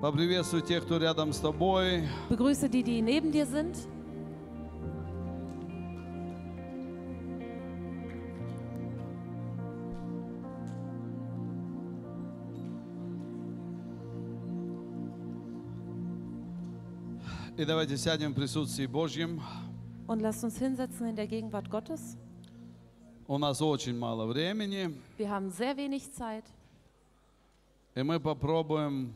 Поприветствуй 0.00 0.60
тех, 0.62 0.84
кто 0.84 0.98
рядом 0.98 1.32
с 1.32 1.38
тобой. 1.40 2.06
Begrüße 2.28 2.68
die, 2.68 2.82
die 2.82 3.00
neben 3.00 3.32
dir 3.32 3.46
sind. 3.46 3.76
И 17.56 17.64
давайте 17.64 17.96
сядем 17.96 18.32
в 18.32 18.34
присутствии 18.34 18.86
Божьем. 18.86 19.40
Und 20.06 20.20
lasst 20.20 20.44
uns 20.44 20.58
hinsetzen 20.58 21.08
in 21.08 21.16
der 21.16 21.26
Gegenwart 21.26 21.70
Gottes. 21.70 22.18
У 23.28 23.38
нас 23.38 23.60
очень 23.62 23.98
мало 23.98 24.26
времени, 24.26 24.94
Wir 25.16 25.30
haben 25.30 25.50
sehr 25.50 25.76
wenig 25.76 26.12
Zeit 26.12 26.44
и 27.96 28.02
мы 28.02 28.20
попробуем 28.20 29.14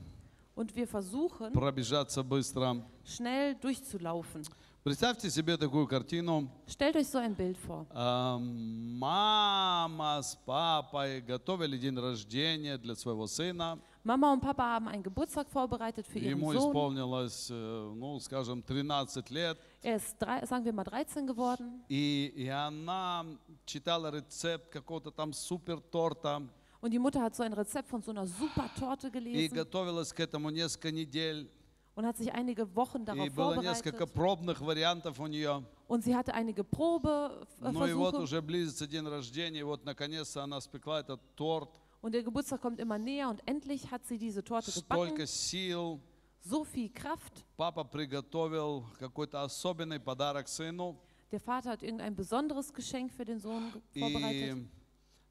und 0.61 0.77
wir 0.77 0.87
versuchen, 0.87 1.53
пробежаться 1.53 2.23
быстро. 2.23 2.77
schnell 3.05 3.55
durchzulaufen. 3.57 4.43
Представьте 4.83 5.29
себе 5.31 5.57
такую 5.59 5.87
картину. 5.87 6.49
Stellt 6.67 6.97
euch 6.97 7.07
so 7.09 7.19
ein 7.19 7.35
Bild 7.35 7.59
vor. 7.59 7.87
А, 7.91 8.39
Мама 8.39 10.21
с 10.23 10.37
папой 10.47 11.21
готовили 11.21 11.77
день 11.79 11.99
рождения 11.99 12.79
для 12.79 12.95
своего 12.95 13.27
сына. 13.27 13.79
Mama 14.05 14.33
und 14.33 14.41
Papa 14.41 14.63
haben 14.65 14.89
einen 14.89 15.03
Geburtstag 15.03 15.51
vorbereitet 15.51 16.07
für 16.07 16.19
ihren 16.19 16.39
Ему 16.39 16.53
Sohn. 16.55 16.71
исполнилось, 16.71 17.51
э, 17.51 17.93
ну, 17.95 18.19
скажем, 18.21 18.63
13 18.63 19.29
лет. 19.31 19.59
Er 19.83 19.97
ist, 19.97 20.17
drei, 20.19 20.47
sagen 20.47 20.65
wir 20.65 20.73
mal, 20.73 20.85
13 20.85 21.27
geworden. 21.27 21.83
И, 21.91 22.33
и 22.35 22.49
она 22.49 23.27
читала 23.67 24.11
рецепт 24.11 24.71
какого-то 24.71 25.11
там 25.11 25.35
супер 25.35 25.81
торта 25.81 26.43
Und 26.82 26.92
die 26.92 27.00
Mutter 27.00 27.22
hat 27.22 27.36
so 27.36 27.42
ein 27.44 27.54
Rezept 27.54 27.90
von 27.90 28.02
so 28.02 28.12
einer 28.12 28.28
super 28.28 28.70
Torte 28.78 29.08
и 29.08 29.12
gelesen 29.12 29.56
готовилась 29.56 30.14
к 30.14 30.20
этому 30.20 30.50
несколько 30.52 30.92
недель. 30.92 31.50
und 31.96 32.06
hat 32.06 32.18
sich 32.18 32.32
einige 32.34 32.66
Wochen 32.76 33.04
И 33.04 33.06
darauf 33.06 33.30
было 33.34 33.56
несколько 33.62 34.06
vorbereitet. 34.06 34.14
пробных 34.14 34.62
вариантов 34.62 35.20
у 35.20 35.28
нее. 35.28 35.64
Und 35.88 36.04
sie 36.04 36.14
hatte 36.16 36.34
einige 36.34 36.64
Ну 36.64 37.86
и 37.88 37.94
вот 37.94 38.14
Probeversuche. 38.16 38.22
уже 38.22 38.42
близится 38.42 38.86
день 38.86 39.08
рождения, 39.08 39.60
и 39.62 39.64
вот 39.64 39.86
наконец-то 39.86 40.44
она 40.44 40.60
спекла 40.60 41.00
этот 41.00 41.22
торт. 41.36 41.70
Und 42.02 42.12
der 42.14 42.22
Geburtstag 42.24 42.62
kommt 42.62 42.80
immer 42.80 43.00
näher 43.00 43.30
und 43.30 43.42
endlich 43.48 43.90
hat 43.90 44.06
sie 44.06 44.18
diese 44.20 44.44
Torte 44.44 44.72
gebacken. 44.72 45.08
Столько 45.08 45.26
сил. 45.26 46.00
So 46.44 46.64
viel 46.64 46.90
Kraft. 46.94 47.44
Папа 47.58 47.84
приготовил 47.84 48.86
какой-то 49.00 49.42
особенный 49.44 50.00
подарок 50.00 50.48
сыну. 50.48 50.98
Der 51.32 51.40
Vater 51.40 51.72
hat 51.72 51.82
irgendein 51.82 52.16
besonderes 52.16 52.72
Geschenk 52.72 53.12
für 53.12 53.26
den 53.26 53.40
Sohn 53.40 53.72
ge- 53.72 53.82
И 53.94 54.00
vorbereitet. 54.02 54.68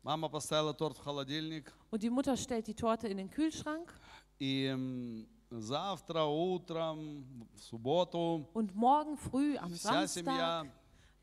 мама 0.02 0.28
поставила 0.28 0.74
торт 0.74 0.96
в 0.98 1.02
холодильник. 1.02 1.72
Und 1.90 2.02
die 2.02 2.10
Mutter 2.10 2.36
stellt 2.36 2.66
die 2.66 2.74
Torte 2.74 3.08
in 3.08 3.16
den 3.16 3.30
Kühlschrank. 3.30 3.92
И 4.38 4.66
м, 4.66 5.26
завтра 5.50 6.24
утром, 6.24 7.24
в 7.54 7.60
субботу, 7.62 8.48
Und 8.54 8.74
morgen 8.74 9.16
früh 9.16 9.56
am 9.58 9.72
вся 9.72 10.06
Samstag, 10.06 10.08
семья 10.08 10.66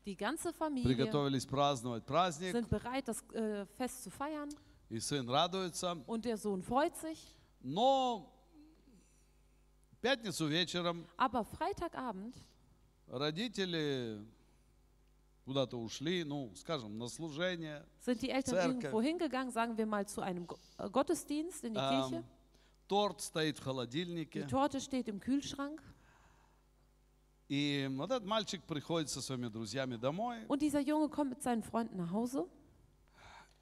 die 0.04 0.16
ganze 0.16 0.52
Familie 0.52 0.84
приготовились 0.84 1.46
праздновать 1.46 2.04
праздник. 2.06 2.52
sind 2.52 2.68
bereit, 2.68 3.06
das 3.06 3.22
äh, 3.34 3.66
Fest 3.76 4.02
zu 4.02 4.10
feiern. 4.10 4.48
И 4.90 4.98
сын 4.98 5.28
радуется. 5.28 5.96
Und 6.06 6.24
der 6.24 6.36
Sohn 6.36 6.62
freut 6.62 6.96
sich. 6.96 7.18
Но 7.62 8.28
в 9.92 9.96
пятницу 9.98 10.46
вечером 10.46 11.06
Aber 11.16 11.44
Freitagabend 11.44 12.34
родители 13.08 14.18
куда-то 15.47 15.77
ушли, 15.79 16.25
ну, 16.25 16.51
скажем, 16.55 16.97
на 16.97 17.07
служение. 17.07 17.85
sind 18.05 18.21
die 18.21 18.29
Eltern 18.29 18.53
Zerke. 18.55 18.67
irgendwo 18.87 19.01
hingegangen, 19.01 19.49
sagen 19.51 19.77
wir 19.77 19.85
mal 19.85 20.05
zu 20.05 20.19
einem 20.21 20.45
Go- 20.45 20.59
äh, 20.77 20.89
Gottesdienst 20.89 21.63
in 21.63 21.73
die 21.73 21.79
Ам, 21.79 22.09
Kirche. 22.11 22.23
торт 22.89 23.21
стоит 23.21 23.55
в 23.57 23.61
Die 23.61 23.63
холодильнике. 23.63 24.45
Torte 24.47 24.81
steht 24.81 25.07
im 25.07 25.19
Kühlschrank. 25.21 25.81
И 27.49 27.87
вот 27.95 28.11
этот 28.11 28.25
мальчик 28.25 28.61
приходит 28.67 29.09
со 29.09 29.21
своими 29.21 29.47
друзьями 29.47 29.95
домой. 29.95 30.45
Und 30.49 30.61
dieser 30.61 30.81
Junge 30.81 31.07
kommt 31.07 31.29
mit 31.29 31.41
seinen 31.41 31.63
Freunden 31.63 31.95
nach 31.95 32.11
Hause. 32.11 32.45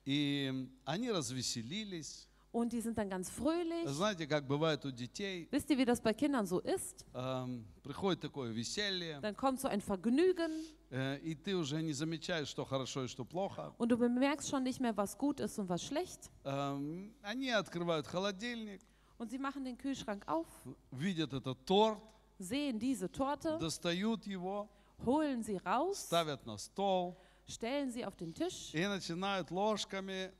И 0.05 0.67
они 0.85 1.11
развеселились. 1.11 2.27
Und 2.54 2.72
die 2.72 2.80
sind 2.80 2.98
dann 2.98 3.08
ganz 3.08 3.30
fröhlich. 3.30 3.86
Знаете, 3.86 4.26
как 4.26 4.44
бывает 4.48 4.84
у 4.84 4.90
детей. 4.90 5.46
Wisst 5.52 5.70
ihr, 5.70 5.78
wie 5.78 5.84
das 5.84 6.00
bei 6.00 6.12
Kindern 6.12 6.46
so 6.46 6.58
ist? 6.58 7.04
ам, 7.14 7.64
Приходит 7.84 8.20
такое 8.20 8.50
веселье. 8.50 9.20
Dann 9.20 9.36
kommt 9.36 9.60
so 9.60 9.68
ein 9.68 9.80
Vergnügen 9.80 10.50
э, 10.90 11.18
И 11.22 11.36
ты 11.36 11.54
уже 11.56 11.80
не 11.80 11.92
замечаешь, 11.92 12.48
что 12.48 12.64
хорошо 12.64 13.04
и 13.04 13.06
что 13.06 13.24
плохо. 13.24 13.72
und 13.78 13.88
du 13.92 13.96
bemerkst 13.96 14.48
schon 14.50 14.64
nicht 14.64 14.80
mehr, 14.80 14.96
was 14.96 15.16
gut 15.16 15.38
ist 15.38 15.60
und 15.60 15.68
was 15.68 15.84
schlecht. 15.84 16.28
Ам, 16.42 17.12
Они 17.22 17.50
открывают 17.50 18.08
холодильник, 18.08 18.80
Und 19.18 19.30
sie 19.30 19.38
machen 19.38 19.64
den 19.64 19.78
Kühlschrank 19.78 20.26
auf, 20.26 20.46
видят 20.90 21.32
этот 21.32 21.64
торт, 21.66 22.00
sehen 22.40 22.80
diese 22.80 23.08
Torte, 23.12 23.58
достают 23.60 24.26
его, 24.26 24.68
holen 25.06 25.44
sie 25.44 25.58
raus, 25.58 26.06
ставят 26.08 26.44
на 26.46 26.56
стол 26.58 27.16
stellen 27.46 27.92
sie 27.92 28.04
auf 28.04 28.16
den 28.16 28.34
Tisch 28.34 28.74
и 28.74 28.84
начинают 28.88 29.50
ложками 29.52 30.32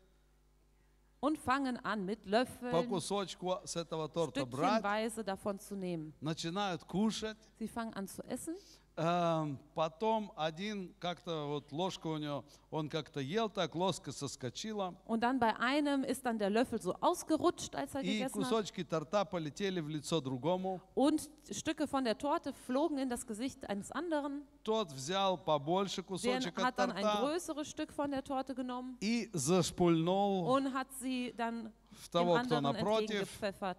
und 1.25 1.39
fangen 1.39 1.77
an 1.85 2.05
mit 2.05 2.23
по 2.25 2.29
Löffeln 2.31 2.89
кусочку 2.89 3.59
с 3.65 3.77
этого 3.77 4.09
торта 4.09 4.47
брать, 4.47 4.81
stückchenweise 4.81 5.25
davon 5.25 5.59
zu 5.59 5.77
nehmen. 5.77 6.15
начинают 6.21 6.83
кушать. 6.85 7.37
Sie 7.59 7.69
fangen 7.69 7.93
an 7.95 8.07
zu 8.09 8.23
essen. 8.25 8.57
Эм, 8.98 9.60
Потом 9.74 10.32
один 10.38 10.94
как-то 11.00 11.48
вот 11.48 11.72
ложка 11.74 12.08
у 12.08 12.18
него, 12.18 12.46
он 12.72 12.88
как-то 12.88 13.20
ел 13.20 13.50
так, 13.50 13.76
ложка 13.76 14.14
соскочила, 14.14 14.96
Und 15.06 15.20
dann 15.20 15.38
bei 15.38 15.54
einem 15.58 16.06
ist 16.06 16.26
dann 16.26 16.40
der 16.40 16.50
Löffel 16.50 16.82
so 16.82 16.96
ausgerutscht, 17.02 17.76
als 17.76 17.94
er 17.94 18.02
и 18.02 18.20
gegessen 18.20 18.42
hat. 18.42 18.50
кусочки 18.50 18.84
торта 18.86 19.26
полетели 19.26 19.82
в 19.82 19.90
лицо 19.90 20.22
другому. 20.22 20.80
Und 20.96 21.30
Stücke 21.52 21.88
von 21.88 22.06
der 22.06 22.18
Torte 22.18 22.54
flogen 22.54 22.98
in 22.98 23.10
das 23.10 23.28
Gesicht 23.28 23.70
eines 23.70 23.92
anderen. 23.92 24.44
Тот 24.64 24.94
взял 24.94 25.38
побольше 25.38 26.02
Der 26.02 26.04
кусочек 26.04 26.58
от 26.58 26.66
hat 26.66 26.80
dann 26.80 26.92
ein 26.94 27.04
größeres 27.04 27.68
Stück 27.68 27.92
von 27.92 28.12
der 28.12 28.24
Torte 28.24 28.56
genommen 28.56 28.98
и 29.02 29.30
зашпульнул 29.34 30.48
und 30.48 30.74
hat 30.74 30.88
sie 31.02 31.34
dann 31.36 31.74
в 31.92 32.08
того, 32.08 32.40
кто 32.46 32.62
напротив, 32.62 33.12
entgegengepfeffert. 33.12 33.78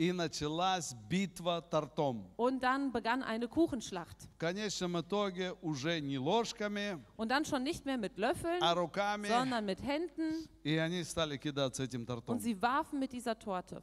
и 0.00 0.12
началась 0.12 0.92
битва 1.08 1.62
тортом. 1.62 2.30
Und 2.36 2.62
dann 2.62 2.92
begann 2.92 3.22
eine 3.22 3.48
Kuchenschlacht. 3.48 4.28
В 4.34 4.38
конечном 4.38 5.00
итоге 5.00 5.54
уже 5.62 6.00
не 6.00 6.18
ложками, 6.18 7.02
Und 7.16 7.30
dann 7.30 7.44
schon 7.46 7.62
nicht 7.62 7.86
mehr 7.86 7.96
mit 7.96 8.18
Löffeln, 8.18 8.62
а 8.62 8.74
руками, 8.74 9.26
sondern 9.28 9.64
mit 9.64 9.80
Händen. 9.82 10.46
и 10.64 10.76
они 10.76 11.02
стали 11.02 11.38
кидаться 11.38 11.82
этим 11.82 12.00
Und 12.02 12.06
тортом. 12.06 12.38
sie 12.40 12.60
warfen 12.60 12.98
mit 13.00 13.12
dieser 13.12 13.38
Torte. 13.38 13.82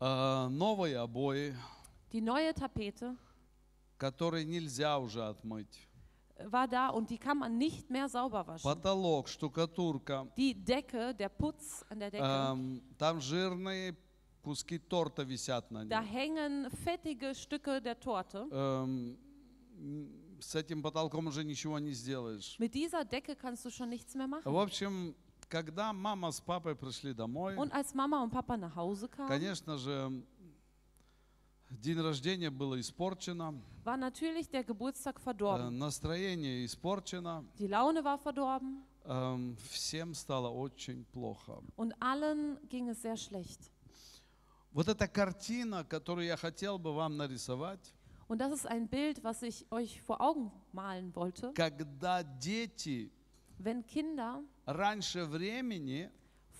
А, 0.00 0.48
Новые 0.48 0.98
обои, 0.98 1.54
Die 2.12 2.20
neue 2.22 2.54
Tapete 2.54 3.14
которые 3.98 4.44
нельзя 4.44 4.96
уже 4.98 5.22
отмыть. 5.26 5.86
war 6.50 6.68
da 6.68 6.88
und 6.90 7.10
die 7.10 7.18
kann 7.18 7.36
man 7.36 7.58
nicht 7.58 7.90
mehr 7.90 8.08
sauber 8.08 8.46
waschen. 8.46 8.62
Потолок, 8.62 9.28
штукатурка, 9.28 10.26
Die 10.36 10.54
Decke, 10.54 11.12
der 11.14 11.28
Putz 11.28 11.84
an 11.90 11.98
der 11.98 12.10
Decke, 12.10 12.24
эм, 12.24 12.80
там 12.96 13.20
жирные 13.20 13.96
куски 14.43 14.77
торта 14.79 15.23
висят 15.23 15.71
на 15.71 15.85
da 15.85 16.01
ней. 16.01 16.11
hängen 16.11 16.69
fettige 16.83 17.33
Stücke 17.33 17.79
der 17.81 17.99
Torte. 17.99 18.47
Эм, 18.51 19.17
м, 19.77 20.23
С 20.39 20.55
этим 20.55 20.81
потолком 20.83 21.27
уже 21.27 21.43
ничего 21.45 21.79
не 21.79 21.91
сделаешь. 21.93 22.57
Mit 22.59 22.73
dieser 22.73 23.05
Decke 23.05 23.33
kannst 23.35 23.63
du 23.63 23.69
schon 23.71 23.89
nichts 23.89 24.13
mehr 24.13 24.27
machen. 24.27 24.51
В 24.51 24.57
общем, 24.57 25.15
когда 25.47 25.93
мама 25.93 26.31
с 26.31 26.41
папой 26.41 26.75
пришли 26.75 27.13
домой, 27.13 27.55
Und 27.55 27.71
als 27.71 27.93
Mama 27.93 28.21
und 28.21 28.31
Papa 28.31 28.57
nach 28.57 28.75
Hause 28.75 29.07
kamen, 29.07 29.29
конечно 29.29 29.77
же, 29.77 30.23
день 31.69 31.99
рождения 31.99 32.49
было 32.49 32.79
испорчено, 32.79 33.53
war 33.85 33.97
natürlich 33.97 34.49
der 34.49 34.63
Geburtstag 34.65 35.17
э, 35.17 35.21
verdorben. 35.23 35.77
настроение 35.77 36.65
испорчено, 36.65 37.45
Die 37.57 37.67
Laune 37.67 38.03
war 38.03 38.17
verdorben 38.17 38.83
эм, 39.05 39.55
всем 39.71 40.13
стало 40.13 40.49
очень 40.49 41.05
плохо. 41.05 41.61
und 41.77 41.93
allen 42.01 42.57
ging 42.69 42.89
es 42.89 43.01
sehr 43.01 43.15
schlecht. 43.17 43.71
Вот 44.73 44.87
эта 44.87 45.07
картина, 45.07 45.83
которую 45.83 46.25
я 46.25 46.35
хотел 46.35 46.77
бы 46.79 46.93
вам 46.93 47.17
нарисовать, 47.17 47.93
Und 48.27 48.39
das 48.39 48.51
ist 48.53 48.65
ein 48.65 48.87
Bild, 48.87 49.23
was 49.23 49.43
ich 49.43 49.65
euch 49.69 50.01
vor 50.01 50.19
Augen 50.21 50.51
malen 50.71 51.13
wollte. 51.15 51.53
когда 51.53 52.23
дети 52.23 53.11
Wenn 53.59 53.85
Kinder 53.85 54.41
раньше 54.65 55.25
времени 55.25 56.09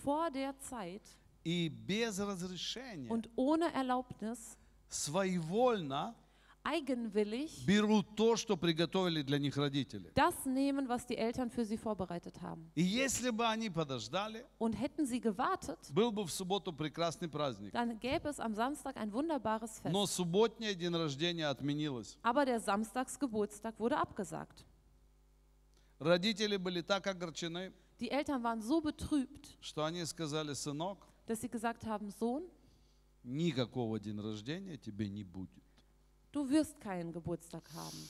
vor 0.03 0.29
der 0.29 0.53
Zeit 0.59 1.01
и 1.43 1.69
без 1.69 2.19
разрешения 2.19 3.09
und 3.09 3.29
ohne 3.35 3.73
Erlaubnis 3.73 4.57
своевольно 4.89 6.13
eigenwillig 6.63 7.65
берут 7.65 8.15
то, 8.15 8.35
что 8.35 8.55
приготовили 8.57 9.21
для 9.21 9.37
них 9.37 9.55
родители. 9.57 10.11
das 10.15 10.45
nehmen, 10.45 10.87
was 10.87 11.05
die 11.05 11.17
Eltern 11.17 11.49
für 11.49 11.65
sie 11.65 11.77
vorbereitet 11.77 12.41
haben. 12.41 12.69
И 12.75 12.81
если 12.83 13.29
бы 13.29 13.45
они 13.47 13.69
подождали, 13.69 14.45
Und 14.59 14.73
hätten 14.73 15.05
sie 15.05 15.19
gewartet, 15.19 15.77
был 15.91 16.11
бы 16.11 16.23
в 16.25 16.31
субботу 16.31 16.71
прекрасный 16.73 17.27
праздник. 17.29 17.73
dann 17.73 17.99
gäbe 17.99 18.29
es 18.29 18.39
am 18.39 18.53
Samstag 18.55 18.97
ein 18.97 19.11
wunderbares 19.11 19.79
Fest. 19.79 19.91
Но 19.93 20.05
субботний 20.05 20.73
день 20.75 20.95
рождения 20.95 21.47
отменилось. 21.47 22.17
Aber 22.23 22.45
der 22.45 22.59
Samstagsgeburtstag 22.59 23.77
wurde 23.79 23.97
abgesagt. 23.97 24.65
Родители 25.99 26.57
были 26.57 26.81
так 26.81 27.05
огорчены, 27.07 27.71
Die 27.99 28.09
Eltern 28.09 28.43
waren 28.43 28.61
so 28.61 28.81
betrübt, 28.81 29.55
что 29.61 29.83
они 29.85 30.03
сказали, 30.05 30.53
сынок, 30.53 30.97
dass 31.27 31.39
sie 31.41 31.47
gesagt 31.49 31.85
haben, 31.85 32.09
Sohn, 32.09 32.43
никакого 33.23 33.99
день 33.99 34.19
рождения 34.19 34.77
тебе 34.77 35.07
не 35.07 35.23
будет. 35.23 35.62
Du 36.32 36.48
wirst 36.48 36.80
keinen 36.80 37.12
Geburtstag 37.12 37.62
haben. 37.74 38.08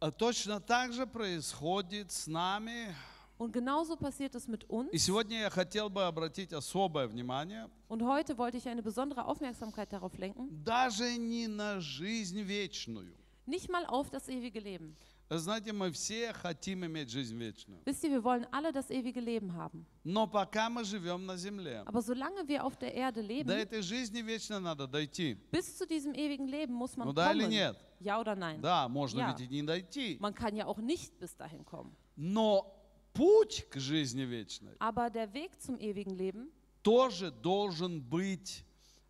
А 0.00 0.10
точно 0.10 0.60
так 0.60 0.92
же 0.92 1.06
происходит 1.06 2.12
с 2.12 2.26
нами. 2.26 2.94
Und 3.36 3.52
genauso 3.52 3.96
passiert 3.96 4.34
es 4.36 4.46
mit 4.46 4.64
uns. 4.68 4.90
И 4.92 4.98
сегодня 4.98 5.40
я 5.40 5.50
хотел 5.50 5.88
бы 5.90 6.04
обратить 6.04 6.52
особое 6.52 7.06
внимание 7.08 7.68
Und 7.88 8.02
heute 8.02 8.36
wollte 8.38 8.58
ich 8.58 8.68
eine 8.68 8.82
besondere 8.82 9.24
Aufmerksamkeit 9.24 9.92
darauf 9.92 10.16
lenken, 10.18 10.48
даже 10.64 11.16
не 11.16 11.46
на 11.48 11.80
жизнь 11.80 12.40
вечную. 12.42 13.14
nicht 13.46 13.68
mal 13.70 13.86
auf 13.86 14.10
das 14.10 14.28
ewige 14.28 14.60
Leben. 14.60 14.96
Знаете, 15.37 15.73
мы 15.73 15.91
все 15.91 16.33
хотим 16.33 16.83
иметь 16.85 17.11
жизнь 17.11 17.37
вечную. 17.37 17.79
Wisst 17.85 18.03
ihr, 18.03 18.09
wir 18.09 18.23
wollen 18.23 18.47
alle 18.51 18.71
das 18.73 18.89
ewige 18.89 19.19
Leben 19.19 19.53
haben. 19.53 19.85
Но 20.03 20.25
пока 20.25 20.69
мы 20.71 20.83
живем 20.83 21.25
на 21.27 21.37
земле, 21.37 21.83
Aber 21.85 22.01
solange 22.01 22.47
wir 22.47 22.63
auf 22.65 22.75
der 22.77 22.95
Erde 22.95 23.21
до 23.21 23.27
leben, 23.27 23.49
этой 23.51 23.81
жизни 23.83 24.21
вечной 24.23 24.59
надо 24.59 24.87
дойти. 24.87 25.37
bis 25.51 25.77
zu 25.77 25.85
diesem 25.85 26.15
ewigen 26.15 26.47
Leben 26.47 26.73
muss 26.73 26.97
man 26.97 27.07
Ну 27.07 27.13
да 27.13 27.31
или 27.31 27.43
kommen. 27.43 27.49
нет? 27.51 27.77
Ja 27.99 28.19
oder 28.19 28.35
nein? 28.35 28.59
Да, 28.59 28.87
можно 28.89 29.19
Ja. 29.19 29.29
ведь 29.37 29.41
и 29.41 29.47
не 29.47 29.61
дойти. 29.61 30.17
Man 30.19 30.33
kann 30.33 30.55
ja 30.55 30.65
auch 30.65 30.79
nicht 30.79 31.19
bis 31.19 31.35
dahin 31.37 31.63
kommen. 31.63 31.95
Но 32.15 32.75
путь 33.13 33.67
к 33.69 33.77
жизни 33.79 34.23
вечной 34.23 34.75
Aber 34.79 35.11
der 35.11 35.31
Weg 35.33 35.61
zum 35.61 35.77
ewigen 35.79 36.15
Leben 36.17 36.49
тоже 36.81 37.29
должен 37.29 38.01
быть 38.01 38.65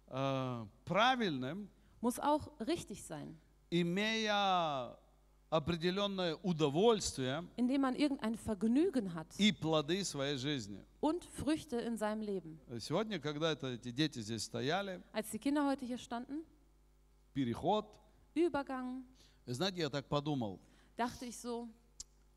э, 0.08 0.66
правильным, 0.84 1.70
muss 2.02 2.20
auch 2.20 2.50
richtig 2.60 3.04
sein, 3.06 3.38
имея 3.70 4.98
определенное 5.50 6.36
удовольствие 6.44 7.44
indem 7.58 7.82
man 7.82 7.96
irgendein 7.96 8.36
Vergnügen 8.38 9.14
hat 9.14 9.28
и 9.40 9.52
плоды 9.52 10.04
своей 10.04 10.38
жизни. 10.38 10.84
und 11.02 11.24
Früchte 11.26 11.78
in 11.78 11.98
seinem 11.98 12.22
Leben. 12.22 12.60
Сегодня, 12.80 13.20
когда 13.20 13.52
это, 13.52 13.68
эти 13.68 13.92
дети 13.92 14.20
здесь 14.20 14.44
стояли, 14.44 15.02
Als 15.12 15.32
die 15.32 15.40
Kinder 15.40 15.66
heute 15.66 15.86
hier 15.86 15.98
standen, 15.98 16.44
переход, 17.34 17.86
Übergang, 18.36 19.04
знаете, 19.48 19.82
я 19.82 19.90
так 19.90 20.06
подумал, 20.08 20.60
dachte 20.98 21.26
ich 21.26 21.36
so, 21.38 21.68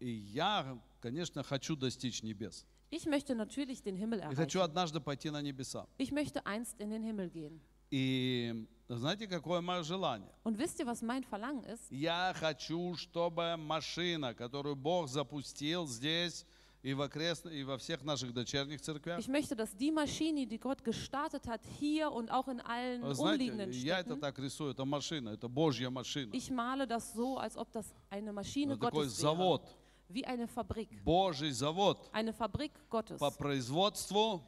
и 0.00 0.08
я, 0.10 0.78
конечно, 1.00 1.42
хочу 1.42 1.76
достичь 1.76 2.22
небес. 2.22 2.64
ich 2.90 3.06
möchte 3.06 3.34
natürlich 3.34 3.82
den 3.82 3.96
Himmel 3.96 4.20
И 4.20 4.34
хочу 4.34 4.58
erreichen. 4.58 4.70
однажды 4.70 5.00
пойти 5.00 5.30
на 5.30 5.42
небеса. 5.42 5.86
Ich 5.98 6.12
möchte 6.12 6.44
einst 6.46 6.80
in 6.80 6.90
den 6.90 7.02
Himmel 7.02 7.28
gehen. 7.30 7.60
И 7.92 8.66
знаете, 8.88 9.26
какое 9.26 9.60
мое 9.60 9.82
желание? 9.82 10.32
Und 10.44 10.56
wisst 10.58 10.80
ihr, 10.80 10.86
was 10.86 11.02
mein 11.02 11.22
Verlangen 11.24 11.62
ist? 11.64 11.90
Я 11.90 12.32
хочу, 12.34 12.96
чтобы 12.96 13.56
машина, 13.58 14.32
которую 14.34 14.76
Бог 14.76 15.08
запустил 15.08 15.86
здесь 15.86 16.46
и, 16.82 16.94
в 16.94 17.02
окрест... 17.02 17.44
и 17.46 17.62
во 17.64 17.76
всех 17.76 18.02
наших 18.02 18.32
дочерних 18.32 18.80
церквях, 18.80 19.18
Ich 19.18 19.28
möchte, 19.28 19.54
dass 19.54 19.76
die 19.76 19.90
Maschine, 19.92 20.46
die 20.46 20.58
Gott 20.58 20.82
gestartet 20.82 21.46
hat, 21.46 21.60
hier 21.78 22.10
und 22.10 22.30
auch 22.30 22.48
in 22.48 22.60
allen 22.62 23.02
знаете, 23.14 23.44
umliegenden 23.44 23.70
я 23.72 23.98
это 24.00 24.14
Städten, 24.14 24.20
так 24.20 24.38
рисую, 24.38 24.70
это 24.72 24.86
машина, 24.86 25.28
это 25.30 25.48
Божья 25.48 25.90
машина. 25.90 26.30
ich 26.34 26.50
male 26.50 26.86
das 26.86 27.12
so, 27.12 27.36
als 27.38 27.58
ob 27.58 27.70
das 27.72 27.84
eine 28.10 28.32
Maschine 28.32 28.72
Это 28.72 28.80
такой 28.86 29.04
Gottes 29.04 29.18
wäre. 29.18 29.36
завод, 29.36 29.62
Wie 30.08 30.24
eine 30.26 30.48
Fabrik. 30.48 30.88
Божий 31.04 31.52
завод 31.52 32.08
Eine 32.12 32.32
Fabrik 32.32 32.72
Gottes. 32.90 33.18
по 33.18 33.30
производству 33.30 34.42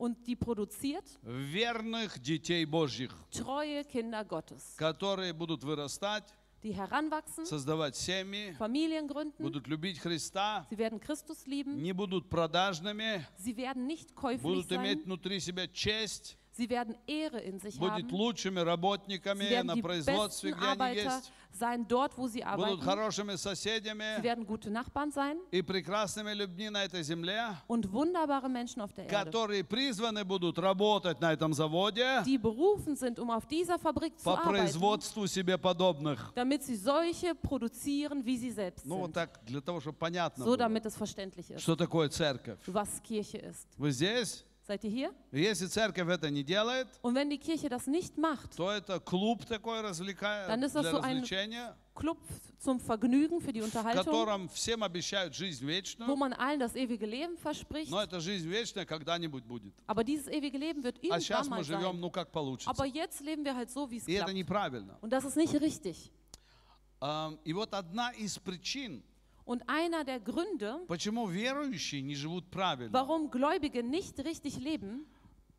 Und 0.00 0.26
die 0.26 0.34
produziert 0.34 1.04
верных 1.22 2.18
детей 2.20 2.64
Божьих, 2.64 3.14
treue 3.30 3.84
Kinder 3.84 4.24
Gottes, 4.24 4.74
которые 4.78 5.34
будут 5.34 5.62
вырастать, 5.62 6.24
die 6.62 6.72
heranwachsen, 6.72 7.44
создавать 7.44 7.96
семьи, 7.96 8.54
Familien 8.58 9.06
gründen, 9.06 9.42
будут 9.42 9.66
любить 9.66 9.98
Христа, 9.98 10.66
sie 10.70 10.78
werden 10.78 11.00
Christus 11.00 11.46
lieben, 11.46 11.82
не 11.82 11.92
будут 11.92 12.30
продажными, 12.30 13.26
sie 13.36 13.54
werden 13.58 13.86
nicht 13.86 14.14
käuflich 14.14 14.42
будут 14.42 14.72
иметь 14.72 15.00
sein, 15.00 15.04
внутри 15.04 15.38
себя 15.38 15.68
честь, 15.68 16.38
sie 16.56 16.70
werden 16.70 16.96
Ehre 17.06 17.40
in 17.40 17.60
sich 17.60 17.78
будут 17.78 18.04
haben, 18.04 18.10
лучшими 18.10 18.60
sie 18.60 18.64
работниками 18.64 19.50
werden 19.50 19.66
на 19.66 19.74
die 19.74 19.82
производстве, 19.82 20.52
besten 20.52 20.58
где 20.60 20.66
они 20.66 20.80
Arbeiter 20.80 21.16
есть, 21.16 21.32
sein 21.52 21.86
dort, 21.86 22.16
wo 22.16 22.26
sie 22.28 22.42
arbeiten, 22.44 22.80
sie 24.16 24.22
werden 24.22 24.46
gute 24.46 24.70
Nachbarn 24.70 25.10
sein 25.10 25.36
und 27.66 27.92
wunderbare 27.92 28.48
Menschen 28.48 28.80
auf 28.80 28.92
der 28.92 29.04
Erde, 29.04 29.30
die 32.24 32.38
berufen 32.38 32.96
sind, 32.96 33.18
um 33.18 33.30
auf 33.30 33.46
dieser 33.46 33.78
Fabrik 33.78 34.18
zu 34.18 34.24
arbeiten, 34.30 34.80
damit 36.34 36.62
sie 36.62 36.76
solche 36.76 37.34
produzieren, 37.34 38.24
wie 38.24 38.36
sie 38.36 38.50
selbst 38.50 38.86
Ну 38.86 38.94
sind. 39.04 39.14
So, 40.44 40.56
damit 40.56 40.86
es 40.86 40.96
verständlich 40.96 41.50
ist, 41.50 41.60
was 42.66 43.02
Kirche 43.02 43.38
ist. 43.38 43.68
Вы 43.78 43.92
здесь? 43.92 44.44
Seid 44.69 44.83
ihr 44.83 44.89
hier? 44.89 45.13
Если 45.31 45.67
церковь 45.67 46.07
это 46.09 46.29
не 46.31 46.43
делает, 46.43 46.87
Und 47.03 47.13
wenn 47.13 47.29
die 47.29 47.37
Kirche 47.37 47.69
das 47.69 47.85
nicht 47.85 48.17
macht, 48.17 48.55
то 48.57 48.71
это 48.71 48.99
клуб 48.99 49.45
такой 49.45 49.81
развлека... 49.81 50.47
Dann 50.47 50.63
ist 50.63 50.73
das 50.75 50.81
для 50.81 50.91
so 50.91 50.97
ein- 51.01 51.17
развлечения, 51.17 51.75
Club 51.93 52.17
zum 52.57 52.79
Vergnügen 52.79 53.39
für 53.39 53.53
die 53.53 53.61
в 53.61 53.65
Unterhaltung, 53.65 54.03
котором 54.03 54.49
всем 54.49 54.81
обещают 54.83 55.35
жизнь 55.35 55.63
wo 55.63 55.67
вечную. 55.67 56.15
man 56.17 56.33
allen 56.33 56.59
das 56.59 56.75
ewige 56.75 57.05
Leben 57.05 57.37
verspricht. 57.37 57.91
Но 57.91 58.01
эта 58.01 58.19
жизнь 58.19 58.49
вечная 58.49 58.85
когда-нибудь 58.85 59.43
будет. 59.45 59.71
Aber 59.85 60.03
dieses 60.03 60.27
ewige 60.27 60.57
Leben 60.57 60.83
wird 60.83 60.97
А 61.11 61.19
сейчас 61.21 61.45
irgendwann 61.45 61.49
мы 61.51 61.55
mal 61.57 61.63
живем, 61.63 61.91
sein. 61.93 61.99
ну 62.01 62.09
как 62.09 62.31
получится. 62.31 62.69
Aber 62.71 62.85
jetzt 62.87 63.21
leben 63.21 63.45
wir 63.45 63.55
halt 63.55 63.69
so, 63.69 63.87
wie 63.91 63.97
es 63.97 64.07
И 64.07 64.13
это 64.13 64.25
klappt. 64.25 64.33
неправильно. 64.33 64.97
Und 65.01 65.11
das 65.11 65.25
ist 65.25 65.37
nicht 65.37 65.53
richtig. 65.61 66.11
Ам, 66.99 67.37
И 67.45 67.53
вот 67.53 67.71
одна 67.73 68.09
из 68.13 68.39
причин, 68.39 69.03
Und 69.49 69.61
einer 69.67 70.03
der 70.03 70.19
Gründe, 70.19 70.79
почему 70.87 71.27
верующие 71.27 72.01
не 72.01 72.15
живут 72.15 72.49
правильно, 72.49 72.91
warum 72.91 73.29
Gläubige 73.29 73.83
nicht 73.83 74.17
richtig 74.19 74.57
leben, 74.59 75.05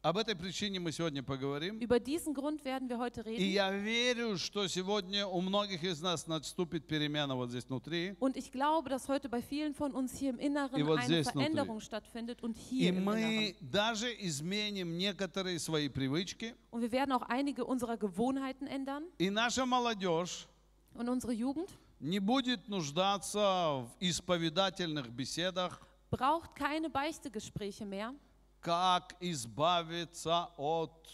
об 0.03 0.19
этой 0.19 0.37
причине 0.37 0.79
мы 0.79 0.93
сегодня 0.93 1.23
поговорим. 1.23 1.79
über 1.81 1.99
diesen 2.01 2.33
Grund 2.35 2.65
werden 2.65 2.89
wir 2.89 2.99
heute 2.99 3.23
И 3.23 3.25
reden. 3.25 3.53
я 3.53 3.71
верю, 3.73 4.39
что 4.39 4.67
сегодня 4.69 5.27
у 5.27 5.41
многих 5.41 5.83
из 5.85 6.01
нас 6.01 6.27
наступит 6.29 6.87
перемена 6.87 7.35
вот 7.37 7.51
здесь 7.51 7.65
внутри. 7.69 8.15
Und 8.21 8.37
ich 8.37 8.51
glaube, 8.53 8.89
dass 8.89 9.09
heute 9.09 9.29
bei 9.29 9.41
vielen 9.43 9.75
von 9.75 9.93
uns 9.95 10.17
hier 10.17 10.31
im 10.31 10.39
Inneren 10.39 10.79
И 10.79 10.83
вот 10.85 10.99
eine 10.99 11.07
здесь 11.07 11.27
внутри. 11.33 11.53
Veränderung 11.55 11.81
stattfindet 11.81 12.43
und 12.43 12.57
И 12.57 12.61
hier 12.61 12.89
im 12.91 13.05
мы 13.05 13.21
Inneren. 13.21 13.57
даже 13.61 14.13
изменим 14.21 14.97
некоторые 14.97 15.59
свои 15.61 15.89
привычки. 15.89 16.55
Und 16.71 16.83
wir 16.83 16.93
werden 16.93 17.13
auch 17.13 17.23
einige 17.23 17.65
unserer 17.65 17.97
Gewohnheiten 17.97 18.67
ändern. 18.69 19.05
И 19.19 19.31
наша 19.31 19.65
молодежь 19.67 20.47
Und 20.95 21.09
unsere 21.09 21.33
Jugend 21.33 21.69
не 22.02 22.20
будет 22.20 22.68
нуждаться 22.68 23.40
в 23.40 23.92
исповедательных 24.00 25.10
беседах, 25.10 25.80
braucht 26.10 26.56
keine 26.56 26.90
Beichtegespräche 26.90 27.86
mehr, 27.86 28.14
как 28.60 29.16
избавиться 29.22 30.50
от 30.58 31.08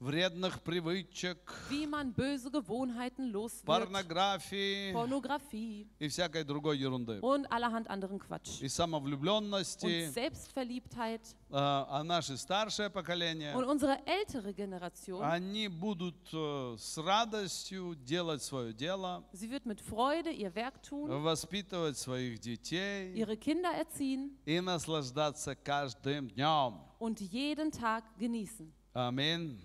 вредных 0.00 0.62
привычек, 0.62 1.38
wie 1.68 1.86
man 1.86 2.12
böse 2.14 2.50
Gewohnheiten 2.50 3.30
los 3.30 3.62
wird, 3.62 3.66
порнографии 3.66 4.92
Pornografie 4.92 5.86
и 5.98 6.08
всякой 6.08 6.42
другой 6.44 6.78
ерунды. 6.78 7.20
und 7.20 7.46
allerhand 7.52 7.88
anderen 7.88 8.18
Quatsch. 8.18 8.60
И 8.62 8.64
Und 8.64 8.70
самовлюбленности. 8.70 10.08
Selbstverliebtheit. 10.10 11.20
А 11.52 11.86
а 11.90 12.04
наше 12.04 12.36
старшее 12.38 12.88
поколение, 12.90 13.54
Und 13.54 13.64
unsere 13.64 13.98
ältere 14.06 14.54
Generation, 14.54 15.22
они 15.22 15.68
будут 15.68 16.16
э, 16.32 16.76
с 16.78 16.96
радостью 16.96 17.94
делать 17.96 18.42
свое 18.42 18.72
дело, 18.72 19.22
sie 19.32 19.50
wird 19.50 19.66
mit 19.66 19.80
Freude 19.82 20.30
ihr 20.30 20.54
Werk 20.54 20.82
tun, 20.82 21.10
воспитывать 21.22 21.98
своих 21.98 22.40
детей 22.40 23.12
ihre 23.14 23.36
Kinder 23.36 23.70
erziehen 23.74 24.30
и 24.46 24.60
наслаждаться 24.60 25.54
каждым 25.54 26.28
днем. 26.30 26.80
und 26.98 27.20
jeden 27.20 27.70
Tag 27.70 28.04
genießen. 28.18 28.72
Аминь. 28.94 29.60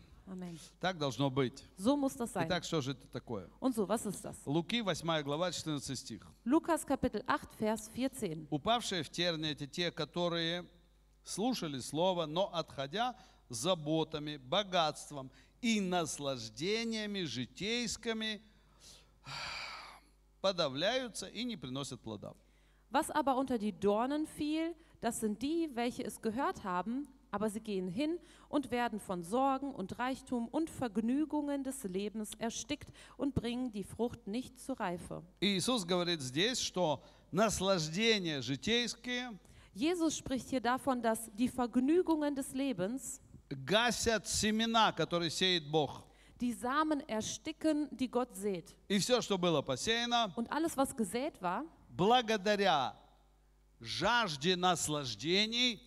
Так 0.79 0.97
должно 0.97 1.29
быть. 1.29 1.63
So 1.77 1.95
muss 1.95 2.15
das 2.15 2.33
sein. 2.33 2.47
Итак, 2.47 2.63
что 2.63 2.81
же 2.81 2.91
это 2.91 3.07
такое? 3.07 3.49
Und 3.59 3.75
so, 3.75 3.87
was 3.87 4.05
ist 4.05 4.23
das? 4.23 4.35
Луки, 4.45 4.81
8 4.81 5.23
глава, 5.23 5.51
14 5.51 5.97
стих. 5.97 6.27
Lukas 6.45 6.83
Kapitel 6.85 7.23
8, 7.27 7.55
Vers 7.59 7.89
14. 7.93 8.47
Упавшие 8.49 9.03
в 9.03 9.09
терни 9.09 9.51
это 9.51 9.67
те, 9.67 9.91
которые 9.91 10.65
слушали 11.23 11.79
слово, 11.79 12.25
но 12.25 12.49
отходя 12.53 13.15
заботами, 13.49 14.37
богатством 14.37 15.31
и 15.61 15.79
наслаждениями 15.79 17.23
житейскими, 17.23 18.41
подавляются 20.41 21.27
и 21.27 21.43
не 21.43 21.55
приносят 21.55 22.01
плода. 22.01 22.33
Was 22.91 23.09
aber 23.11 23.35
unter 23.37 23.57
die 23.57 23.73
Dornen 23.73 24.25
fiel, 24.25 24.75
das 25.01 25.19
sind 25.19 25.41
die, 25.41 25.69
welche 25.73 26.03
es 26.03 26.21
gehört 26.21 26.63
haben, 26.63 27.07
aber 27.34 27.48
sie 27.48 27.60
gehen 27.60 27.88
hin 27.88 28.18
und 28.48 28.70
werden 28.70 28.98
von 29.00 29.22
Sorgen 29.22 29.72
und 29.74 29.98
Reichtum 29.98 30.48
und 30.48 30.68
Vergnügungen 30.70 31.62
des 31.62 31.84
Lebens 31.84 32.32
erstickt 32.38 32.88
und 33.16 33.34
bringen 33.34 33.70
die 33.70 33.84
Frucht 33.84 34.26
nicht 34.26 34.58
zur 34.58 34.78
Reife. 34.80 35.22
И 35.40 35.56
Иисус 35.58 35.84
говорит 35.84 36.20
здесь, 36.20 36.60
что 36.60 37.02
наслаждения 37.32 38.40
житейские 38.42 39.38
Jesus 39.72 40.16
spricht 40.16 40.48
hier 40.50 40.60
davon, 40.60 41.00
dass 41.00 41.30
die 41.34 41.48
Vergnügungen 41.48 42.34
des 42.34 42.52
Lebens 42.54 43.20
гасят 43.64 44.26
семена, 44.26 44.92
которые 44.92 45.30
сеет 45.30 45.70
Бог. 45.70 46.02
die 46.40 46.52
Samen 46.54 47.00
ersticken, 47.06 47.88
die 47.90 48.10
Gott 48.10 48.34
sät. 48.34 48.74
И 48.88 48.98
все, 48.98 49.20
что 49.20 49.36
было 49.38 49.62
посеяно, 49.62 50.32
Und 50.36 50.50
alles, 50.50 50.76
was 50.76 50.96
gesät 50.96 51.40
war, 51.40 51.64
благодаря 51.90 52.96
жажде 53.80 54.56
наслаждений, 54.56 55.80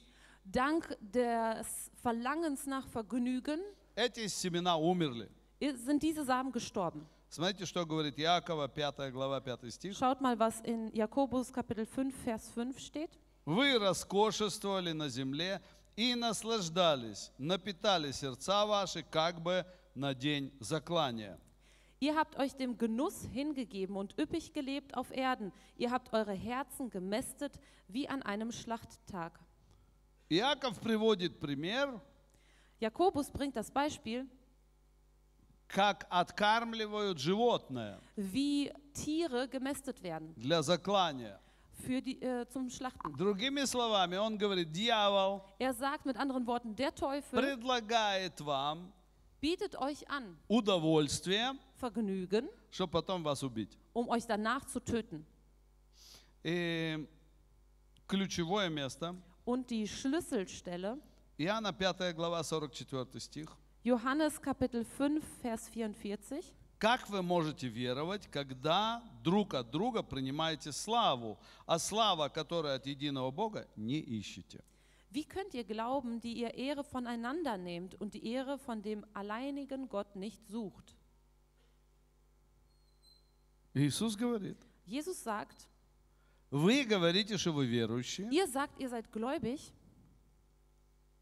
dank 0.48 0.98
des 1.02 1.92
Verlangens 2.02 2.66
nach 2.66 2.88
Vergnügen 2.88 3.60
эти 3.96 4.28
семена 4.28 4.76
умерли. 4.78 5.30
i- 5.62 5.76
sind 5.76 6.02
diese 6.04 6.24
Samen 6.26 6.52
gestorben. 6.52 7.06
Смотрите, 7.30 7.66
что 7.66 7.86
говорит 7.86 8.20
Иакова, 8.20 8.68
5 8.68 9.12
глава, 9.12 9.40
5 9.42 9.72
стих. 9.72 9.98
Schaut 9.98 10.22
mal, 10.22 10.38
was 10.38 10.60
in 10.62 10.92
Jakobus 10.94 11.52
Kapitel 11.52 11.86
5, 11.86 12.14
Vers 12.24 12.50
5 12.50 12.78
steht. 12.80 13.10
Вы 13.46 13.78
роскошествовали 13.80 14.92
на 14.94 15.10
земле 15.10 15.62
и 15.96 16.16
наслаждались, 16.16 17.32
напитали 17.38 18.12
сердца 18.12 18.66
ваши, 18.66 19.04
как 19.04 19.42
бы 19.42 19.66
на 19.96 20.14
день 20.14 20.52
заклания. 20.60 21.40
Ihr 22.00 22.16
habt 22.16 22.38
euch 22.38 22.54
dem 22.56 22.78
Genuss 22.78 23.24
hingegeben 23.32 23.96
und 23.96 24.14
üppig 24.20 24.52
gelebt 24.54 24.96
auf 24.96 25.10
Erden. 25.12 25.52
Ihr 25.78 25.90
habt 25.90 26.12
eure 26.14 26.34
Herzen 26.34 26.90
gemästet 26.90 27.54
wie 27.88 28.08
an 28.10 28.22
einem 28.24 28.52
Schlachttag. 28.52 29.40
Иаков 30.30 30.80
приводит 30.80 31.40
пример, 31.40 32.00
Jakobus 32.80 33.30
bringt 33.32 33.56
das 33.56 33.72
Beispiel, 33.72 34.28
как 35.68 36.06
откармливают 36.10 37.18
животное 37.20 38.00
wie 38.16 38.72
Tiere 38.94 39.48
gemästet 39.48 40.02
werden 40.04 40.34
для 40.36 40.62
заклания. 40.62 41.40
für 41.86 42.02
die, 42.02 42.22
äh, 42.22 42.46
zum 42.50 42.70
Schlachten. 42.70 43.16
Другими 43.18 43.66
словами, 43.66 44.16
он 44.18 44.38
говорит, 44.38 44.72
дьявол 44.72 45.42
Er 45.60 45.74
sagt 45.74 46.06
mit 46.06 46.16
anderen 46.18 46.46
Worten, 46.48 46.76
der 46.76 46.94
Teufel 46.94 47.40
предлагает 47.40 48.40
вам 48.42 48.92
bietet 49.42 49.76
euch 49.76 50.08
an 50.10 50.38
удовольствие, 50.48 51.54
Vergnügen, 51.80 52.48
чтобы 52.72 52.92
потом 52.92 53.24
вас 53.24 53.44
убить. 53.44 53.78
um 53.94 54.08
euch 54.10 54.26
danach 54.26 54.66
zu 54.66 54.80
töten. 54.80 55.26
И 56.44 57.08
ключевое 58.08 58.70
место, 58.70 59.16
Und 59.48 59.70
die 59.70 59.88
Schlüsselstelle, 59.88 60.98
Иоанна 61.38 61.72
5 61.74 62.14
глава 62.16 62.44
44 62.44 63.20
стих. 63.20 63.58
Johannes 63.84 64.40
Kapitel 64.40 64.86
5, 64.86 65.22
Vers 65.42 65.68
44. 65.70 66.44
Как 66.80 67.10
вы 67.10 67.22
можете 67.22 67.68
веровать, 67.68 68.28
когда 68.28 69.02
друг 69.24 69.54
от 69.54 69.72
друга 69.72 70.04
принимаете 70.04 70.72
славу, 70.72 71.40
а 71.66 71.80
слава, 71.80 72.30
которая 72.30 72.76
от 72.76 72.86
единого 72.86 73.32
Бога, 73.32 73.68
не 73.76 74.00
ищете? 74.00 74.64
Wie 75.10 75.26
könnt 75.26 75.54
ihr 75.54 75.64
glauben, 75.64 76.20
die 76.20 76.34
ihr 76.34 76.56
Ehre 76.56 76.84
voneinander 76.84 77.56
nehmt 77.58 77.94
und 78.02 78.14
die 78.16 78.26
Ehre 78.26 78.58
von 78.58 78.82
dem 78.82 79.06
alleinigen 79.14 79.88
Gott 79.88 80.16
nicht 80.16 80.46
sucht? 80.48 80.96
Иисус 83.74 84.16
говорит, 84.18 84.58
Jesus 84.86 85.24
sagt, 85.24 85.68
Вы 86.51 86.85
говорите, 86.85 87.37
что 87.37 87.53
вы 87.53 87.67
верующие, 87.67 88.29
ihr 88.31 88.47
sagt, 88.47 88.79
ihr 88.79 88.89
seid 88.89 89.11
gläubig, 89.11 89.61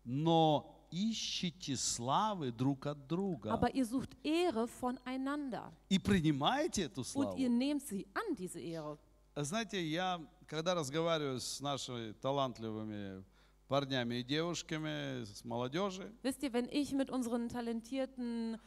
но 0.05 0.73
ищете 0.91 1.77
славы 1.77 2.53
друг 2.53 2.87
от 2.87 3.07
друга 3.09 3.53
aber 3.53 3.75
ihr 3.75 3.85
sucht 3.85 4.17
Ehre 4.23 4.69
voneinander 4.81 5.73
и 5.89 5.99
принимаете 5.99 6.85
эту 6.85 7.01
und 7.03 7.37
ihr 7.37 7.49
славу. 7.49 7.59
nehmt 7.59 7.83
sie 7.87 8.07
an, 8.15 8.37
diese 8.37 8.61
Ehre. 8.61 8.99
Знаете, 9.35 9.85
я, 9.85 10.21
когда 10.47 10.75
разговариваю 10.75 11.41
с 11.41 11.61
нашими 11.61 12.13
талантливыми 12.13 13.23
парнями 13.69 14.17
и 14.17 14.23
девушками, 14.23 15.25
с 15.25 15.45
молодежью, 15.45 16.15
Wisst 16.23 16.43
ihr, 16.43 16.53
wenn 16.53 16.69
ich 16.71 16.93
mit 16.93 17.11
unseren 17.11 17.49
talentierten 17.49 18.59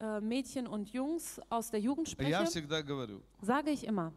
äh, 0.00 0.20
Mädchen 0.20 0.66
und 0.66 0.88
Jungs 0.88 1.40
aus 1.50 1.70
der 1.70 1.80
Jugend 1.80 2.08
я 2.08 2.12
spreche, 2.12 2.46
всегда 2.46 2.82
говорю, 2.82 3.22
sage 3.42 3.70
ich 3.70 3.84
immer, 3.84 4.12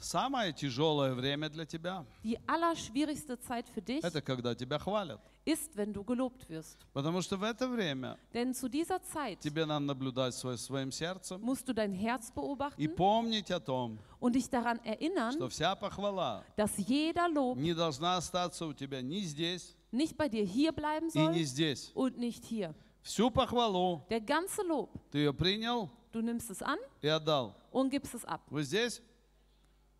самое 0.00 0.52
тяжелое 0.52 1.14
время 1.14 1.48
для 1.48 1.64
тебя 1.66 2.04
die 2.24 2.38
allerschwierigste 2.46 3.38
Zeit 3.40 3.66
für 3.68 3.80
dich– 3.82 4.00
это 4.04 4.20
когда 4.20 4.54
тебя 4.54 4.78
хвалят. 4.78 5.20
ist, 5.44 5.76
wenn 5.76 5.92
du 5.92 6.02
gelobt 6.02 6.48
wirst. 6.48 6.76
Потому 6.92 7.22
что 7.22 7.36
в 7.36 7.42
это 7.44 7.68
время 7.68 8.18
Denn 8.34 8.52
zu 8.52 8.68
dieser 8.68 9.00
Zeit 9.02 9.38
тебе 9.40 9.64
надо 9.64 9.84
наблюдать 9.86 10.34
свой- 10.34 10.58
своим 10.58 10.90
сердцем 10.90 11.40
musst 11.40 11.68
du 11.68 11.72
dein 11.74 11.92
Herz 11.92 12.30
и 12.30 12.32
beobachten 12.34 12.94
помнить 12.96 13.50
о 13.52 13.60
том, 13.60 13.98
und 14.20 14.34
dich 14.34 14.50
daran 14.50 14.80
erinnern, 14.84 15.32
что 15.32 15.48
вся 15.48 15.76
похвала 15.76 16.42
dass 16.56 16.76
jeder 16.78 17.28
Lob 17.28 17.56
не 17.58 17.74
должна 17.74 18.16
остаться 18.16 18.66
у 18.66 18.72
тебя 18.72 19.00
ни 19.02 19.20
здесь 19.20 19.76
nicht 19.92 20.16
bei 20.16 20.28
dir 20.28 20.42
hier 20.44 20.72
bleiben 20.72 21.08
и 21.14 21.18
не 21.28 21.44
soll 21.44 21.44
здесь. 21.44 21.92
und 21.94 22.18
nicht 22.18 22.44
hier. 22.44 22.74
Всю 23.02 23.30
похвалу 23.30 24.02
Der 24.10 24.20
ganze 24.20 24.62
Lob, 24.64 24.90
ты 25.12 25.18
ее 25.18 25.32
принял 25.32 25.88
du 26.12 26.22
nimmst 26.22 26.50
es 26.50 26.60
an 26.60 26.78
и 27.02 27.06
отдал. 27.06 27.54
und 27.70 27.90
gibst 27.90 28.14
es 28.14 28.24
ab. 28.24 28.40
Вы 28.50 28.64
здесь? 28.64 29.00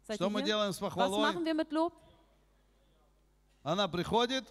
Seid 0.08 0.16
Что 0.16 0.30
мы 0.30 0.40
hier? 0.40 0.46
делаем 0.46 0.72
с 0.72 0.76
Was 0.80 0.90
похвалой? 0.90 1.20
machen 1.32 1.44
wir 1.44 1.54
mit 1.54 1.70
Lob? 1.72 1.92
Она 3.62 3.88
приходит, 3.88 4.44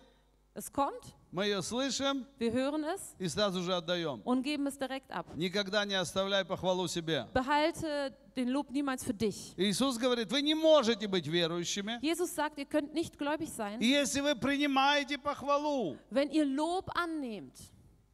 Es 0.54 0.72
kommt, 0.72 1.04
мы 1.32 1.46
ее 1.46 1.62
слышим 1.62 2.26
wir 2.40 2.52
hören 2.54 2.84
es 2.86 3.14
и 3.20 3.28
сразу 3.28 3.62
же 3.62 3.74
отдаем. 3.76 4.22
und 4.24 4.42
geben 4.44 4.68
es 4.68 4.78
direkt 4.78 5.12
ab. 5.12 5.26
Никогда 5.36 5.84
не 5.86 5.96
оставляй 5.96 6.46
похвалу 6.46 6.88
себе. 6.88 7.28
Behalte 7.34 8.14
den 8.38 8.50
Lob 8.50 8.70
niemals 8.72 9.04
für 9.04 9.14
dich. 9.14 9.54
Иисус 9.58 9.98
говорит, 9.98 10.32
вы 10.32 10.42
не 10.42 10.56
можете 10.56 11.08
быть 11.08 11.28
верующими, 11.28 12.00
Jesus 12.02 12.34
sagt, 12.34 12.58
ihr 12.58 12.66
könnt 12.66 12.94
nicht 12.94 13.18
gläubig 13.18 13.50
sein, 13.50 13.80
если 13.82 14.22
вы 14.22 14.36
принимаете 14.36 15.18
похвалу. 15.18 15.98
wenn 16.10 16.30
ihr 16.32 16.46
Lob 16.46 16.90
annehmt. 16.96 17.54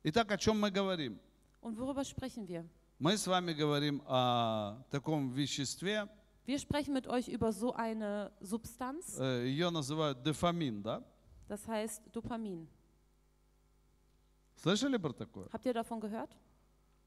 Итак, 0.03 0.31
о 0.31 0.37
чем 0.37 0.59
мы 0.59 0.71
говорим? 0.71 1.19
Und 1.61 1.77
worüber 1.77 2.03
sprechen 2.03 2.47
wir? 2.47 2.65
Мы 2.99 3.17
с 3.17 3.25
вами 3.27 3.53
говорим 3.53 4.01
о 4.07 4.77
таком 4.91 5.29
веществе, 5.31 6.07
Wir 6.44 6.58
sprechen 6.58 6.94
mit 6.94 7.06
euch 7.08 7.28
über 7.28 7.52
so 7.52 7.72
eine 7.74 8.30
Substanz, 8.40 9.18
э, 9.18 9.46
ее 9.46 9.70
называют 9.70 10.22
дофамин, 10.22 10.82
да? 10.82 11.02
das 11.48 11.66
heißt 11.66 12.02
Dopamin. 12.12 12.68
Слышали 14.56 14.96
про 14.96 15.12
такое? 15.12 15.48
Habt 15.52 15.66
ihr 15.66 15.74
davon 15.74 16.00
gehört? 16.00 16.30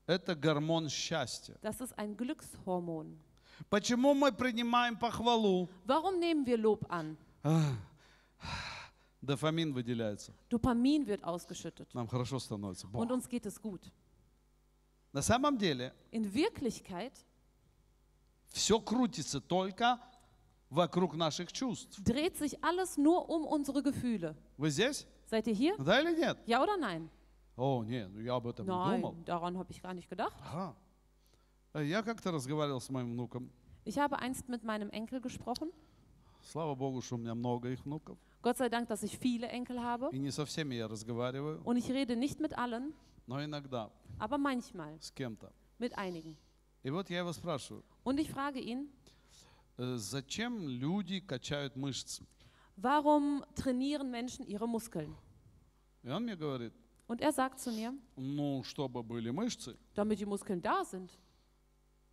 Это 0.05 0.36
гормон 0.36 0.89
счастья. 0.89 1.55
Das 1.62 1.79
ist 1.81 1.98
ein 1.98 2.15
Glückshormon. 2.17 3.17
Почему 3.69 4.13
мы 4.13 4.31
принимаем 4.31 4.98
похвалу? 4.98 5.67
Warum 5.86 6.19
nehmen 6.19 6.46
wir 6.46 6.58
Lob 6.58 6.86
an? 6.89 7.17
Дофамин 9.22 9.74
выделяется. 9.74 10.34
Dopamin 10.50 11.05
wird 11.05 11.24
ausgeschüttet 11.24 11.93
Нам 11.93 12.08
хорошо 12.08 12.39
становится. 12.39 12.88
Бог. 12.88 13.01
und 13.01 13.12
uns 13.12 13.27
geht 13.27 13.46
es 13.46 13.62
gut. 13.62 13.91
На 15.12 15.22
самом 15.22 15.58
деле 15.58 15.93
In 16.12 16.34
Wirklichkeit 16.34 17.13
все 18.53 18.79
крутится 18.79 19.39
только 19.41 20.00
вокруг 20.69 21.15
наших 21.15 21.51
чувств. 21.51 22.00
dreht 22.01 22.38
sich 22.38 22.62
alles 22.63 22.98
nur 22.98 23.29
um 23.29 23.46
unsere 23.46 23.81
Gefühle. 23.81 24.36
Вы 24.58 24.69
здесь? 24.69 25.05
Seid 25.29 25.48
ihr 25.48 25.53
hier? 25.55 25.75
Да 25.77 26.00
или 26.01 26.15
нет? 26.15 26.38
Ja 26.48 26.62
oder 26.63 26.77
nein? 26.77 27.10
О, 27.55 27.84
нет, 27.84 28.10
ну 28.12 28.19
я 28.22 28.36
об 28.36 28.48
этом 28.48 28.65
не 28.65 28.72
думал. 28.72 29.13
Nein, 29.13 29.25
daran 29.25 29.58
habe 29.58 29.72
ich 29.72 29.81
gar 29.81 29.93
nicht 29.93 30.10
gedacht. 30.10 30.36
Ага. 30.41 30.75
Э, 31.74 31.84
Я 31.86 32.01
как-то 32.03 32.31
разговаривал 32.31 32.79
с 32.81 32.89
моим 32.89 33.12
внуком. 33.12 33.51
Ich 33.86 33.98
habe 33.98 34.17
einst 34.19 34.48
mit 34.50 34.63
meinem 34.63 34.89
Enkel 34.91 35.19
gesprochen. 35.22 35.72
Слава 36.41 36.74
Богу, 36.75 37.01
что 37.01 37.15
у 37.15 37.17
меня 37.17 37.36
много 37.36 37.69
их 37.69 37.84
внуков. 37.86 38.17
Gott 38.41 38.58
sei 38.58 38.69
Dank, 38.69 38.88
dass 38.88 39.03
ich 39.03 39.17
viele 39.19 39.48
Enkel 39.50 39.79
habe. 39.84 40.10
И 40.13 40.17
не 40.19 40.31
со 40.31 40.46
всеми 40.46 40.75
я 40.75 40.88
разговариваю, 40.88 41.62
Und 41.65 41.77
ich 41.77 41.89
rede 41.91 42.15
nicht 42.15 42.39
mit 42.39 42.58
allen, 42.58 42.93
но 43.27 43.43
иногда 43.43 43.91
aber 44.19 44.38
manchmal 44.38 44.98
с 45.01 45.12
кем-то. 45.12 45.51
mit 45.79 45.98
einigen. 45.98 46.38
И 46.85 46.91
вот 46.91 47.09
я 47.11 47.19
его 47.21 47.33
спрашиваю, 47.33 47.83
Und 48.05 48.21
ich 48.21 48.31
frage 48.31 48.61
ihn, 48.61 48.88
э, 49.79 49.97
зачем 49.97 50.69
люди 50.69 51.21
качают 51.21 51.76
мышцы? 51.76 52.23
warum 52.76 53.45
trainieren 53.55 54.11
Menschen 54.11 54.45
ihre 54.47 54.69
Muskeln? 54.69 55.14
И 56.03 56.11
он 56.11 56.25
мне 56.25 56.37
говорит, 56.37 56.73
Und 57.09 57.21
er 57.21 57.33
sagt 57.33 57.59
zu 57.61 57.73
mir, 57.73 57.95
ну, 58.17 58.62
чтобы 58.64 59.03
были 59.03 59.31
мышцы. 59.31 59.76
damit 59.95 60.21
die 60.21 60.26
Muskeln 60.26 60.61
da 60.61 60.85
sind. 60.85 61.11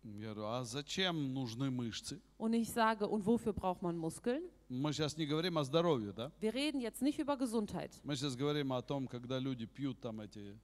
Я 0.04 0.34
говорю, 0.34 0.46
а 0.48 0.64
зачем 0.64 1.32
нужны 1.32 1.70
мышцы? 1.70 2.20
Und 2.38 2.54
ich 2.54 2.70
sage, 2.70 3.06
und 3.06 3.24
wofür 3.26 3.52
braucht 3.52 3.82
man 3.82 3.96
Muskeln? 3.98 4.42
Мы 4.70 4.92
сейчас 4.94 5.18
не 5.18 5.26
говорим 5.26 5.58
о 5.58 5.64
здоровье, 5.64 6.12
да? 6.12 6.32
Wir 6.40 6.54
reden 6.54 6.80
jetzt 6.80 7.02
nicht 7.02 7.18
über 7.18 7.36
Gesundheit. 7.36 8.00
Мы 8.04 8.16
сейчас 8.16 8.34
говорим 8.36 8.72
о 8.72 8.80
том, 8.82 9.06
когда 9.06 9.38
люди 9.38 9.66
пьют 9.66 10.00
там 10.00 10.20
эти 10.20 10.58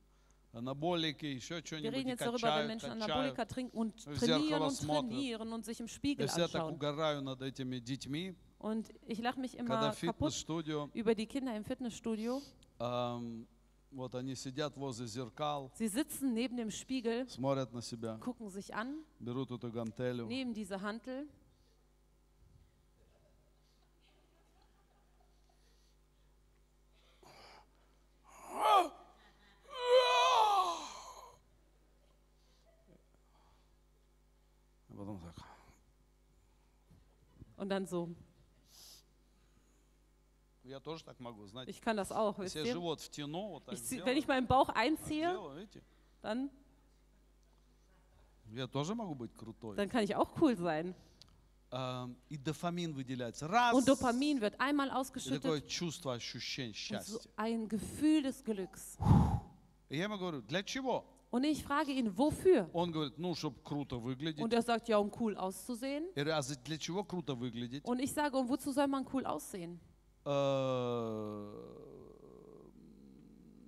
анаболики, 0.53 1.25
еще 1.25 1.55
Wir 1.59 1.65
что-нибудь, 1.65 1.93
reden 1.93 2.07
и 2.07 2.11
jetzt 2.11 2.21
darüber, 2.21 2.41
wenn 2.43 2.67
качают, 2.67 2.67
Menschen 2.67 2.99
качают. 2.99 3.11
Anabolika 3.11 3.45
trinken 3.45 3.77
und 3.77 3.93
В 4.05 4.19
trainieren 4.19 4.41
зеркало 4.49 4.65
und 4.67 4.71
смотрят. 4.75 5.09
trainieren 5.09 5.53
und 5.53 5.65
sich 5.65 5.79
im 5.79 5.87
Я 5.87 5.93
Spiegel 5.93 6.27
всегда 6.27 6.47
так 6.47 6.61
anschauen. 6.61 6.73
угораю 6.75 7.21
над 7.21 7.41
этими 7.41 7.79
детьми, 7.79 8.35
Und 8.59 8.89
ich 9.07 9.19
lache 9.19 9.39
mich 9.39 9.57
когда 9.57 9.89
immer 9.89 9.93
в 9.93 9.99
kaputt 10.01 10.31
фитнес-студио, 10.33 10.89
über 10.93 11.15
die 11.15 11.25
Kinder 11.25 11.55
im 11.55 11.63
Fitnessstudio. 11.65 12.41
ам, 12.79 13.45
вот 13.91 14.15
они 14.15 14.35
сидят 14.35 14.75
возле 14.77 15.05
зеркал, 15.07 15.71
Sie 15.77 15.87
sitzen 15.87 16.33
neben 16.33 16.55
dem 16.57 16.69
Spiegel, 16.71 17.27
смотрят 17.29 17.73
на 17.73 17.81
себя, 17.81 18.17
gucken 18.19 18.49
sich 18.49 18.73
an, 18.73 19.03
берут 19.19 19.51
эту 19.51 19.71
гантелю, 19.71 20.27
nehmen 20.27 20.53
diese 20.53 20.81
Hantel 20.81 21.27
und 37.67 37.69
dann 37.69 37.85
so. 37.85 38.09
Я 40.63 40.79
тоже 40.79 41.03
так 41.03 41.19
могу, 41.19 41.45
знаете. 41.47 41.71
Ich 41.71 41.81
kann 41.81 41.97
das 41.97 42.11
auch, 42.11 42.37
wisst 42.39 42.55
Если 42.55 42.59
я 42.59 42.65
ihr? 42.65 42.73
живот 42.73 43.01
втяну, 43.01 43.49
вот 43.49 43.65
так 43.65 43.73
Ich, 43.75 43.81
zieh- 43.81 43.85
сделаю, 43.95 44.05
wenn 44.05 44.17
ich 44.17 44.27
meinen 44.27 44.47
Bauch 44.47 44.67
так 44.67 44.77
einziehe, 44.77 45.29
сделаю, 45.29 45.59
видите? 45.59 45.81
dann, 46.21 46.49
Я 48.49 48.67
тоже 48.67 48.95
могу 48.95 49.13
быть 49.15 49.33
крутой. 49.35 49.75
dann 49.75 49.89
kann 49.89 50.03
ich 50.03 50.15
auch 50.15 50.29
cool 50.39 50.55
sein. 50.55 50.95
А, 51.69 52.07
И 52.29 52.37
дофамин 52.37 52.93
выделяется. 52.93 53.47
Раз. 53.49 53.73
Und 53.73 53.87
Dopamin 53.87 54.39
wird 54.39 54.59
einmal 54.59 54.87
И 54.87 54.89
такое 54.91 55.01
ausgeschüttet. 55.01 55.67
чувство, 55.67 56.13
ощущение 56.13 56.69
Und 56.71 57.03
so 57.03 57.17
счастья. 57.17 57.31
ein 57.35 57.67
Gefühl 57.67 58.21
des 58.23 58.43
Glücks. 58.43 58.97
И 59.89 59.97
я 59.97 60.05
ему 60.05 60.17
говорю, 60.17 60.41
для 60.43 60.63
чего? 60.63 61.03
Und 61.31 61.43
ich 61.45 61.63
frage 61.63 61.91
ihn, 61.91 62.15
wofür? 62.15 62.69
Он 62.73 62.91
говорит, 62.91 63.17
ну, 63.17 63.33
чтобы 63.33 63.59
круто 63.63 63.97
выглядеть. 63.97 64.39
Und 64.43 64.53
er 64.53 64.61
sagt, 64.61 64.87
ja, 64.87 64.99
um 64.99 65.09
cool 65.19 65.35
auszusehen. 65.35 66.05
Я 66.15 66.23
говорю, 66.23 66.37
а 66.37 66.41
за- 66.43 66.55
для 66.63 66.77
чего 66.77 67.03
круто 67.03 67.33
выглядеть? 67.35 67.83
Und 67.85 67.99
ich 67.99 68.11
sage, 68.13 68.37
und 68.37 68.47
wozu 68.49 68.71
soll 68.71 68.87
man 68.87 69.05
cool 69.11 69.25
aussehen? 69.25 69.79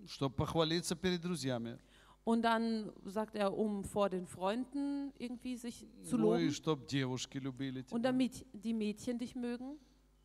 Чтобы 0.08 0.36
похвалиться 0.36 0.96
перед 0.96 1.22
друзьями. 1.22 1.78
Und 2.24 2.42
dann 2.44 2.92
sagt 3.06 3.36
er, 3.36 3.56
um 3.56 3.84
vor 3.84 4.10
den 4.10 4.26
Freunden 4.26 5.12
irgendwie 5.20 5.58
sich 5.58 5.86
zu 6.04 6.18
Ну 6.18 6.36
и 6.36 6.46
loben. 6.46 6.52
чтобы 6.52 6.86
девушки 6.88 7.38
любили 7.40 7.80
Und 7.92 8.02
тебя. 8.02 8.12
damit 8.12 8.46
die 8.54 8.74
Mädchen 8.74 9.18
dich 9.20 9.36
mögen. 9.36 9.78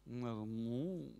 Ну, 0.06 1.10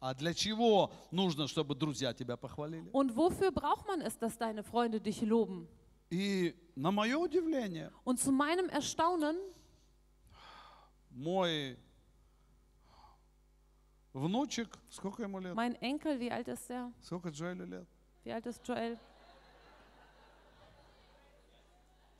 а 0.00 0.14
для 0.14 0.34
чего 0.34 0.92
нужно, 1.10 1.46
чтобы 1.48 1.74
друзья 1.74 2.12
тебя 2.12 2.36
похвалили? 2.36 2.90
Und 2.92 3.16
wofür 3.16 3.50
braucht 3.50 3.86
man 3.86 4.00
es, 4.00 4.18
dass 4.18 4.36
deine 4.38 4.62
Freunde 4.62 5.00
dich 5.00 5.22
loben? 5.22 5.66
И 6.10 6.54
на 6.76 6.90
мое 6.92 7.16
удивление, 7.18 7.90
Und 8.04 8.18
zu 8.20 8.30
meinem 8.30 8.68
Erstaunen, 8.68 9.36
мой 11.10 11.76
внучек, 14.12 14.68
сколько 14.90 15.22
ему 15.22 15.40
лет? 15.40 15.54
mein 15.54 15.74
Enkel, 15.80 16.20
wie 16.20 16.30
alt 16.30 16.46
ist 16.48 16.70
er? 16.70 16.92
Сколько 17.02 17.30
Джоэлю 17.30 17.64
лет? 17.66 17.86
Wie 18.24 18.32
alt 18.32 18.46
ist 18.46 18.66
Joel? 18.66 18.98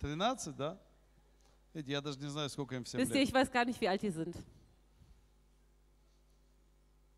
13, 0.01 0.57
да? 0.57 0.79
Видите, 1.73 1.93
я 1.93 2.01
даже 2.01 2.19
не 2.19 2.29
знаю, 2.29 2.49
сколько 2.49 2.75
им 2.75 2.85
всем 2.85 3.01
Wisst 3.01 3.11
ihr, 3.13 3.21
лет. 3.21 3.29
ich 3.29 3.35
weiß 3.35 3.51
gar 3.51 3.65
nicht, 3.65 3.81
wie 3.81 3.89
alt 3.89 4.03
die 4.03 4.11
sind. 4.11 4.35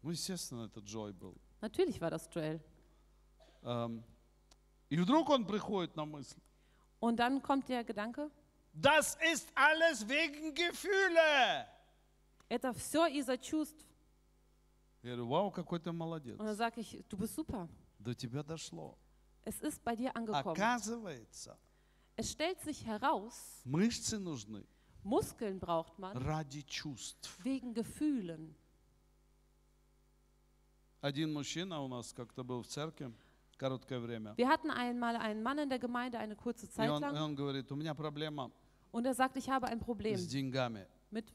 Ну, 0.02 0.10
естественно, 0.10 0.66
это 0.66 0.80
Джой 0.80 1.12
был. 1.12 1.36
Natürlich 1.60 2.00
war 2.00 2.10
das 2.10 2.28
Joel. 2.30 2.60
Эм, 3.62 4.04
И 4.90 4.96
вдруг 4.96 5.28
он 5.28 5.44
приходит 5.46 5.96
на 5.96 6.04
мысль. 6.06 6.40
Und 7.00 7.16
dann 7.16 7.42
kommt 7.42 7.68
der 7.68 7.84
Gedanke, 7.84 8.30
Das 8.74 9.16
ist 9.32 9.48
alles 9.54 10.06
wegen 10.08 10.54
Gefühle. 10.54 11.66
это 12.48 12.72
все 12.72 13.06
из-за 13.06 13.36
чувств. 13.38 13.84
Я 15.02 15.10
говорю, 15.14 15.28
вау, 15.28 15.50
какой 15.50 15.78
ты 15.80 15.92
молодец. 15.92 16.38
Und 16.38 16.46
dann 16.46 16.56
sage 16.56 16.80
ich, 16.80 17.04
du 17.08 17.16
bist 17.16 17.34
super. 17.34 17.68
До 17.98 18.14
тебя 18.14 18.42
дошло. 18.42 18.96
Es 19.44 19.60
ist 19.60 19.82
bei 19.82 19.96
dir 19.96 20.14
angekommen. 20.16 20.56
Оказывается, 20.56 21.56
Es 22.16 22.30
stellt 22.32 22.60
sich 22.60 22.84
heraus, 22.84 23.60
мышцы 23.64 24.18
нужны 24.18 24.64
Muskeln 25.04 25.58
braucht 25.60 25.98
man 25.98 26.16
ради 26.16 26.62
чувств. 26.64 27.36
wegen 27.44 27.72
Gefühlen. 27.74 28.54
Один 31.02 31.32
мужчина 31.32 31.80
у 31.80 31.88
нас 31.88 32.12
как-то 32.12 32.42
был 32.42 32.62
в 32.62 32.66
церкви 32.66 33.12
короткое 33.56 34.00
время. 34.00 34.34
Wir 34.36 34.48
hatten 34.48 34.70
einmal 34.70 35.16
einen 35.16 35.42
Mann 35.42 35.58
in 35.58 35.68
der 35.68 35.78
Gemeinde 35.78 36.18
eine 36.18 36.36
kurze 36.36 36.66
И 36.66 36.70
Zeit 36.70 36.90
он, 36.90 37.02
и 37.02 37.06
lang 37.06 37.16
он 37.22 37.34
говорит, 37.34 37.70
у 37.70 37.76
меня 37.76 37.94
проблема 37.94 38.50
und 38.92 39.04
er 39.06 39.14
sagt, 39.14 39.36
ich 39.36 39.48
habe 39.48 39.66
ein 39.68 39.78
Problem 39.80 40.16
с 40.16 40.26
деньгами, 40.26 40.86
mit 41.10 41.26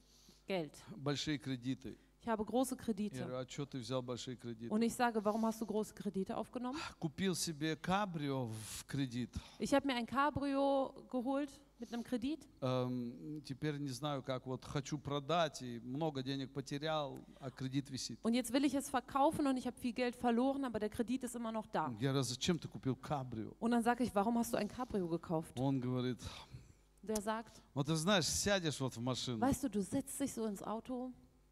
Geld. 0.46 0.74
большие 0.98 1.38
кредиты. 1.38 1.98
Ich 2.22 2.28
habe 2.30 2.46
große 2.46 2.76
Я 2.76 2.82
Kredite. 2.82 3.18
говорю, 3.20 3.36
а 3.36 3.46
что 3.46 3.66
ты 3.66 3.80
взял 3.80 4.02
большие 4.02 4.38
кредиты? 4.38 4.70
Und 4.74 4.82
ich 4.82 4.94
sage, 4.94 5.24
warum 5.26 5.46
hast 5.46 5.60
du 5.60 5.66
große 5.66 5.94
Kredite 5.94 6.38
aufgenommen? 6.38 6.80
Купил 7.00 7.36
себе 7.36 7.76
кабрио 7.76 8.48
в 8.48 8.86
кредит. 8.88 9.30
Ich 9.60 9.74
habe 9.74 9.86
mir 9.88 9.96
ein 9.96 10.06
Cabrio 10.06 10.94
geholt 11.12 11.50
mit 11.80 11.92
einem 11.94 12.04
Kredit. 12.04 12.48
Эм, 12.62 13.42
теперь 13.46 13.78
не 13.78 13.90
знаю, 13.90 14.24
как 14.24 14.46
вот 14.46 14.64
хочу 14.66 14.98
продать 14.98 15.62
и 15.62 15.80
много 15.80 16.24
денег 16.24 16.52
потерял, 16.54 17.20
а 17.40 17.50
кредит 17.52 17.90
висит. 17.90 18.20
Und 18.24 18.34
jetzt 18.34 18.52
will 18.54 18.64
ich 18.64 18.74
es 18.74 18.90
verkaufen 18.90 19.48
und 19.48 19.58
ich 19.58 19.68
habe 19.68 19.78
viel 19.80 19.94
Geld 19.94 20.16
verloren, 20.16 20.64
aber 20.66 20.80
der 20.80 20.90
Kredit 20.90 21.24
ist 21.24 21.36
immer 21.36 21.52
noch 21.52 21.68
da. 21.68 21.90
Я 22.00 22.12
говорю, 22.12 22.20
«А 22.20 22.24
зачем 22.24 22.58
ты 22.60 22.68
купил 22.68 22.96
кабрио? 22.96 23.54
Und 23.60 23.72
dann 23.72 23.84
sage 23.84 24.04
ich, 24.04 24.14
warum 24.16 24.38
hast 24.38 24.54
du 24.54 24.58
ein 24.58 24.68
Cabrio 24.68 25.08
gekauft? 25.08 25.58
Он 25.60 25.80
говорит, 25.80 26.20
Der 27.02 27.20
sagt, 27.22 27.62
вот 27.74 27.88
ты 27.88 27.96
знаешь, 27.96 28.26
сядешь 28.28 28.80
вот 28.80 28.96
в 28.96 29.02
машину, 29.02 29.42
weißt 29.42 29.64
du, 29.66 29.70
du 29.70 29.82
setzt 29.82 30.20
dich 30.22 30.34
so 30.34 30.46
ins 30.46 30.64
Auto 30.64 31.12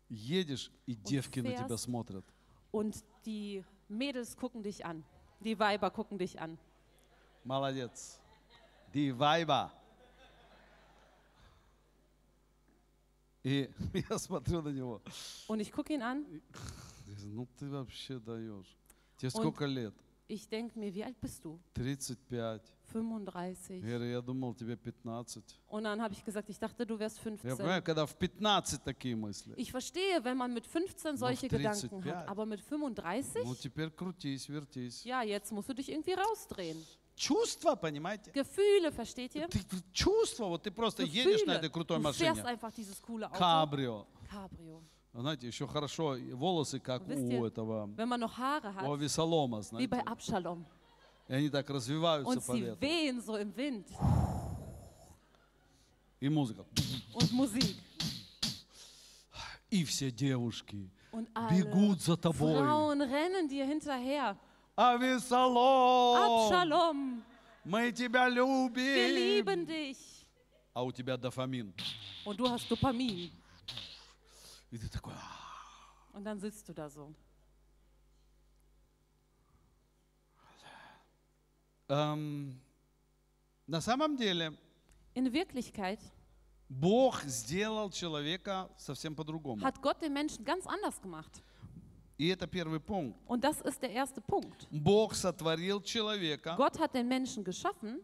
едешь, 0.09 0.71
и 0.85 0.95
девки 0.95 1.39
на 1.41 1.51
тебя 1.51 1.67
fährst. 1.67 1.83
смотрят. 1.83 2.25
und 2.71 3.03
die 3.25 3.63
Mädels 3.89 4.37
gucken 4.37 4.63
dich 4.63 4.85
an. 4.85 5.03
Die 5.41 5.59
Weiber 5.59 5.91
gucken 5.91 6.17
dich 6.17 6.39
an. 6.39 6.57
Молодец. 7.43 8.19
Die 8.93 9.17
Weiber. 9.17 9.71
И 13.45 13.69
я 14.09 14.17
смотрю 14.19 14.61
на 14.61 14.69
него. 14.69 15.01
Und 15.47 15.59
ich 15.59 15.71
gucke 15.71 15.93
ihn 15.93 16.01
an. 16.01 16.25
Говорю, 17.05 17.27
Ну 17.27 17.47
ты 17.57 17.69
вообще 17.69 18.19
даешь. 18.19 18.77
Тебе 19.17 19.29
сколько 19.31 19.65
лет? 19.65 19.93
Ich 20.27 20.47
denke 20.47 20.79
mir, 20.79 20.93
wie 20.93 21.03
alt 21.03 21.19
bist 21.19 21.43
du? 21.43 21.59
35. 21.75 22.61
35. 22.93 23.81
Я 23.83 23.97
говорю, 23.97 24.05
я 24.05 24.21
думал, 24.21 24.53
тебе 24.55 24.77
15. 24.77 25.43
Und 25.67 25.83
dann 25.83 26.01
habe 26.01 26.13
ich 26.13 26.23
gesagt, 26.23 26.49
ich 26.49 26.57
dachte, 26.57 26.85
du 26.85 26.97
wärst 26.97 27.17
Я 27.17 27.23
15. 27.23 27.57
понимаю, 27.57 27.83
когда 27.83 28.05
в 28.05 28.11
15 28.17 28.79
такие 28.83 29.15
мысли. 29.15 29.53
Ich 29.57 29.71
verstehe, 29.71 30.23
wenn 30.23 30.37
man 30.37 30.53
mit 30.53 30.65
15 30.65 31.17
solche 31.17 31.49
Gedanken 31.49 31.89
35. 31.89 32.13
hat, 32.13 32.27
aber 32.29 32.45
mit 32.45 32.61
35? 32.61 33.43
Ну 33.43 33.55
теперь 33.55 33.89
крутись, 33.89 34.47
вертись. 34.47 35.03
Ja, 35.03 35.21
jetzt 35.23 35.51
musst 35.51 35.67
du 35.67 35.73
dich 35.73 35.89
irgendwie 35.89 36.13
rausdrehen. 36.13 36.77
Чувство, 37.16 37.74
понимаете? 37.76 38.30
Gefühle, 38.30 38.92
versteht 38.92 39.34
ihr? 39.34 39.48
Ты, 39.48 39.60
чувство, 39.92 40.46
вот 40.48 40.62
ты 40.62 40.70
просто 40.70 41.02
едешь 41.02 41.46
на 41.46 41.54
Gefühle. 41.54 41.58
этой 41.58 41.70
крутой 41.70 41.98
машине. 41.98 42.42
einfach 42.44 42.72
dieses 42.74 43.00
coole 43.00 43.24
Auto. 43.26 43.38
Кабрио. 43.38 44.06
Cabrio. 44.30 44.82
Знаете, 45.14 45.46
еще 45.46 45.66
хорошо, 45.66 46.14
волосы 46.34 46.78
как 46.78 47.02
Wisst 47.08 47.24
у 47.24 47.30
ihr, 47.30 47.46
этого, 47.46 47.86
Wenn 47.96 48.08
man 48.08 48.20
noch 48.20 48.36
Haare 48.36 48.68
у 48.68 48.74
hat, 48.74 48.84
Авесолома, 48.84 49.62
wie 49.72 49.86
bei 49.86 49.96
знаете. 50.02 50.10
Absalom. 50.10 50.66
И 51.28 51.32
они 51.32 51.48
так 51.48 51.68
развиваются 51.70 52.38
Und 52.38 52.46
по 52.46 52.52
sie 52.54 52.60
ветру. 52.60 52.80
wehen 52.80 53.20
so 53.22 53.36
im 53.38 53.56
Wind. 53.56 53.86
И 56.20 56.28
музыка. 56.28 56.66
Und 57.14 57.32
Musik. 57.32 57.76
И 59.70 59.84
все 59.84 60.10
девушки 60.10 60.90
Und 61.12 61.28
alle 61.34 61.48
бегут 61.64 62.02
за 62.02 62.16
тобой. 62.18 62.58
Frauen 62.58 63.00
rennen 63.00 63.48
dir 63.48 63.64
hinterher. 63.64 64.36
Авесолом, 64.76 66.52
Absalom, 66.52 67.22
мы 67.64 67.92
тебя 67.92 68.28
wir 68.28 69.08
lieben 69.08 69.60
любим. 69.60 69.66
dich. 69.66 70.26
А 70.74 70.82
у 70.84 70.92
тебя 70.92 71.16
дофамин. 71.16 71.72
Und 72.26 72.36
du 72.38 72.46
hast 72.48 72.70
Dopamin. 72.70 73.30
И 74.70 74.76
ты 74.78 74.88
такой, 74.90 75.14
«А, 75.14 76.16
Und 76.16 76.24
dann 76.24 76.38
sitzt 76.38 76.68
du 76.68 76.74
da 76.74 76.88
so. 76.90 77.14
Эм, 81.88 82.60
на 83.66 83.80
самом 83.80 84.16
деле, 84.16 84.52
In 85.14 85.32
Wirklichkeit 85.32 86.00
Бог 86.68 87.22
сделал 87.22 87.90
человека 87.90 88.68
совсем 88.76 89.14
по-другому. 89.14 89.62
hat 89.64 89.80
Gott 89.80 90.02
den 90.02 90.12
Menschen 90.12 90.44
ganz 90.44 90.66
anders 90.66 91.00
gemacht. 91.00 91.42
И 92.18 92.28
это 92.28 92.46
первый 92.46 92.80
пункт. 92.80 93.18
Und 93.28 93.44
das 93.44 93.60
ist 93.60 93.82
der 93.82 93.90
erste 93.90 94.20
Punkt. 94.20 94.66
Бог 94.70 95.14
сотворил 95.14 95.82
человека 95.82 96.54
Gott 96.56 96.78
hat 96.78 96.94
den 96.94 97.08
Menschen 97.08 97.44
geschaffen, 97.44 98.00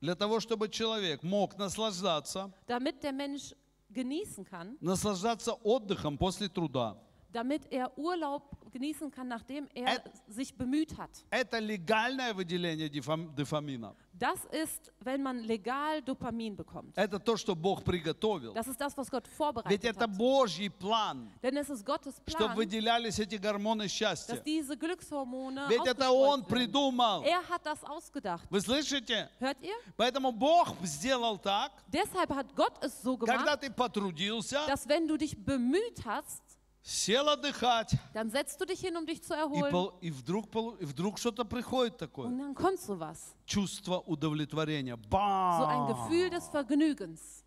для 0.00 0.14
того, 0.14 0.38
чтобы 0.40 0.68
человек 0.68 1.22
мог 1.24 1.56
наслаждаться, 1.58 2.52
damit 2.68 3.02
der 3.02 3.12
Mensch 3.12 3.52
genießen 3.90 4.44
kann, 4.44 4.76
наслаждаться 4.80 5.54
отдыхом 5.64 6.16
после 6.18 6.48
труда. 6.48 6.96
damit 7.32 7.70
er 7.72 7.90
Urlaub 7.98 8.42
genießen 8.78 9.10
kann, 9.10 9.28
nachdem 9.28 9.66
er 9.74 9.98
Ä- 9.98 10.02
sich 10.28 10.54
bemüht 10.56 10.96
hat. 10.96 11.10
Это 11.30 11.58
легальное 11.58 12.32
выделение 12.34 12.88
дофамина. 12.88 13.94
Das 14.18 14.44
ist, 14.50 14.90
wenn 15.04 15.22
man 15.22 15.38
legal 15.44 16.02
Dopamin 16.02 16.56
bekommt. 16.56 16.92
Это 16.96 17.20
то, 17.20 17.36
что 17.36 17.54
Бог 17.54 17.84
приготовил. 17.84 18.52
Das 18.52 18.66
ist 18.66 18.80
das, 18.80 18.96
was 18.96 19.08
Gott 19.08 19.28
Ведь 19.28 19.36
vorbereitet 19.36 19.84
это 19.84 20.06
hat. 20.06 20.16
Божий 20.16 20.70
план, 20.70 21.30
Denn 21.40 21.56
es 21.56 21.70
ist 21.70 21.84
Gottes 21.86 22.16
чтобы 22.26 22.46
Plan, 22.52 22.56
выделялись 22.56 23.20
эти 23.20 23.36
гормоны 23.36 23.86
счастья. 23.86 24.34
dass 24.34 24.42
diese 24.42 24.76
Glückshormone 24.76 25.68
Ведь 25.68 25.86
это 25.86 26.10
Он 26.10 26.40
werden. 26.40 26.46
придумал. 26.48 27.22
Er 27.22 27.48
hat 27.48 27.64
das 27.64 27.84
ausgedacht. 27.84 28.44
Вы 28.50 28.60
слышите? 28.60 29.30
Hört 29.38 29.62
ihr? 29.62 29.76
Поэтому 29.96 30.32
Бог 30.32 30.74
сделал 30.82 31.38
так, 31.38 31.70
Deshalb 31.86 32.30
hat 32.34 32.52
Gott 32.56 32.72
es 32.82 33.00
so 33.00 33.16
когда 33.16 33.56
gemacht, 33.56 33.60
ты 33.60 33.70
потрудился, 33.70 34.66
dass 34.66 34.88
wenn 34.88 35.06
du 35.06 35.16
dich 35.16 35.36
bemüht 35.36 36.04
hast, 36.04 36.42
сел 36.82 37.28
отдыхать, 37.28 37.94
dann 38.14 38.30
setzt 38.30 38.60
du 38.60 38.64
dich 38.64 38.80
hin, 38.80 38.96
um 38.96 39.04
dich 39.06 39.22
zu 39.22 39.34
и, 39.34 39.36
erholen. 39.36 39.70
пол- 39.72 39.98
и 40.00 40.10
вдруг, 40.10 40.50
полу- 40.50 40.76
и 40.80 40.84
вдруг 40.86 41.18
что-то 41.18 41.44
приходит 41.44 41.96
такое. 41.98 42.26
Und 42.28 42.38
dann 42.38 42.54
kommt 42.54 42.80
sowas. 42.80 43.34
Чувство 43.46 44.00
удовлетворения. 44.00 44.94
So 44.96 45.02
ein 45.02 45.08
Бам! 45.10 45.88
Gefühl 45.88 46.30
des 46.30 46.48
Vergnügens. 46.48 47.44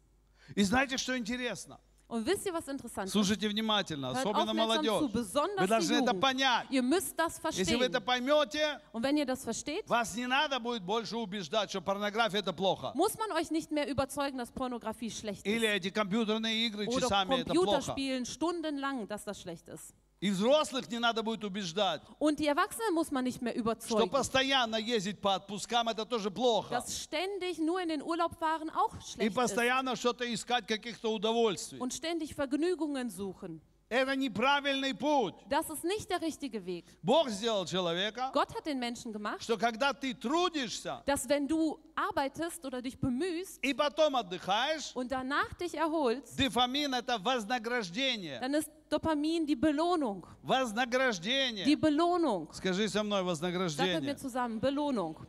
И 0.55 0.63
знаете, 0.63 0.97
что 0.97 1.17
интересно? 1.17 1.79
Und 2.10 2.24
wisst 2.24 2.46
ihr, 2.46 2.52
was 2.54 2.68
interessant 2.68 3.06
ist? 3.08 3.12
Слушайте 3.12 3.48
внимательно, 3.48 4.12
Hört 4.14 4.18
особенно 4.18 4.52
aufmerksam 4.52 4.84
zu, 4.84 4.90
молодежь. 4.92 5.02
Вы 5.02 5.08
besonders 5.08 5.64
die 5.64 5.68
должны 5.68 5.94
это 5.94 6.12
Jugend. 6.12 6.20
понять. 6.20 6.66
Ihr 6.70 6.82
müsst 6.82 7.18
das 7.18 7.40
Если 7.50 7.74
вы 7.74 7.80
verstehen. 7.80 7.82
это 7.82 8.00
поймете, 8.00 8.80
Und 8.92 9.02
wenn 9.02 9.16
ihr 9.16 9.26
das 9.26 9.42
versteht, 9.42 9.88
вас 9.88 10.14
не 10.14 10.28
надо 10.28 10.60
будет 10.60 10.84
больше 10.84 11.16
убеждать, 11.16 11.68
что 11.70 11.80
порнография 11.80 12.38
это 12.38 12.52
плохо. 12.52 12.92
muss 12.94 13.18
man 13.18 13.32
euch 13.32 13.50
nicht 13.50 13.72
mehr 13.72 13.88
überzeugen, 13.88 14.38
dass 14.38 14.52
Pornografie 14.52 15.10
schlecht 15.10 15.44
Или 15.44 15.66
ist. 15.66 15.74
эти 15.86 15.90
компьютерные 15.90 16.66
игры 16.68 16.86
Oder 16.86 17.00
часами 17.00 17.40
это 17.40 17.52
плохо. 17.52 17.80
Computerspielen 17.82 18.24
stundenlang, 18.24 19.08
dass 19.08 19.24
das 19.24 19.40
schlecht 19.42 19.66
ist. 19.66 19.92
И 20.21 20.29
взрослых 20.29 20.87
не 20.91 20.99
надо 20.99 21.23
будет 21.23 21.43
убеждать, 21.43 21.99
Und 22.19 22.37
die 22.39 22.45
Erwachsenen 22.45 22.93
muss 22.93 23.09
man 23.09 23.23
nicht 23.23 23.41
mehr 23.41 23.53
что 23.53 23.59
überzeugen. 23.61 24.09
постоянно 24.11 24.75
ездить 24.75 25.19
по 25.19 25.33
отпускам 25.33 25.89
это 25.89 26.05
тоже 26.05 26.29
плохо. 26.29 26.69
Dass 26.75 26.95
ständig 26.95 27.57
nur 27.57 27.81
in 27.81 27.89
den 27.89 28.03
Urlaub 28.03 28.37
fahren 28.37 28.69
auch 28.69 28.93
И 28.99 29.01
schlecht 29.01 29.31
ist. 29.31 29.35
постоянно 29.35 29.95
что-то 29.95 30.31
искать, 30.31 30.67
каких-то 30.67 31.11
удовольствий. 31.11 31.79
Und 31.79 31.91
ständig 31.95 32.35
Vergnügungen 32.35 33.09
suchen. 33.09 33.61
Это 33.90 34.16
неправильный 34.16 34.94
путь. 34.94 35.36
Das 35.48 35.70
ist 35.70 35.84
nicht 35.84 36.10
der 36.10 36.20
richtige 36.20 36.66
Weg. 36.66 36.86
Бог 37.04 37.28
сделал 37.30 37.64
человека, 37.66 38.32
Gott 38.32 38.52
hat 38.52 38.66
den 38.66 38.80
Menschen 38.80 39.12
gemacht, 39.12 39.40
что 39.42 39.56
когда 39.56 39.92
ты 39.92 40.12
трудишься 40.12 41.02
dass 41.06 41.28
wenn 41.28 41.46
du 41.46 41.78
arbeitest 41.94 42.64
oder 42.64 42.82
dich 42.82 42.98
bemühst 42.98 43.60
и 43.62 43.72
потом 43.72 44.16
отдыхаешь, 44.16 44.90
und 44.96 45.12
danach 45.12 45.54
dich 45.54 45.74
erholst, 45.74 46.36
дофамин 46.36 46.94
это 46.94 47.16
вознаграждение. 47.18 48.40
dann 48.40 48.54
ist 48.54 48.68
Dopamin 48.88 49.46
die 49.46 49.54
Belohnung. 49.54 50.26
Die 50.42 50.48
Вознаграждение. 50.48 51.76
Belohnung. 51.76 52.52
Скажи 52.52 52.88
со 52.88 53.04
мной 53.04 53.20
Sag 53.20 53.26
mit 53.26 53.30
вознаграждение. 53.30 54.00
mir 54.00 54.16
zusammen, 54.16 54.60
Belohnung. 54.60 55.24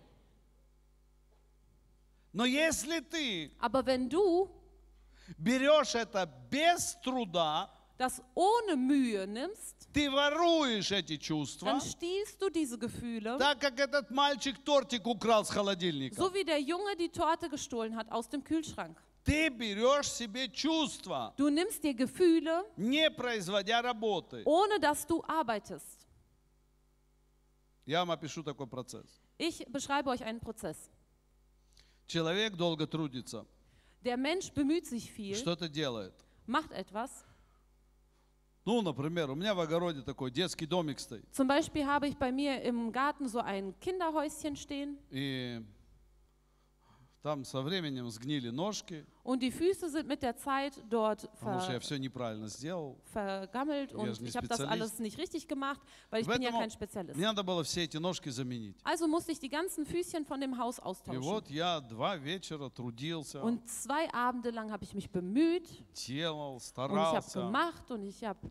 Но 2.33 2.45
если 2.45 3.01
ты 3.01 3.51
Aber 3.59 3.85
wenn 3.85 4.09
du 4.09 4.49
берешь 5.37 5.93
это 5.93 6.25
без 6.49 6.97
труда, 7.03 7.69
das 8.01 8.21
ohne 8.35 8.75
Mühe 8.75 9.25
nimmst, 9.27 9.87
ты 9.93 10.09
воруешь 10.11 10.91
эти 10.91 11.17
чувства, 11.17 11.65
dann 11.71 11.81
stiehlst 11.81 12.39
du 12.41 12.49
diese 12.49 12.77
Gefühle, 12.77 13.37
так 13.39 13.59
как 13.59 13.79
этот 13.79 14.11
мальчик 14.11 14.57
тортик 14.63 15.07
украл 15.07 15.43
с 15.45 15.49
холодильника. 15.49 16.15
so 16.15 16.33
wie 16.33 16.43
der 16.43 16.59
Junge 16.61 16.95
die 16.95 17.09
Torte 17.09 17.49
gestohlen 17.49 17.95
hat 17.95 18.11
aus 18.11 18.29
dem 18.29 18.43
Kühlschrank. 18.43 18.97
Ты 19.23 19.49
берешь 19.49 20.09
себе 20.11 20.47
чувства, 20.49 21.33
Du 21.37 21.49
nimmst 21.49 21.83
dir 21.83 21.93
Gefühle, 21.93 22.63
не 22.77 23.09
производя 23.09 23.81
работы. 23.81 24.43
ohne 24.45 24.79
dass 24.79 25.05
du 25.07 25.23
arbeitest. 25.27 26.05
Я 27.85 27.99
вам 28.05 28.11
опишу 28.11 28.43
такой 28.43 28.67
процесс. 28.67 29.21
Ich 29.37 29.65
beschreibe 29.67 30.09
euch 30.09 30.23
einen 30.23 30.39
Prozess. 30.39 30.89
Человек 32.05 32.55
долго 32.55 32.85
трудится, 32.87 33.45
Der 34.03 34.17
Mensch 34.17 34.51
bemüht 34.53 34.85
sich 34.85 35.11
viel, 35.11 35.35
что-то 35.35 35.67
делает. 35.67 36.13
macht 36.45 36.71
etwas. 36.71 37.25
Ну, 38.64 38.80
например, 38.80 39.30
у 39.30 39.34
меня 39.34 39.54
в 39.54 39.60
огороде 39.60 40.02
такой 40.02 40.30
детский 40.30 40.66
домик 40.66 41.00
стоит. 41.00 41.24
Zum 41.32 41.48
Beispiel 41.48 41.84
habe 41.84 42.06
ich 42.06 42.16
bei 42.16 42.30
mir 42.30 42.62
im 42.62 42.92
Garten 42.92 43.28
so 43.28 43.40
ein 43.40 43.74
Kinderhäuschen 43.80 44.54
stehen 44.56 44.98
И 45.10 45.60
там 47.22 47.44
со 47.44 47.62
временем 47.62 48.10
сгнили 48.10 48.50
ножки, 48.50 49.06
und 49.22 49.40
die 49.42 49.52
Füße 49.52 49.88
sind 49.88 50.08
mit 50.08 50.22
der 50.22 50.36
Zeit 50.36 50.72
dort 50.90 51.28
ver 51.34 51.60
vergammelt 53.04 53.94
und 53.94 54.08
nicht 54.08 54.22
ich 54.22 54.36
habe 54.36 54.48
das 54.48 54.60
alles 54.60 54.98
nicht 54.98 55.18
richtig 55.18 55.46
gemacht, 55.46 55.80
weil 56.10 56.22
ich 56.22 56.26
bin 56.26 56.42
ja 56.42 56.50
kein 56.50 56.70
Spezialist. 56.70 57.16
Also 58.84 59.06
musste 59.06 59.32
ich 59.32 59.38
die 59.38 59.48
ganzen 59.48 59.86
Füßchen 59.86 60.24
von 60.24 60.40
dem 60.40 60.58
Haus 60.58 60.78
И 60.78 60.82
austauschen. 60.82 61.22
вот 61.22 61.48
я 61.48 61.80
два 61.80 62.16
вечера 62.16 62.68
трудился, 62.68 63.40
Und 63.40 63.68
zwei 63.68 64.12
Abende 64.12 64.50
lang 64.50 64.72
habe 64.72 64.82
ich 64.84 64.94
mich 64.94 65.08
bemüht 65.10 65.68
делал, 65.94 66.54
und 66.54 66.62
ich 66.62 66.76
habe 66.76 67.22
старался. 67.22 67.40
gemacht 67.40 67.90
und 67.90 68.02
ich 68.02 68.24
habe 68.24 68.50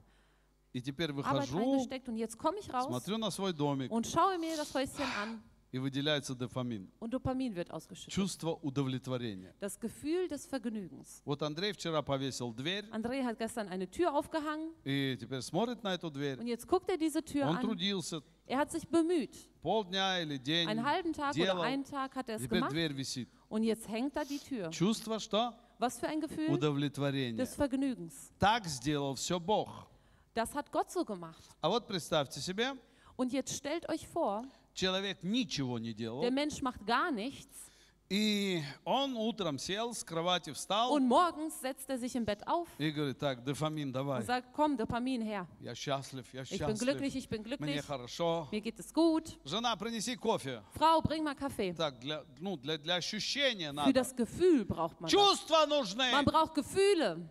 И 0.73 0.81
теперь 0.81 1.11
выхожу, 1.11 1.81
und 2.07 2.15
jetzt 2.15 2.37
ich 2.57 2.73
raus 2.73 2.85
смотрю 2.85 3.17
на 3.17 3.29
свой 3.31 3.51
домик, 3.51 3.91
und 3.91 4.07
schaue 4.07 4.37
mir 4.39 4.55
das 4.55 4.73
Häuschen 4.73 5.03
an 5.21 5.43
и 5.71 5.79
выделяется 5.79 6.35
дофамин. 6.35 6.91
und 6.99 7.11
Dopamin 7.13 7.55
wird 7.55 7.71
ausgeschüttet. 7.71 8.13
Чувство 8.13 8.55
удовлетворения. 8.61 9.53
Das 9.59 9.79
Gefühl 9.79 10.27
des 10.27 10.45
Vergnügens. 10.45 11.21
Вот 11.25 11.41
Андрей 11.43 11.71
вчера 11.73 12.01
повесил 12.01 12.53
дверь, 12.53 12.85
André 12.91 13.23
hat 13.23 13.37
gestern 13.39 13.67
eine 13.69 13.89
Tür 13.89 14.13
aufgehangen 14.13 14.71
и 14.83 15.15
теперь 15.19 15.41
смотрит 15.41 15.81
на 15.83 15.93
эту 15.93 16.09
дверь. 16.09 16.39
und 16.39 16.47
jetzt 16.47 16.67
guckt 16.67 16.89
er 16.89 16.97
diese 16.97 17.23
Tür 17.23 17.47
Он 17.47 17.57
an. 17.57 17.61
трудился 17.63 18.21
Er 18.47 18.57
hat 18.57 18.69
sich 18.71 18.85
bemüht. 18.87 19.47
полдня 19.61 20.19
или 20.21 20.37
день, 20.37 20.67
Einen 20.67 20.83
halben 20.85 21.13
Tag 21.13 21.33
делал, 21.33 21.59
oder 21.59 21.67
einen 21.67 21.85
Tag 21.85 22.15
hat 22.15 22.27
er 22.27 22.35
es 22.35 22.41
теперь 22.43 22.59
gemacht 22.59 22.71
дверь 22.73 22.93
висит. 22.93 23.29
und 23.49 23.63
jetzt 23.63 23.87
hängt 23.87 24.15
da 24.15 24.25
die 24.25 24.39
Tür. 24.39 24.69
Чувство 24.71 25.19
что? 25.19 25.53
Was 25.79 25.97
für 25.99 26.07
ein 26.07 26.19
Gefühl 26.19 26.49
Удовлетворение. 26.51 27.37
des 27.37 27.55
Vergnügens. 27.55 28.31
Так 28.39 28.65
сделал 28.67 29.15
все 29.15 29.39
Бог. 29.39 29.87
Das 30.33 30.53
hat 30.53 30.71
Gott 30.71 30.91
so 30.91 31.03
gemacht. 31.05 31.43
А 31.61 31.69
вот 31.69 31.87
представьте 31.87 32.39
себе, 32.41 32.73
Und 33.17 33.31
jetzt 33.33 33.53
stellt 33.55 33.87
euch 33.89 34.07
vor, 34.07 34.43
человек 34.74 35.22
ничего 35.22 35.78
не 35.78 35.92
делал, 35.92 36.22
der 36.22 36.30
Mensch 36.30 36.62
macht 36.62 36.84
gar 36.86 37.10
nichts 37.10 37.66
и 38.08 38.62
он 38.84 39.16
утром 39.16 39.58
сел, 39.58 39.92
с 39.92 40.04
кровати 40.04 40.52
встал 40.52 40.92
und 40.92 41.08
morgens 41.08 41.60
setzt 41.60 41.90
er 41.90 41.98
sich 41.98 42.14
im 42.14 42.24
Bett 42.24 42.46
auf 42.46 42.68
и 42.78 42.90
говорит, 42.90 43.18
так, 43.18 43.42
дофамин 43.42 43.92
давай. 43.92 44.20
und 44.20 44.26
sagt, 44.26 44.52
komm, 44.52 44.76
Dopamin 44.76 45.22
her. 45.22 45.46
Я 45.60 45.74
счастлив, 45.74 46.24
я 46.32 46.42
Ich 46.42 46.50
bin 46.50 46.78
glücklich, 46.78 47.14
счастлив, 47.14 47.16
ich 47.16 47.28
bin 47.28 47.42
мне 47.42 47.56
glücklich, 47.56 47.84
хорошо. 47.84 48.48
mir 48.52 48.60
geht 48.60 48.78
es 48.78 48.92
gut. 48.92 49.36
Жена, 49.44 49.74
принеси 49.76 50.14
кофе. 50.14 50.62
Frau, 50.74 51.00
bring 51.02 51.24
mal 51.24 51.34
Kaffee. 51.34 51.74
Так, 51.74 51.98
для, 51.98 52.24
ну, 52.38 52.56
для, 52.56 52.78
для 52.78 52.94
ощущения 52.94 53.70
Für 53.70 53.74
надо. 53.74 53.92
das 53.92 54.14
Gefühl 54.14 54.64
braucht 54.64 55.00
man 55.00 55.10
das. 55.10 55.12
Чувства 55.12 55.66
нужны. 55.66 56.12
Man 56.12 56.24
braucht 56.24 56.54
Gefühle. 56.54 57.28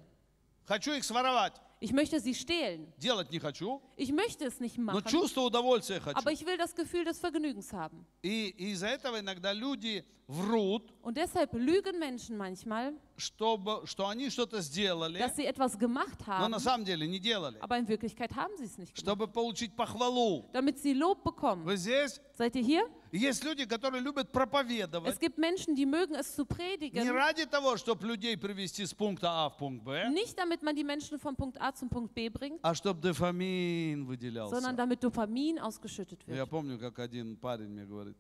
Хочу 0.66 0.92
их 0.92 1.06
своровать. 1.06 1.54
Ich 1.82 1.92
möchte 1.92 2.20
sie 2.20 2.34
stehlen. 2.34 2.92
Делать 2.98 3.30
не 3.32 3.40
хочу, 3.40 3.82
Ich 3.98 4.12
möchte 4.12 4.46
es 4.46 4.60
nicht 4.60 4.78
но 4.78 4.94
machen, 4.94 5.06
чувство 5.08 5.42
удовольствия 5.42 6.00
хочу. 6.00 6.18
aber 6.18 6.32
ich 6.32 6.46
will 6.46 6.58
das 6.58 6.74
Gefühl 6.74 7.04
des 7.04 7.20
Vergnügens 7.20 7.74
haben. 7.74 8.06
И 8.24 8.50
из-за 8.74 8.88
этого 8.88 9.20
иногда 9.20 9.52
люди 9.54 10.04
врут, 10.28 10.94
Und 11.04 11.18
deshalb 11.18 11.54
lügen 11.54 12.00
Menschen 12.00 12.38
manchmal, 12.38 12.94
Чтобы, 13.21 13.87
что 13.87 14.09
они 14.09 14.31
что-то 14.31 14.61
сделали, 14.61 15.19
dass 15.19 15.37
sie 15.37 15.47
etwas 15.47 15.79
gemacht 15.79 16.19
но 16.27 16.33
haben, 16.33 16.51
на 16.51 16.59
самом 16.59 16.85
деле 16.85 17.07
не 17.07 17.19
делали. 17.19 17.59
aber 17.61 17.79
in 17.79 17.87
Wirklichkeit 17.87 18.35
haben 18.35 18.57
sie 18.57 18.65
es 18.65 18.79
nicht 18.79 18.95
gemacht. 18.95 19.01
Чтобы 19.01 19.29
получить 19.29 19.77
похвалу. 19.77 20.49
Damit 20.53 20.79
sie 20.79 20.95
Lob 20.95 21.23
bekommen. 21.23 21.65
Вы 21.65 21.77
здесь? 21.77 22.21
Seid 22.37 22.57
ihr 22.57 22.63
hier? 22.63 22.83
Есть 23.13 23.43
люди, 23.45 23.65
которые 23.67 24.01
любят 24.01 24.31
проповедовать 24.31 25.13
Es 25.13 25.19
gibt 25.19 25.37
Menschen, 25.37 25.75
die 25.75 25.85
mögen 25.87 26.15
es 26.15 26.35
zu 26.35 26.43
не 26.43 26.47
predigen, 26.47 27.11
ради 27.11 27.45
того, 27.45 27.77
чтобы 27.77 28.07
людей 28.07 28.37
привести 28.37 28.87
с 28.87 28.95
пункта 28.95 29.45
А 29.45 29.49
в 29.51 29.57
пункт 29.59 29.85
Б, 29.85 30.09
nicht 30.11 30.39
damit 30.39 30.63
man 30.63 30.75
die 30.77 30.85
Menschen 30.85 31.19
von 31.19 31.35
Punkt 31.37 31.61
A 31.61 31.75
zum 31.75 31.89
Punkt 31.89 32.15
B 32.15 32.29
bringt, 32.29 32.61
а 32.63 32.75
чтобы 32.75 33.01
дофамин 33.01 34.07
sondern 34.07 34.09
выделялся. 34.09 34.73
damit 34.77 35.03
Dopamin 35.03 35.59
ausgeschüttet 35.59 36.21
Я 36.27 36.45
wird. 36.45 36.51
помню, 36.51 36.79
как 36.79 36.99
один 37.01 37.37
парень 37.37 37.69
мне 37.69 37.85
говорит, 37.85 38.17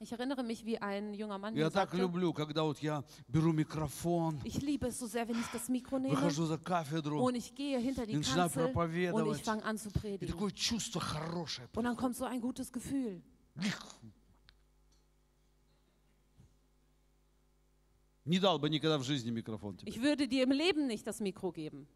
Ich 0.00 0.10
erinnere 0.12 0.42
mich, 0.42 0.66
wie 0.66 0.76
ein 0.78 1.14
junger 1.14 1.38
Mann 1.38 1.54
я 1.54 1.66
mir 1.66 1.70
так 1.70 1.90
sagte, 1.90 1.96
люблю, 1.96 2.32
когда 2.34 2.64
вот 2.64 2.78
я 2.80 3.04
беру 3.28 3.52
микрофон, 3.52 4.40
ich 4.44 4.60
liebe 4.60 4.88
es 4.88 4.98
so 4.98 5.06
sehr, 5.06 5.26
wenn 5.28 5.38
ich 5.40 5.46
das 5.52 5.68
Mikro 5.68 5.98
nehme 5.98 6.14
выхожу 6.14 6.46
за 6.46 6.58
кафедру, 6.58 7.22
und 7.24 7.36
ich 7.36 7.54
gehe 7.54 7.78
hinter 7.78 8.04
die 8.04 8.14
Ich 8.18 8.26
schlaf 8.26 8.52
Kanzel 8.54 8.64
und 8.64 8.68
ich 8.68 8.74
проповедовать. 8.74 9.44
fange 9.44 9.64
an 9.64 9.78
zu 9.78 9.88
и 9.88 9.92
predigen. 9.92 10.28
такое 10.28 10.50
чувство 10.50 11.00
хорошее. 11.00 11.68
Und 11.76 11.84
dann 11.84 11.96
kommt 11.96 12.16
so 12.16 12.24
ein 12.24 12.40
gutes 12.40 12.72
Gefühl. 12.72 13.22
Не 18.24 18.38
дал 18.40 18.58
бы 18.58 18.70
никогда 18.70 18.98
в 18.98 19.04
жизни 19.04 19.30
микрофон 19.30 19.76
тебе. 19.76 19.90
Ich 19.90 20.00
würde 20.00 20.26
dir 20.26 20.44
im 20.44 20.50
Leben 20.52 20.86
nicht 20.86 21.06
das 21.06 21.20
Mikro 21.20 21.52
geben. 21.52 21.86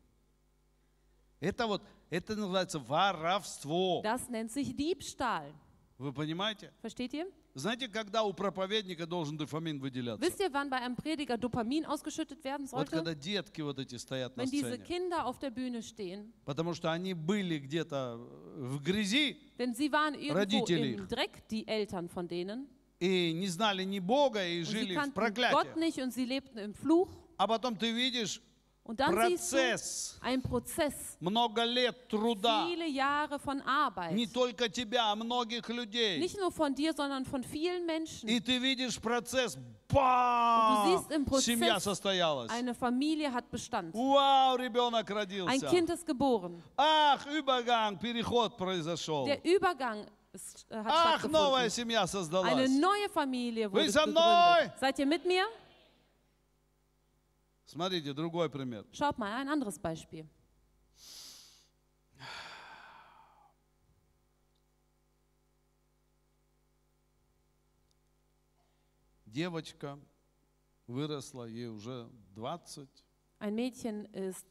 Это 1.40 1.66
вот, 1.66 1.83
это 2.11 2.37
называется 2.37 2.79
воровство. 2.79 4.03
Das 4.03 4.29
nennt 4.29 4.51
sich 4.51 4.77
Diebstahl. 4.77 5.53
Вы 5.98 6.12
понимаете? 6.12 6.72
Versteht 6.81 7.12
ihr? 7.14 7.27
Знаете, 7.56 7.88
когда 7.88 8.24
у 8.24 8.34
проповедника 8.34 9.06
должен 9.06 9.38
дофамин 9.38 9.80
выделяться? 9.80 10.26
Wisst 10.26 10.39
ihr, 10.39 10.52
wann 10.52 10.72
bei 10.72 10.78
einem 10.78 10.96
Prediger 10.96 11.38
Dopamin 11.38 11.86
ausgeschüttet 11.86 12.44
werden 12.44 12.66
Вот 12.72 12.89
sollte? 12.89 12.92
когда 12.92 13.13
детки 13.13 13.62
вот 13.62 13.78
эти 13.78 13.96
стоят 13.96 14.36
на 14.36 14.42
Wenn 14.42 14.50
diese 14.50 14.74
сцене. 14.74 14.84
Kinder 14.84 15.26
auf 15.28 15.38
der 15.38 15.52
Bühne 15.52 15.84
stehen. 15.84 16.34
Потому 16.46 16.74
что 16.74 16.92
они 16.92 17.13
были 17.13 17.60
где-то 17.60 18.18
в 18.58 18.82
грязи 18.82 19.38
Denn 19.60 19.76
sie 19.76 19.92
waren 19.92 20.16
irgendwo 20.16 20.66
im 20.66 21.08
Dreck, 21.08 21.48
die 21.50 21.68
Eltern 21.68 22.10
von 22.10 22.28
denen. 22.28 22.68
и 23.00 23.34
не 23.34 23.48
знали 23.48 23.84
ни 23.84 24.00
Бога 24.00 24.44
и 24.48 24.63
жили 24.63 24.94
в 24.94 24.98
kannten 24.98 25.13
Gott 25.13 25.36
проклятии. 25.36 25.78
nicht 25.80 26.00
und 26.00 26.12
sie 26.12 26.26
lebten 26.26 26.58
im 26.58 26.74
Fluch. 26.74 27.10
А 27.38 27.48
потом 27.48 27.76
ты 27.76 27.92
видишь 27.92 28.42
Und 28.85 28.98
dann 29.01 29.14
siehst 29.29 29.53
du 29.53 29.57
процесс, 29.59 30.18
einen 30.22 30.40
Prozess, 30.40 30.94
много 31.20 31.62
лет 31.62 32.09
труда. 32.09 32.64
viele 32.66 32.87
Jahre 32.88 33.38
von 33.38 33.59
Не 33.59 33.62
Arbeit. 33.66 34.33
только 34.33 34.66
тебя, 34.70 35.12
а 35.12 35.14
многих 35.14 35.68
людей. 35.68 36.18
Nicht 36.18 36.38
nur 36.38 36.51
von 36.51 36.74
dir, 36.74 36.94
sondern 36.94 37.27
von 37.27 37.44
vielen 37.44 37.85
Menschen. 37.85 38.27
И 38.31 38.40
ты 38.40 38.57
видишь 38.59 38.98
процесс. 38.98 39.57
Und 39.57 39.64
Бам! 39.94 40.87
du 40.87 40.96
siehst 40.98 41.11
im 41.11 41.27
Семья 41.40 41.74
Prozess, 41.74 41.85
состоялась. 41.85 42.51
eine 42.51 42.74
Familie 42.74 43.31
hat 43.31 43.51
Bestand. 43.51 43.94
Вау, 43.94 44.57
ребенок 44.57 45.11
Ein 45.11 45.16
родился. 45.18 45.66
Kind 45.68 45.90
ist 45.90 46.07
geboren. 46.07 46.62
Ах, 46.79 47.27
übergang, 47.27 47.98
переход 47.98 48.57
произошел. 48.57 49.27
Der 49.27 49.44
Übergang 49.44 50.07
ist, 50.33 50.64
äh, 50.70 50.77
hat 50.77 50.87
Ах, 50.88 51.24
новая 51.24 51.68
stattgefunden. 51.68 51.70
семья 51.70 52.01
Eine 52.01 52.09
создалась. 52.09 52.70
neue 52.70 53.09
Familie 53.12 53.70
wurde 53.70 53.85
Вы 53.85 53.90
со 53.90 54.07
мной? 54.07 54.14
gegründet. 54.64 54.81
Seid 54.81 54.98
ihr 54.98 55.07
mit 55.07 55.27
mir? 55.27 55.44
Смотрите, 57.66 58.12
другой 58.14 58.48
пример. 58.48 58.87
Schaut 58.92 59.18
mal 59.18 59.33
ein 59.40 59.48
anderes 59.48 59.79
Beispiel. 59.79 60.27
Девочка 69.27 69.98
выросла, 70.87 71.44
ей 71.44 71.66
уже 71.68 72.09
20. 72.35 72.88
Ein 73.40 73.55
Mädchen 73.55 74.07
ist 74.07 74.46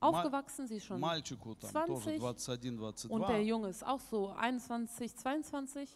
aufgewachsen, 0.00 0.66
sie 0.66 0.76
ist 0.76 0.84
schon 0.86 1.00
Мальчику 1.00 1.54
там 1.56 1.86
тоже 1.86 2.18
20. 2.18 2.60
21-22. 2.72 3.08
und 3.08 3.28
der 3.28 3.42
Junge 3.44 3.68
ist 3.68 3.84
auch 3.84 4.00
so 4.00 4.30
21, 4.30 5.14
22 5.16 5.88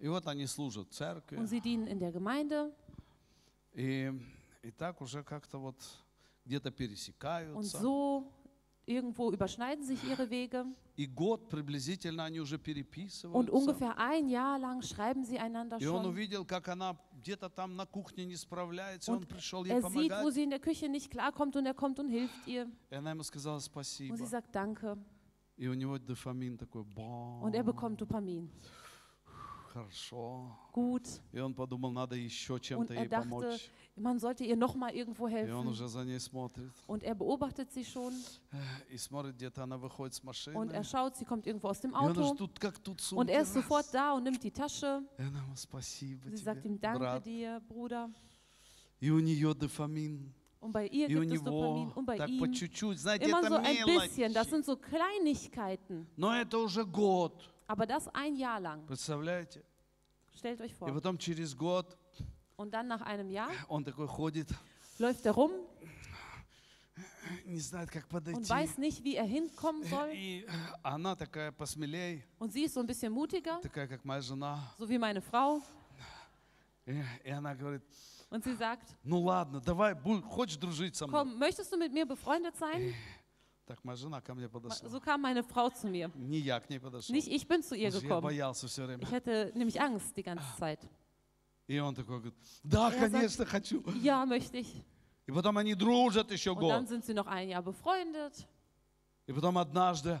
И 0.00 0.06
вот 0.08 0.26
они 0.28 0.46
служат 0.46 0.88
в 0.88 0.92
церкви. 0.92 1.36
und 1.36 1.46
sie 1.48 1.60
dienen 1.60 1.86
in 1.86 1.98
der 1.98 2.12
Gemeinde 2.12 2.72
И, 3.72 4.12
и 4.62 4.70
так 4.70 5.00
уже 5.00 5.22
как-то 5.22 5.58
вот 5.58 5.76
где-то 6.44 6.68
und 6.70 6.76
пересекаются. 6.76 7.78
so 7.80 8.30
irgendwo 8.86 9.32
überschneiden 9.32 9.84
sich 9.84 10.02
ihre 10.04 10.28
Wege 10.30 10.66
И 10.96 11.06
год 11.06 11.48
приблизительно 11.48 12.24
они 12.24 12.38
уже 12.40 12.56
und 12.56 12.62
переписываются. 12.62 13.52
ungefähr 13.52 13.98
ein 13.98 14.28
Jahr 14.28 14.58
lang 14.58 14.80
schreiben 14.82 15.24
sie 15.24 15.38
einander 15.38 15.78
И 15.80 15.86
он 15.86 16.02
schon. 16.04 16.06
увидел, 16.12 16.44
как 16.44 16.68
она 16.68 16.96
где-то 17.20 17.48
там 17.48 17.74
на 17.76 17.86
кухне 17.86 18.24
не 18.26 18.36
справляется, 18.36 19.10
и 19.10 19.14
он 19.14 19.22
Und 19.22 19.26
пришел 19.26 19.64
ей 19.64 19.72
Er 19.72 19.80
sieht, 19.80 20.10
wo 20.10 20.18
помогать. 20.18 20.34
sie 20.34 20.42
in 20.44 20.50
der 20.50 20.60
Küche 20.60 20.88
nicht 20.88 21.10
klarkommt 21.10 21.56
und 21.56 21.66
er 21.66 21.74
kommt 21.74 21.98
und 21.98 22.08
hilft 22.10 22.46
ihr 22.46 22.70
И 22.90 22.94
она 22.94 23.10
ему 23.12 23.22
сказала 23.22 23.56
und 23.56 23.62
спасибо. 23.62 24.16
sie 24.16 24.26
sagt 24.26 24.54
Danke 24.54 24.96
И 25.56 25.66
у 25.68 25.74
него 25.74 25.98
дофамин 25.98 26.58
такой, 26.58 26.82
ба, 26.84 27.40
und 27.42 27.54
er 27.54 27.62
bekommt 27.64 28.00
Dopamin. 28.00 28.50
хорошо. 29.72 30.56
Gut. 30.72 31.20
И 31.32 31.38
он 31.40 31.54
подумал, 31.54 31.90
надо 31.90 32.14
еще 32.16 32.54
Und 32.54 32.60
чем-то 32.62 32.94
er 32.94 33.02
ей 33.02 33.08
dachte, 33.08 33.28
помочь. 33.28 33.70
man 33.96 34.18
sollte 34.18 34.44
ihr 34.44 34.56
noch 34.56 34.74
mal 34.76 34.92
irgendwo 34.94 35.26
И 35.28 35.32
он 35.50 35.66
helfen. 35.66 35.68
уже 35.68 35.88
за 35.88 36.04
ней 36.04 36.18
смотрит. 36.20 36.72
Und 36.86 37.02
er 37.02 37.14
beobachtet 37.14 37.72
sie 37.72 37.84
schon 37.84 38.12
И 38.90 38.96
смотрит, 38.96 39.34
где-то 39.36 39.62
она 39.64 39.76
выходит 39.78 40.14
с 40.14 40.22
машины. 40.22 40.56
und 40.56 40.70
er 40.72 40.84
schaut, 40.84 41.16
sie 41.16 41.24
kommt 41.24 41.46
irgendwo 41.46 41.68
aus 41.68 41.80
dem 41.80 41.90
И 41.92 41.94
он 41.94 42.10
уже 42.12 42.20
Auto 42.22 42.34
тут 42.36 42.58
как 42.58 42.78
тут 42.78 43.00
сумки. 43.00 43.20
und 43.20 43.28
er 43.30 43.42
ist 43.42 43.54
раз. 43.56 43.62
sofort 43.64 43.86
da 43.92 44.12
und 44.14 44.24
nimmt 44.24 44.42
die 44.42 44.50
Tasche. 44.52 45.02
И 45.18 45.22
она 45.22 45.40
ему 45.40 45.56
спасибо 45.56 46.28
Sie 46.30 46.36
тебе, 46.36 46.44
sagt 46.44 46.64
ihm 46.64 46.80
Danke 46.80 46.98
брат. 47.00 47.24
dir, 47.26 47.60
Bruder. 47.68 48.10
И 49.00 49.10
у 49.10 49.18
нее 49.18 49.54
дофамин. 49.54 50.32
Und 50.60 50.72
bei 50.72 50.86
ihr 50.86 51.10
И 51.10 51.16
у 51.16 51.20
gibt 51.20 51.34
es 51.34 51.42
Dopamin 51.42 51.88
него 51.88 51.92
und 51.98 52.06
bei 52.06 52.16
так 52.16 52.28
по 52.38 52.46
ihm 52.46 52.52
чуть-чуть. 52.54 52.98
Знаете, 52.98 53.26
immer 53.26 53.40
это 53.40 53.48
so 53.50 53.56
ein 53.56 53.84
bisschen. 53.86 54.32
Das 54.32 54.46
мелочи. 54.46 54.50
sind 54.50 54.64
so 54.64 54.76
Kleinigkeiten. 54.76 56.06
Но 56.16 56.32
это 56.34 56.58
уже 56.58 56.84
год. 56.86 57.50
Aber 57.68 57.86
das 57.86 58.08
ein 58.14 58.36
Jahr 58.36 58.60
lang. 58.60 58.84
Представляете? 58.86 59.62
Stellt 60.36 60.60
euch 60.60 60.72
И 60.72 60.74
vor. 60.74 60.92
потом 60.92 61.18
через 61.18 61.54
год 61.54 61.96
Und 62.56 62.72
dann 62.72 62.86
nach 62.88 63.02
einem 63.02 63.30
Jahr 63.30 63.50
он 63.68 63.84
такой 63.84 64.06
ходит, 64.06 64.48
läuft 64.98 65.24
er 65.26 65.32
rum 65.32 65.50
не 67.46 67.58
знает, 67.58 67.90
как 67.90 68.04
und 68.04 68.10
подойти. 68.10 68.48
weiß 68.48 68.78
nicht, 68.78 69.02
wie 69.02 69.16
er 69.16 69.24
hinkommen 69.24 69.82
soll. 69.84 70.10
И 70.12 70.46
она 70.82 71.16
такая 71.16 71.50
посмелее, 71.52 72.22
Und 72.38 72.52
sie 72.52 72.64
ist 72.64 72.74
so 72.74 72.80
ein 72.80 72.86
bisschen 72.86 73.12
mutiger, 73.12 73.60
такая, 73.62 73.88
как 73.88 74.04
моя 74.04 74.20
жена. 74.20 74.58
so 74.78 74.88
wie 74.88 74.98
meine 74.98 75.20
Frau. 75.20 75.60
И, 76.86 77.02
и 77.24 77.30
она 77.30 77.54
говорит, 77.54 77.82
Und 78.30 78.44
sie 78.44 78.54
sagt, 78.54 78.94
ну 79.02 79.20
ладно, 79.24 79.60
давай, 79.60 79.94
будь, 79.94 80.22
хочешь 80.24 80.56
дружить 80.56 80.94
со 80.96 81.06
мной? 81.06 81.20
komm, 81.24 81.38
möchtest 81.38 81.72
du 81.72 81.76
mit 81.78 81.92
mir 81.92 82.06
befreundet 82.06 82.56
sein? 82.56 82.94
Так 83.68 83.82
моя 83.82 83.96
жена 83.96 84.20
ко 84.20 84.34
мне 84.34 84.46
Ma- 84.46 84.50
подошла. 84.50 84.88
So 84.90 85.00
kam 85.00 85.22
meine 85.22 85.42
Frau 85.42 85.70
zu 85.70 85.88
mir. 85.88 86.10
Не 86.14 86.38
я 86.38 86.60
к 86.60 86.68
ней 86.68 86.78
подошел. 86.78 87.14
Nicht 87.14 87.28
ich 87.28 87.46
bin 87.48 87.62
zu 87.62 87.74
ihr 87.74 87.88
Потому 87.90 88.00
что 88.00 88.06
я 88.06 88.08
gekommen. 88.08 88.22
боялся 88.22 88.66
все 88.68 88.84
время. 88.84 89.02
Ich 89.02 89.10
hatte 89.12 89.52
nämlich 89.54 89.80
Angst 89.80 90.14
die 90.16 90.22
ganze 90.22 90.44
Zeit. 90.58 90.80
И 91.66 91.78
он 91.78 91.94
такой 91.94 92.18
говорит, 92.18 92.34
да, 92.62 92.90
Er 92.90 93.00
sagt, 93.00 93.12
конечно, 93.12 93.46
хочу. 93.46 93.82
Ja, 94.02 94.26
möchte 94.26 94.58
ich. 94.58 94.82
И 95.26 95.32
потом 95.32 95.56
они 95.56 95.74
дружат 95.74 96.30
еще 96.30 96.50
Und 96.52 96.60
dann 96.68 96.80
год. 96.84 96.88
sind 96.90 97.04
sie 97.06 97.14
noch 97.14 97.26
ein 97.26 97.48
Jahr 97.48 97.62
befreundet. 97.62 98.46
И 99.29 99.31
потом 99.31 99.59
однажды 99.59 100.19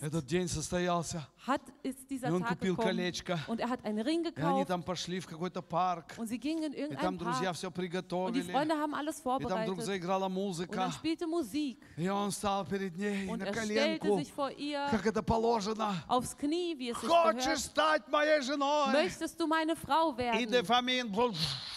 этот 0.00 0.26
день 0.26 0.48
состоялся, 0.48 1.24
hat, 1.46 1.60
ist 1.84 2.10
и 2.10 2.20
он 2.24 2.42
Tag 2.42 2.48
купил 2.48 2.74
gekommen 2.74 2.88
колечко. 2.88 3.38
und 3.46 3.60
er 3.60 3.68
hat 3.68 3.84
einen 3.84 4.00
Ring 4.00 4.24
И 4.24 4.26
они 4.26 4.64
gekauft 4.64 4.66
там 4.66 4.82
пошли 4.82 5.20
в 5.20 5.28
какой-то 5.28 5.62
парк. 5.62 6.14
und 6.18 6.26
sie 6.26 6.36
gingen 6.40 6.72
in 6.72 6.94
И 6.94 6.96
там 6.96 7.16
друзья 7.16 7.52
Park 7.52 7.56
все 7.56 7.68
und 7.68 7.74
die 7.76 7.80
приготовили. 7.80 8.50
Freunde 8.50 8.74
haben 8.74 8.92
alles 8.92 9.20
И 9.20 9.44
там 9.46 9.62
вдруг 9.62 9.82
заиграла 9.82 10.26
und 10.26 10.32
музыка. 10.32 10.74
dann 10.74 10.90
spielte 10.92 11.28
Musik 11.28 11.78
И 11.96 12.08
он 12.08 12.32
встал 12.32 12.66
перед 12.66 12.96
ней 12.96 13.28
und 13.28 13.38
на 13.38 13.44
er 13.44 13.52
коленку, 13.54 14.18
sich 14.18 14.32
vor 14.32 14.50
ihr 14.50 14.88
как 14.90 15.06
это 15.06 15.22
положено. 15.22 15.94
aufs 16.08 16.36
Knie, 16.36 16.76
wie 16.76 16.90
es 16.90 17.00
sich 17.00 17.08
Хочешь 17.08 17.44
gehört. 17.44 17.58
стать 17.60 18.08
моей 18.08 18.40
женой? 18.42 18.90
Möchtest 18.94 19.38
du 19.38 19.46
meine 19.46 19.76
Frau 19.76 20.10
И 20.40 20.44
дофамин. 20.44 21.12
был. 21.12 21.32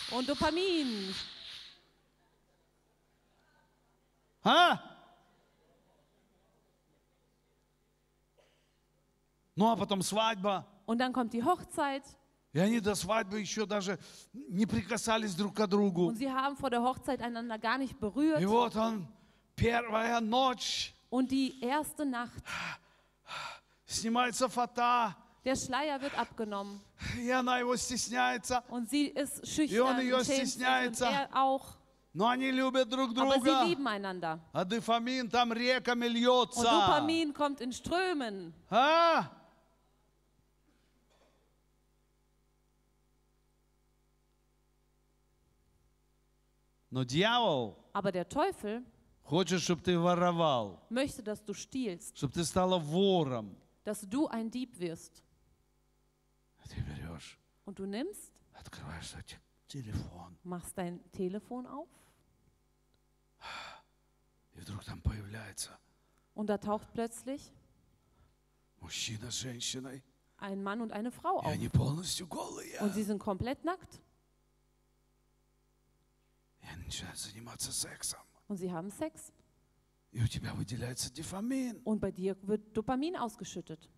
Und 0.09 0.27
Dopamin. 0.27 1.13
А? 4.43 4.90
Ну 9.56 9.70
а 9.70 9.76
потом 9.76 10.02
свадьба. 10.02 10.66
Und 10.86 10.98
dann 10.98 11.12
kommt 11.12 11.32
die 11.32 11.42
Hochzeit 11.42 12.02
И 12.52 12.58
они 12.58 12.80
до 12.80 12.94
свадьбы 12.94 13.38
еще 13.40 13.66
даже 13.66 13.98
не 14.32 14.64
прикасались 14.66 15.34
друг 15.34 15.54
к 15.54 15.66
другу. 15.66 16.06
und 16.08 16.16
sie 16.16 16.30
haben 16.30 16.56
vor 16.56 16.70
der 16.70 16.82
Hochzeit 16.82 17.20
einander 17.20 17.58
gar 17.58 17.76
nicht 17.78 17.98
berührt. 18.00 18.40
И 18.40 18.46
вот 18.46 18.74
он, 18.76 19.06
первая 19.56 20.20
ночь, 20.20 20.94
Und 21.10 21.30
die 21.30 21.60
erste 21.62 22.04
Nacht, 22.06 22.42
снимается 23.86 24.48
фата, 24.48 25.14
der 25.44 25.54
Schleier 25.56 26.00
wird 26.00 26.16
abgenommen 26.18 26.80
и 27.18 27.30
она 27.30 27.58
его 27.58 27.76
стесняется. 27.76 28.62
und 28.68 28.88
sie 28.90 29.06
ist 29.06 29.38
И 29.38 29.78
он 29.78 29.96
schüchtern 29.96 30.00
ее 30.00 30.16
und 30.16 30.24
schämt 30.26 30.26
sich 30.26 30.40
und 30.40 30.48
стесняется. 30.48 31.04
er 31.06 31.28
auch. 31.34 31.64
Но 32.14 32.26
они 32.28 32.50
любят 32.50 32.88
друг 32.88 33.10
Aber 33.18 33.34
sie 33.34 33.40
друга. 33.44 33.64
lieben 33.64 33.86
einander. 33.86 34.40
А 34.54 34.64
дофамин 34.64 35.28
там 35.30 35.52
реками 35.52 36.06
Und 36.06 36.12
льется. 36.14 36.62
Dopamin 36.62 37.34
kommt 37.34 37.60
in 37.60 37.72
Strömen. 37.72 38.54
А? 38.70 39.24
Но 46.90 47.04
дьявол 47.04 47.76
Aber 47.92 48.12
der 48.12 48.28
Teufel 48.28 48.84
хочет, 49.24 49.60
чтобы 49.60 49.82
ты 49.82 49.98
воровал, 49.98 50.80
möchte, 50.90 51.22
dass 51.22 51.42
du 51.44 51.52
stiehlst, 51.54 52.16
чтобы 52.16 52.32
ты 52.34 52.44
стала 52.44 52.78
вором. 52.78 53.56
dass 53.84 54.00
du 54.02 54.26
ein 54.28 54.50
Dieb 54.50 54.78
wirst. 54.78 55.22
Ты 56.68 56.80
берешь, 56.82 57.38
Und 57.64 57.78
du 57.78 57.86
nimmst, 57.86 58.32
открываешь 58.54 59.08
свой 59.08 59.22
те- 59.24 59.38
телефон, 59.68 60.36
machst 60.44 60.76
dein 60.76 61.00
Telefon 61.12 61.66
auf 61.66 61.88
и 64.54 64.60
вдруг 64.60 64.84
там 64.84 65.00
появляется 65.00 65.70
und 66.34 66.46
da 66.48 66.58
taucht 66.58 66.92
plötzlich 66.92 67.40
мужчина 68.80 69.30
с 69.30 69.34
женщиной, 69.40 70.02
ein 70.38 70.62
Mann 70.62 70.80
und 70.80 70.92
eine 70.92 71.10
Frau 71.10 71.40
и 71.42 71.46
auf. 71.46 71.52
они 71.52 71.68
полностью 71.68 72.26
голые. 72.26 72.78
Und 72.80 72.94
sie 72.94 73.02
sind 73.04 73.18
komplett 73.18 73.64
nackt 73.64 74.00
und 78.48 78.56
sie 78.56 78.72
haben 78.72 78.90
Sex. 78.90 79.32
И 80.12 80.22
у 80.22 80.26
тебя 80.26 80.54
выделяется 80.54 81.12
дофамин. 81.12 81.80
Und 81.84 82.00
bei 82.00 82.10
dir 82.10 82.36
wird 82.42 82.76
Dopamin 82.76 83.16
ausgeschüttet. 83.16 83.90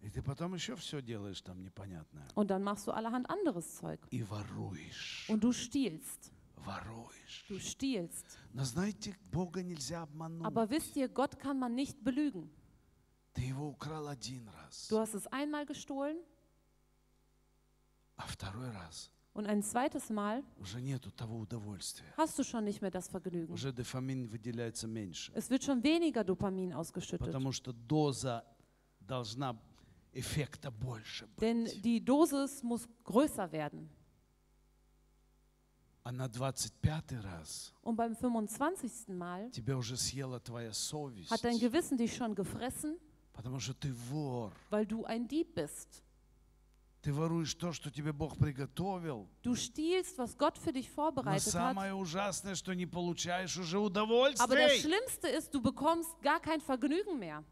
И 0.00 0.10
ты 0.10 0.20
потом 0.22 0.54
еще 0.54 0.76
все 0.76 1.00
делаешь 1.00 1.40
там 1.40 1.62
непонятное. 1.62 2.28
Und 2.34 2.50
dann 2.50 2.62
machst 2.62 2.86
du 2.86 2.92
allerhand 2.92 3.28
anderes 3.30 3.76
Zeug. 3.76 4.00
И 4.10 4.22
воруешь. 4.22 5.26
Und 5.28 5.44
du 5.44 5.52
stiehlst. 5.52 6.32
Воруешь. 6.56 7.46
Du 7.48 7.58
stiehlst. 7.58 8.38
Но 8.52 8.64
знаете, 8.64 9.16
Бога 9.30 9.62
нельзя 9.62 10.02
обмануть. 10.02 10.46
Aber 10.46 10.68
wisst 10.68 10.96
ihr, 10.96 11.08
Gott 11.08 11.38
kann 11.38 11.58
man 11.58 11.74
nicht 11.74 12.02
belügen. 12.02 12.50
Ты 13.32 13.42
его 13.42 13.68
украл 13.68 14.08
один 14.08 14.48
раз, 14.48 14.88
Du 14.88 14.98
hast 14.98 15.14
es 15.14 15.26
einmal 15.28 15.66
gestohlen 15.66 16.18
а 18.16 18.26
второй 18.26 18.70
раз 18.70 19.10
und 19.32 19.46
ein 19.46 19.62
zweites 19.62 20.10
Mal 20.10 20.42
уже 20.60 20.80
нету 20.80 21.10
того 21.10 21.38
удовольствия. 21.40 22.06
hast 22.16 22.38
du 22.38 22.44
schon 22.44 22.64
nicht 22.64 22.80
mehr 22.82 22.90
das 22.90 23.08
Vergnügen. 23.08 23.52
Уже 23.52 23.72
дофамин 23.72 24.26
выделяется 24.28 24.86
меньше. 24.86 25.32
Es 25.34 25.50
wird 25.50 25.64
schon 25.64 25.82
weniger 25.82 26.22
Dopamin 26.24 26.72
ausgeschüttet. 26.72 27.26
Потому 27.26 27.50
что 27.52 27.72
доза 27.72 28.44
должна 29.00 29.56
эффекта 30.12 30.70
больше 30.70 31.26
быть. 31.26 31.40
Denn 31.40 31.64
die 31.82 32.00
Dosis 32.04 32.62
muss 32.62 32.86
größer 33.04 33.50
werden. 33.50 33.88
А 36.06 36.12
на 36.12 36.28
25 36.28 37.24
раз 37.24 37.72
Und 37.82 37.96
beim 37.96 38.14
25. 38.14 39.08
Mal 39.08 39.50
тебя 39.50 39.76
уже 39.76 39.96
съела 39.96 40.38
твоя 40.38 40.72
совесть. 40.74 41.30
hat 41.30 41.42
dein 41.42 41.58
Gewissen 41.58 41.96
dich 41.96 42.14
schon 42.14 42.34
gefressen, 42.34 42.98
Потому 43.32 43.58
что 43.58 43.72
ты 43.74 43.92
вор. 44.10 44.52
weil 44.70 44.86
du 44.86 45.04
ein 45.06 45.26
Dieb 45.26 45.54
bist. 45.54 46.04
Ты 47.01 47.13
воруешь 47.13 47.53
то, 47.53 47.71
что 47.71 47.89
тебе 47.89 48.11
Бог 48.11 48.37
приготовил. 48.37 49.29
Du 49.41 49.55
stiehlst, 49.55 50.17
was 50.17 50.37
Gott 50.37 50.57
für 50.57 50.73
dich 50.73 50.89
Но 50.89 50.95
vorbereitet 50.95 51.45
hat. 51.53 51.73
самое 51.73 51.93
ужасное, 51.93 52.55
что 52.55 52.73
не 52.73 52.85
получаешь 52.85 53.55
уже 53.57 53.77
Aber 53.77 54.55
das. 54.55 54.81
Schlimmste 54.81 55.29
ist, 55.29 55.53
du 55.53 55.61
bekommst 55.61 56.09
gar 56.21 56.41
kein 56.41 56.59
Vergnügen 56.59 57.17
mehr. 57.17 57.43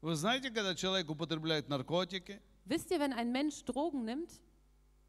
Вы 0.00 0.14
знаете, 0.14 0.50
когда 0.50 0.74
человек 0.74 1.10
употребляет 1.10 1.68
наркотики, 1.68 2.40
Wisst 2.66 2.90
ihr, 2.90 3.00
wenn 3.00 3.12
ein 3.12 3.32
Mensch 3.32 3.64
Drogen 3.64 4.04
nimmt 4.04 4.40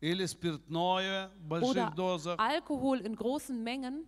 или 0.02 0.26
спиртное 0.26 1.30
в 1.38 1.48
больших 1.48 1.70
oder 1.70 1.92
дозах, 1.92 2.40
Alkohol 2.40 3.00
in 3.02 3.16
großen 3.16 3.64
Mengen, 3.64 4.06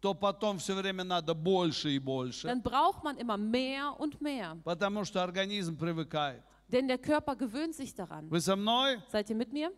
то 0.00 0.12
потом 0.12 0.58
все 0.58 0.74
время 0.74 1.02
надо 1.04 1.34
больше 1.34 1.90
и 1.92 1.98
больше, 1.98 2.46
dann 2.48 2.62
braucht 2.62 3.02
man 3.02 3.16
immer 3.16 3.38
mehr 3.38 3.98
und 3.98 4.20
mehr. 4.20 4.56
потому 4.64 5.04
что 5.04 5.22
организм 5.22 5.76
привыкает. 5.76 6.42
Denn 6.73 6.87
der 6.87 6.97
Körper 6.99 7.35
gewöhnt 7.35 7.75
sich 7.75 7.93
daran. 7.95 8.29
Вы 8.29 8.39
со 8.41 8.55
мной? 8.55 9.01
Seid 9.11 9.29
ihr 9.29 9.35
mit 9.35 9.51
mir? 9.51 9.71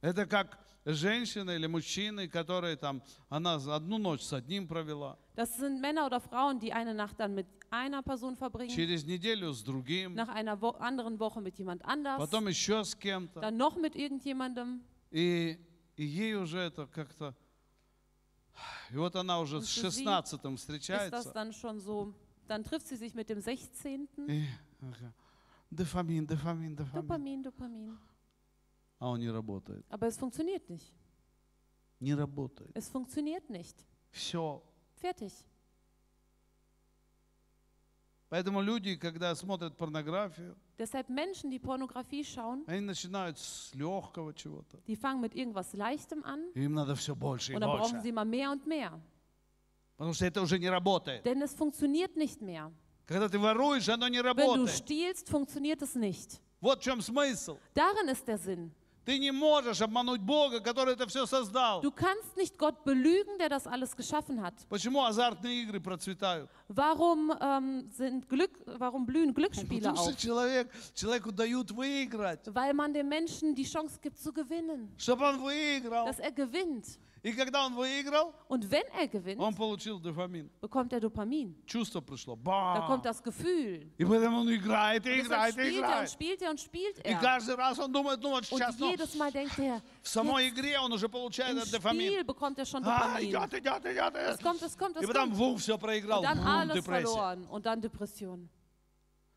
Это 0.00 0.26
как 0.26 0.58
женщина 0.84 1.52
или 1.52 1.66
мужчины, 1.66 2.28
которые 2.28 2.76
там, 2.76 3.02
она 3.30 3.54
одну 3.54 3.98
ночь 3.98 4.22
с 4.22 4.32
одним 4.32 4.68
провела, 4.68 5.18
Das 5.34 5.56
sind 5.56 5.80
Männer 5.80 6.06
oder 6.06 6.20
Frauen, 6.20 6.60
die 6.60 6.72
eine 6.72 6.94
Nacht 6.94 7.18
dann 7.18 7.34
mit 7.34 7.46
einer 7.70 8.02
Person 8.02 8.36
verbringen, 8.36 8.70
через 8.70 9.04
неделю 9.04 9.52
с 9.52 9.62
другим, 9.62 10.14
nach 10.14 10.28
einer 10.28 10.60
Wo 10.60 10.70
anderen 10.70 11.18
Woche 11.18 11.40
mit 11.40 11.58
jemand 11.58 11.84
anders, 11.84 12.18
потом 12.18 12.48
еще 12.48 12.84
с 12.84 12.94
кем-то. 12.94 13.40
dann 13.40 13.56
noch 13.56 13.76
mit 13.76 13.96
irgendjemandem. 13.96 14.82
И, 15.10 15.58
и 15.96 16.04
ей 16.04 16.34
уже 16.34 16.58
это 16.58 16.86
как-то... 16.86 17.34
И 18.90 18.96
вот 18.96 19.16
она 19.16 19.40
уже 19.40 19.56
Und 19.56 19.64
с 19.64 19.72
für 19.74 19.90
sie 19.90 20.04
16 20.04 20.38
Ist 20.38 20.44
das 20.44 20.60
встречается. 20.60 21.32
dann 21.32 21.52
schon 21.52 21.80
so? 21.80 22.14
Dann 22.48 22.62
trifft 22.64 22.86
sie 22.86 22.96
sich 22.96 23.14
mit 23.14 23.28
dem 23.30 23.40
16. 23.40 24.08
И, 24.28 24.44
ага, 24.82 25.12
дофамин, 25.70 26.26
дофамин, 26.26 26.76
дофамин. 26.76 27.02
Dopamin, 27.08 27.42
Dopamin. 27.42 27.98
А 28.98 29.08
он 29.10 29.20
не 29.20 29.30
работает. 29.30 29.84
Aber 29.90 30.06
es 30.06 30.16
funktioniert 30.16 30.68
nicht. 30.68 30.92
Не 32.00 32.14
работает. 32.14 32.70
Es 32.74 32.88
funktioniert 32.88 33.48
nicht. 33.50 33.76
Все. 34.10 34.62
Fertig. 34.96 35.32
Поэтому 38.30 38.62
люди, 38.62 38.96
когда 38.96 39.34
смотрят 39.34 39.76
порнографию, 39.76 40.56
Deshalb 40.76 41.08
Menschen, 41.08 41.50
die 41.50 41.60
Pornografie 41.60 42.24
schauen, 42.24 42.64
они 42.66 42.80
начинают 42.80 43.38
с 43.38 43.72
легкого 43.74 44.34
чего-то. 44.34 44.78
die 44.88 44.96
fangen 44.96 45.20
mit 45.20 45.34
irgendwas 45.36 45.72
Leichtem 45.72 46.24
an 46.24 46.40
И 46.54 46.64
Им 46.64 46.74
надо 46.74 46.94
все 46.96 47.14
больше 47.14 47.52
и 47.52 47.54
und 47.54 47.60
dann 47.60 47.70
brauchen 47.70 47.92
больше. 47.92 48.02
sie 48.02 48.08
immer 48.08 48.24
mehr 48.24 48.50
und 48.50 48.66
mehr. 48.66 49.00
Потому 49.98 50.14
что 50.14 50.26
это 50.26 50.42
уже 50.42 50.58
не 50.58 50.68
работает. 50.68 51.24
Denn 51.24 51.40
es 51.42 51.54
funktioniert 51.54 52.16
nicht 52.16 52.40
mehr. 52.40 52.72
Когда 53.06 53.28
ты 53.28 53.38
воруешь, 53.38 53.88
оно 53.88 54.08
не 54.08 54.18
Wenn 54.18 54.22
du 54.22 54.28
работает. 54.28 54.70
stiehlst, 54.70 55.28
funktioniert 55.28 55.82
es 55.82 55.94
nicht. 55.94 56.40
Вот 56.60 56.80
в 56.80 56.82
чем 56.82 57.00
смысл. 57.02 57.58
Darin 57.74 58.08
ist 58.08 58.26
der 58.26 58.38
Sinn. 58.38 58.70
Ты 59.04 59.18
не 59.18 59.30
можешь 59.32 59.82
обмануть 59.82 60.22
Бога, 60.22 60.60
который 60.60 60.94
это 60.94 61.06
все 61.06 61.26
создал. 61.26 61.82
Du 61.82 61.90
kannst 61.90 62.34
nicht 62.38 62.56
Gott 62.56 62.82
belügen, 62.84 63.36
der 63.38 63.50
das 63.50 63.66
alles 63.66 63.94
geschaffen 63.94 64.40
hat. 64.40 64.54
Почему 64.70 65.04
азартные 65.04 65.60
игры 65.62 65.78
процветают? 65.78 66.48
Warum, 66.68 67.30
ähm, 67.38 67.90
sind 67.90 68.26
Glück, 68.30 68.50
warum 68.64 69.04
blühen 69.04 69.34
Glücksspiele 69.34 69.82
Потому 69.82 69.96
что 69.98 70.10
auf? 70.12 70.16
человек, 70.16 70.70
человеку 70.94 71.30
дают 71.32 71.70
выиграть, 71.70 72.46
Weil 72.46 72.72
man 72.72 72.94
dem 72.94 73.06
Menschen 73.10 73.54
die 73.54 73.64
Chance 73.66 73.98
gibt 74.00 74.18
zu 74.18 74.32
gewinnen, 74.32 74.88
чтобы 74.96 75.26
он 75.28 75.38
выиграл. 75.42 76.06
dass 76.06 76.18
er 76.18 76.32
gewinnt. 76.32 76.98
И 77.21 77.33
когда 77.33 77.65
он 77.65 77.75
выиграл, 77.75 78.33
Und 78.47 78.69
wenn 78.71 78.85
er 78.97 79.05
gewinnt, 79.07 79.39
он 79.41 79.53
получил 79.53 79.99
дофамин. 79.99 80.49
bekommt 80.61 80.93
er 80.93 81.01
Dopamin. 81.01 81.53
Чувство 81.65 81.99
пришло. 81.99 82.35
Da 82.37 82.41
Бам! 82.41 82.87
kommt 82.87 83.03
das 83.05 83.21
Gefühl. 83.21 83.91
И 83.97 84.05
поэтому 84.05 84.39
он 84.39 84.55
играет, 84.55 85.05
и 85.05 85.09
Und 85.09 85.25
играет, 85.25 85.57
и 85.57 85.59
spielt 85.59 85.73
er 85.73 85.79
und 85.79 85.83
играет. 85.83 86.09
spielt 86.09 86.41
er 86.41 86.49
und 86.51 86.59
spielt 86.61 86.97
И 86.99 87.09
er. 87.11 87.19
каждый 87.19 87.55
раз 87.55 87.77
он 87.77 87.91
думает, 87.91 88.21
ну 88.21 88.29
вот 88.29 88.43
Und 88.49 88.57
сейчас, 88.57 88.79
ну, 88.79 88.89
jedes 88.91 89.15
Mal 89.15 89.31
denkt 89.33 89.59
er, 89.59 89.81
в 90.01 90.07
самой 90.07 90.47
игре 90.47 90.79
он 90.79 90.93
уже 90.93 91.09
получает 91.09 91.57
этот 91.57 91.71
дофамин. 91.71 92.09
Spiel 92.09 92.23
bekommt 92.23 92.57
er 92.57 92.65
schon 92.65 92.83
А, 92.85 93.17
Dopamin. 93.17 93.29
идет, 93.29 93.53
идет, 93.53 93.85
идет. 93.85 94.15
Es 94.15 94.39
kommt, 94.39 94.61
es 94.61 94.77
kommt, 94.77 94.95
И 94.95 95.03
es 95.03 95.07
потом, 95.07 95.29
kommt. 95.31 95.35
вум, 95.37 95.57
все 95.57 95.77
проиграл, 95.77 96.19
Und 96.19 96.23
dann 96.25 96.39
alles 96.39 96.75
депрессия. 96.75 97.05
verloren 97.05 97.45
und 97.49 97.65
dann 97.65 97.81
Depression. 97.81 98.47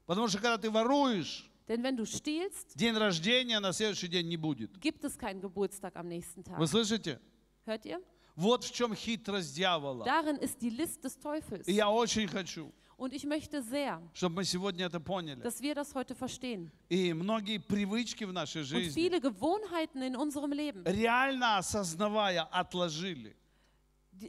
Потому 0.06 0.28
что 0.28 0.38
когда 0.38 0.56
ты 0.58 0.70
воруешь, 0.70 1.48
Denn 1.68 1.82
wenn 1.82 1.96
du 1.96 2.04
stiehlst, 2.04 2.76
день 2.76 2.96
рождения 2.96 3.58
на 3.60 3.72
следующий 3.72 4.06
день 4.08 4.28
не 4.28 4.36
будет. 4.36 4.78
gibt 4.80 5.02
es 5.04 5.16
keinen 5.18 5.40
Geburtstag 5.40 5.96
am 5.96 6.06
nächsten 6.08 6.44
Tag. 6.44 6.58
Вы 6.58 6.66
слышите? 6.68 7.18
Hört 7.64 7.84
ihr? 7.86 8.00
Вот 8.34 8.64
в 8.64 8.72
чем 8.72 8.94
хитрость 8.94 9.54
дьявола. 9.54 10.04
Darin 10.04 10.36
ist 10.36 10.60
die 10.62 10.70
List 10.70 11.04
des 11.04 11.18
Teufels. 11.18 11.66
И 11.68 11.72
я 11.72 11.88
очень 11.90 12.26
хочу, 12.26 12.72
Und 12.96 13.12
ich 13.12 13.24
möchte 13.24 13.62
sehr, 13.62 14.00
чтобы 14.14 14.36
мы 14.36 14.44
сегодня 14.44 14.86
это 14.86 15.00
поняли. 15.00 15.40
dass 15.42 15.60
wir 15.60 15.74
das 15.74 15.94
heute 15.94 16.14
verstehen. 16.14 16.70
И 16.88 17.12
многие 17.12 17.58
привычки 17.58 18.24
в 18.24 18.32
нашей 18.32 18.62
Und 18.62 18.68
жизни, 18.68 18.94
viele 18.94 19.20
Gewohnheiten 19.20 20.02
in 20.02 20.16
unserem 20.16 20.52
Leben, 20.52 20.82
реально 20.86 21.58
осознавая, 21.58 22.48
отложили. 22.50 23.34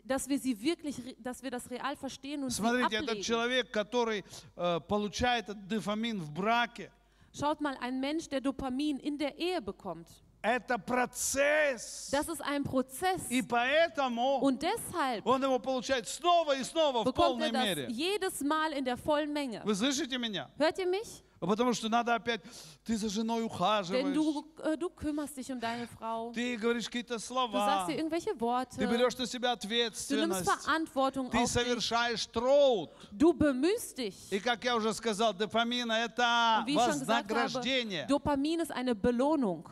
dass 0.05 0.27
wir 0.27 0.39
sie 0.39 0.59
wirklich, 0.61 0.95
dass 1.19 1.41
wir 1.43 1.51
das 1.51 1.69
real 1.69 1.95
verstehen 1.95 2.43
und 2.43 2.49
sie 2.49 2.57
Смотрите, 2.61 2.95
этот 2.97 3.09
ablegen. 3.09 3.23
человек, 3.23 3.71
который 3.71 4.23
э, 4.55 4.79
получает 4.81 5.49
этот 5.49 5.67
дофамин 5.67 6.19
в 6.19 6.31
браке, 6.31 6.91
Schaut 7.35 7.61
mal, 7.61 7.75
ein 7.81 7.99
Mensch, 7.99 8.27
der 8.29 8.41
Dopamin 8.41 8.99
in 8.99 9.17
der 9.17 9.37
Ehe 9.39 9.59
bekommt, 9.61 10.07
это 10.43 10.77
процесс. 10.77 12.09
das 12.11 12.27
ist 12.27 12.41
ein 12.41 12.63
Prozess. 12.63 13.21
И 13.29 13.41
поэтому 13.41 14.39
Und 14.41 14.61
deshalb 14.61 15.25
он 15.25 15.41
его 15.41 15.57
получает 15.59 16.07
снова 16.07 16.55
и 16.57 16.63
снова 16.63 17.03
в 17.03 17.11
полной 17.13 17.49
er 17.49 17.53
das 17.53 17.63
мере. 17.63 17.87
jedes 17.89 18.41
Mal 18.41 18.73
in 18.73 18.83
der 18.83 18.97
vollen 18.97 19.31
Menge. 19.31 19.61
Вы 19.63 19.73
слышите 19.73 20.17
меня? 20.17 20.49
Hört 20.57 20.77
ihr 20.79 20.87
mich? 20.87 21.23
Потому 21.39 21.73
что 21.73 21.89
надо 21.89 22.15
опять, 22.15 22.41
ты 22.85 22.95
за 22.95 23.09
женой 23.09 23.41
Denn 23.41 23.45
ухаживаешь, 23.47 24.15
du, 24.15 24.45
äh, 24.63 24.77
du 24.77 24.89
kümmerst 24.89 25.35
dich 25.35 25.51
um 25.51 25.59
deine 25.59 25.87
Frau. 25.87 26.31
ты 26.33 26.55
говоришь 26.55 26.85
какие-то 26.85 27.15
Du 27.15 27.19
sagst 27.19 27.27
слова, 27.27 27.85
ihr 27.89 27.97
irgendwelche 27.97 28.39
Worte. 28.39 28.77
ты 28.77 28.85
берешь 28.85 29.17
на 29.17 29.25
себя 29.25 29.53
Du 29.55 29.67
nimmst 29.67 30.01
ответственность, 30.07 30.45
Verantwortung 30.45 31.29
ты 31.29 31.37
auf 31.37 31.43
dich. 31.43 31.51
совершаешь 31.51 32.25
труд. 32.27 32.91
Du 33.11 33.33
bemühst 33.33 33.97
dich. 33.97 34.15
И 34.31 34.39
как 34.39 34.63
я 34.63 34.75
уже 34.75 34.93
сказал, 34.93 35.33
дофамин 35.33 35.91
это 35.91 36.63
gesagt 36.65 36.67
habe, 36.67 36.75
вознаграждение. 36.75 38.07
Dopamin 38.07 38.61
ist 38.61 38.71
eine 38.71 38.95
Belohnung. 38.95 39.67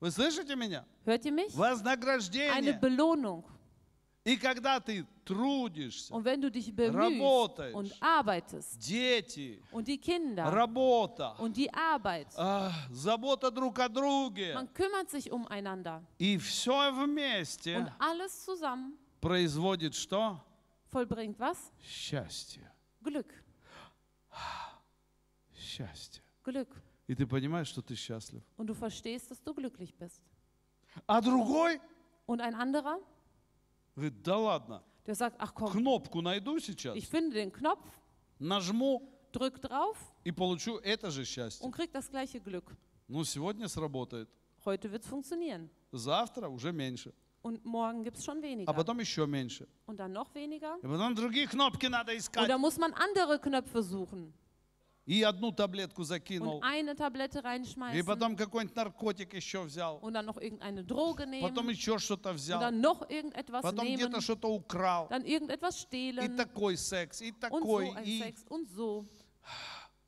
Вы 0.00 0.10
слышите 0.10 0.56
меня? 0.56 0.84
Hört 1.04 1.24
ihr 1.26 1.32
mich? 1.32 1.52
Eine 1.54 1.58
Вознаграждение. 1.58 2.72
Belohnung. 2.80 3.44
И 4.22 4.36
когда 4.36 4.80
ты 4.80 5.06
трудишься, 5.24 6.12
Und 6.12 6.24
wenn 6.24 6.42
du 6.42 6.50
dich 6.50 6.74
bemühst 6.74 6.94
Работаешь. 6.94 7.74
und 7.74 7.94
arbeitest 8.00 8.78
дети, 8.78 9.62
und 9.72 9.88
die 9.88 9.96
Kinder 9.98 10.44
работа, 10.44 11.34
und 11.38 11.56
die 11.56 11.72
Arbeit, 11.72 12.28
а, 12.36 12.70
забота 12.90 13.50
друг 13.50 13.78
о 13.78 13.88
друге, 13.88 14.52
man 14.54 14.68
kümmert 14.74 15.10
sich 15.10 15.30
umeinander 15.32 16.02
и 16.18 16.36
все 16.36 16.90
und 16.90 16.96
вместе 17.06 17.90
alles 17.98 18.44
zusammen 18.44 18.98
производит 19.22 19.94
что? 19.94 20.38
vollbringt 20.92 21.38
was? 21.38 21.56
Счастье. 21.82 22.70
Glück. 23.02 23.32
Счастье. 25.54 26.22
Glück. 26.44 26.68
И 27.10 27.14
ты 27.16 27.26
понимаешь, 27.26 27.66
что 27.66 27.82
ты 27.82 27.96
счастлив. 27.96 28.40
Und 28.56 28.68
du 28.68 28.74
verstehst, 28.74 29.32
dass 29.32 29.42
du 29.42 29.52
glücklich 29.52 29.92
bist. 29.98 30.22
А 31.08 31.20
другой 31.20 31.80
Und 32.24 32.40
ein 32.40 32.54
anderer, 32.54 33.00
говорит, 33.96 34.22
да 34.22 34.36
ладно, 34.38 34.84
der 35.04 35.16
sagt, 35.16 35.34
ach 35.40 35.52
komm, 35.52 35.72
кнопку 35.72 36.20
найду 36.20 36.60
сейчас, 36.60 36.94
ich 36.94 37.08
finde 37.08 37.34
den 37.34 37.50
Knopf, 37.50 37.84
нажму 38.38 39.02
drück 39.32 39.58
drauf 39.60 39.96
и 40.22 40.30
получу 40.30 40.78
это 40.78 41.10
же 41.10 41.24
счастье. 41.24 41.66
und 41.66 41.72
krieg 41.72 41.90
das 41.92 42.08
gleiche 42.08 42.38
Glück. 42.38 42.76
Ну, 43.08 43.24
сегодня 43.24 43.66
сработает, 43.66 44.28
Heute 44.64 44.92
wird 44.92 45.02
es 45.02 45.08
funktionieren. 45.08 45.68
завтра 45.90 46.48
уже 46.48 46.70
меньше, 46.70 47.12
Und 47.42 47.64
morgen 47.64 48.04
gibt 48.04 48.18
es 48.18 48.24
schon 48.24 48.38
а 48.38 48.42
weniger. 48.42 48.72
потом 48.72 49.00
еще 49.00 49.26
меньше. 49.26 49.66
Und 49.88 49.96
dann 49.98 50.12
noch 50.12 50.32
weniger. 50.32 50.76
И 50.80 50.86
потом 50.86 51.16
другие 51.16 51.48
кнопки 51.48 51.86
надо 51.86 52.16
искать. 52.16 52.44
Oder 52.44 52.56
muss 52.56 52.78
man 52.78 52.92
andere 52.94 53.40
Knöpfe 53.40 53.82
suchen 53.82 54.32
И 55.10 55.24
одну 55.24 55.50
таблетку 55.50 56.04
закинул. 56.04 56.62
И 57.92 58.02
потом 58.04 58.36
какой-нибудь 58.36 58.76
наркотик 58.76 59.34
еще 59.34 59.62
взял. 59.64 59.98
Droge 60.00 61.26
Потом 61.40 61.66
nehmen 61.66 61.70
еще 61.70 61.98
что-то 61.98 62.32
взял. 62.32 62.60
Потом 62.60 63.86
nehmen, 63.86 63.96
где-то 63.96 64.20
что-то 64.20 64.48
украл. 64.48 65.08
irgendetwas 65.10 65.74
И 65.74 65.82
stehlen 65.82 66.36
такой 66.36 66.76
секс, 66.76 67.22
и 67.22 67.32
so 67.32 67.40
такой. 67.40 67.90
ein 67.90 68.04
И... 68.04 68.34
Und 68.50 68.68
so. 68.70 69.04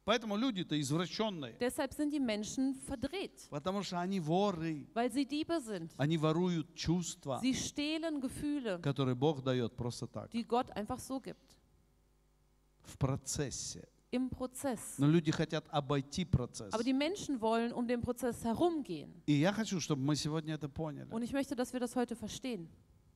Поэтому 0.05 0.37
люди-то 0.37 0.81
извращенные. 0.81 1.57
Deshalb 1.59 1.93
sind 1.95 2.13
die 2.13 2.21
Menschen 2.21 2.77
verdreht, 2.87 3.49
Потому 3.51 3.83
что 3.83 3.99
они 3.99 4.21
воры. 4.21 4.87
weil 4.95 5.11
sie 5.11 5.27
Diebe 5.27 5.61
sind. 5.61 5.91
Они 5.97 6.17
воруют 6.17 6.77
чувства, 6.77 7.41
Sie 7.43 7.55
stehlen 7.55 8.21
Gefühle, 8.21 8.79
которые 8.79 9.17
Бог 9.17 9.43
дает 9.43 9.75
просто 9.75 10.07
так, 10.07 10.31
die 10.31 10.45
Gott 10.45 10.71
einfach 10.71 11.01
so 11.01 11.21
gibt, 11.21 11.59
в 12.85 12.97
процессе. 12.99 13.89
Im 14.13 14.31
Prozess. 14.31 14.79
Но 14.99 15.07
люди 15.09 15.33
хотят 15.33 15.65
обойти 15.71 16.25
процесс. 16.25 16.73
Aber 16.73 16.85
die 16.85 16.93
Menschen 16.93 17.41
wollen 17.41 17.73
um 17.73 17.89
den 17.89 18.01
Prozess 18.01 18.45
herumgehen. 18.45 19.11
И 19.27 19.33
я 19.33 19.53
хочу, 19.53 19.81
чтобы 19.81 20.03
мы 20.03 20.15
сегодня 20.15 20.55
это 20.55 20.69
поняли. 20.69 21.09
Und 21.11 21.23
ich 21.23 21.33
möchte, 21.33 21.57
dass 21.57 21.73
wir 21.73 21.81
das 21.81 21.97
heute 21.97 22.15
verstehen. 22.15 22.69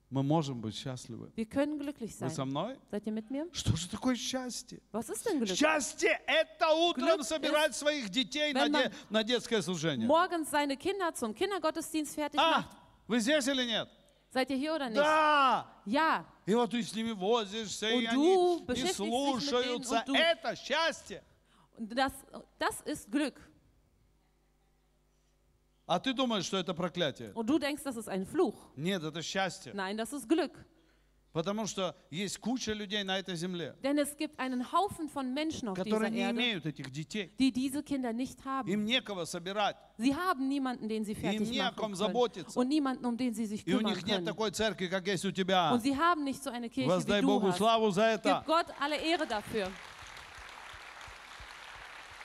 Мы 0.09 0.23
можем 0.23 0.61
быть 0.61 0.77
счастливы. 0.77 1.33
Wir 1.35 1.47
können 1.47 1.79
glücklich 1.81 2.13
Вы 2.21 2.29
со 2.31 2.37
sein. 2.37 2.49
мной? 2.49 2.77
Seid 2.93 3.07
ihr 3.07 3.13
mit 3.13 3.29
mir? 3.31 3.49
Что 3.53 3.75
же 3.77 3.89
такое 3.89 4.15
счастье? 4.15 4.81
Was 4.93 5.09
ist 5.11 5.27
denn 5.27 5.41
Glück? 5.41 5.57
Счастье– 5.57 6.11
это 6.27 6.69
утром 6.75 7.19
Glück 7.21 7.25
собирать 7.25 7.75
своих 7.75 8.09
детей 8.11 8.53
на, 8.53 8.69
де- 8.69 8.93
на 9.11 9.25
детское 9.25 9.61
служение. 9.63 10.07
Morgens 10.07 10.49
seine 10.51 10.77
Kinder 10.77 11.13
zum 11.15 11.35
Kindergottesdienst 11.35 12.15
fertig 12.15 12.39
А, 12.39 12.61
macht. 12.61 12.69
вы 13.09 13.19
здесь 13.21 13.47
или 13.49 13.65
нет? 13.65 13.89
Seid 14.37 14.51
ihr 14.51 14.57
hier 14.59 14.75
oder 14.75 14.91
nicht? 14.91 14.99
Да! 14.99 15.67
Ja. 15.87 16.27
И 16.45 16.55
вот 16.55 16.71
ты 16.71 16.83
с 16.83 16.95
ними 16.95 17.13
возишься, 17.13 17.89
и 17.89 18.05
Und 18.05 18.07
они 18.07 18.35
du 18.35 18.59
не 18.69 18.83
denen, 18.83 18.93
слушаются. 18.95 20.05
du- 20.07 20.15
Это 20.15 20.55
счастье. 20.55 21.23
Das, 21.79 22.13
das 22.59 22.83
ist 22.85 23.11
Glück. 23.11 23.41
А 25.87 25.99
ты 26.01 26.13
думаешь, 26.13 26.45
что 26.45 26.59
это 26.59 26.75
проклятие? 26.75 27.33
Und 27.35 27.47
du 27.47 27.59
denkst, 27.59 27.83
das 27.83 27.97
ist 27.97 28.09
ein 28.11 28.27
Fluch. 28.27 28.57
Нет, 28.77 29.03
это 29.03 29.23
счастье. 29.23 29.73
Nein, 29.73 29.97
das 29.97 30.13
ist 30.13 30.29
Glück. 30.29 30.53
Потому 31.37 31.67
что 31.67 31.95
есть 32.11 32.39
куча 32.39 32.73
людей 32.73 33.05
на 33.05 33.19
этой 33.19 33.37
земле, 33.37 33.75
Denn 33.83 33.99
es 33.99 34.17
gibt 34.17 34.39
einen 34.41 34.73
Haufen 34.73 35.11
von 35.11 35.35
Menschen 35.35 35.69
auf 35.69 35.77
dieser 35.77 35.85
которые 35.85 36.11
не 36.11 36.21
Erde, 36.21 36.35
имеют 36.35 36.65
этих 36.65 36.91
детей. 36.91 37.31
die 37.39 37.53
diese 37.53 37.83
Kinder 37.83 38.15
nicht 38.15 38.43
haben. 38.47 38.67
Им 38.67 38.87
некого 38.87 39.27
собирать. 39.27 39.77
Sie 39.99 40.17
haben 40.17 40.49
niemanden, 40.49 40.89
den 40.89 41.05
sie 41.05 41.15
fertig 41.15 41.51
не 41.51 41.61
о 41.61 41.65
machen 41.65 41.77
ком 41.77 41.93
können. 41.93 41.97
заботиться. 41.97 42.59
Und 42.59 42.69
niemanden, 42.69 43.05
um 43.05 43.19
den 43.19 43.35
sie 43.35 43.45
sich 43.45 43.67
И 43.67 43.75
у 43.75 43.81
kümmern 43.81 43.93
них 43.93 44.07
нет 44.07 44.21
können. 44.21 44.25
такой 44.25 44.51
церкви, 44.51 44.87
как 44.87 45.07
есть 45.07 45.27
у 45.27 45.31
тебя. 45.31 45.75
Und 45.75 45.83
sie 45.83 45.95
haben 45.95 46.25
nicht 46.25 46.43
so 46.43 46.49
eine 46.49 46.71
Kirche 46.71 46.89
Воздай 46.89 47.19
wie 47.19 47.27
du 47.27 47.29
Богу 47.29 47.49
hast. 47.49 47.59
славу 47.59 47.91
за 47.91 48.05
это. 48.17 48.39
Gib 48.43 48.47
Gott 48.47 48.69
alle 48.81 48.97
Ehre 48.97 49.27
dafür. 49.27 49.71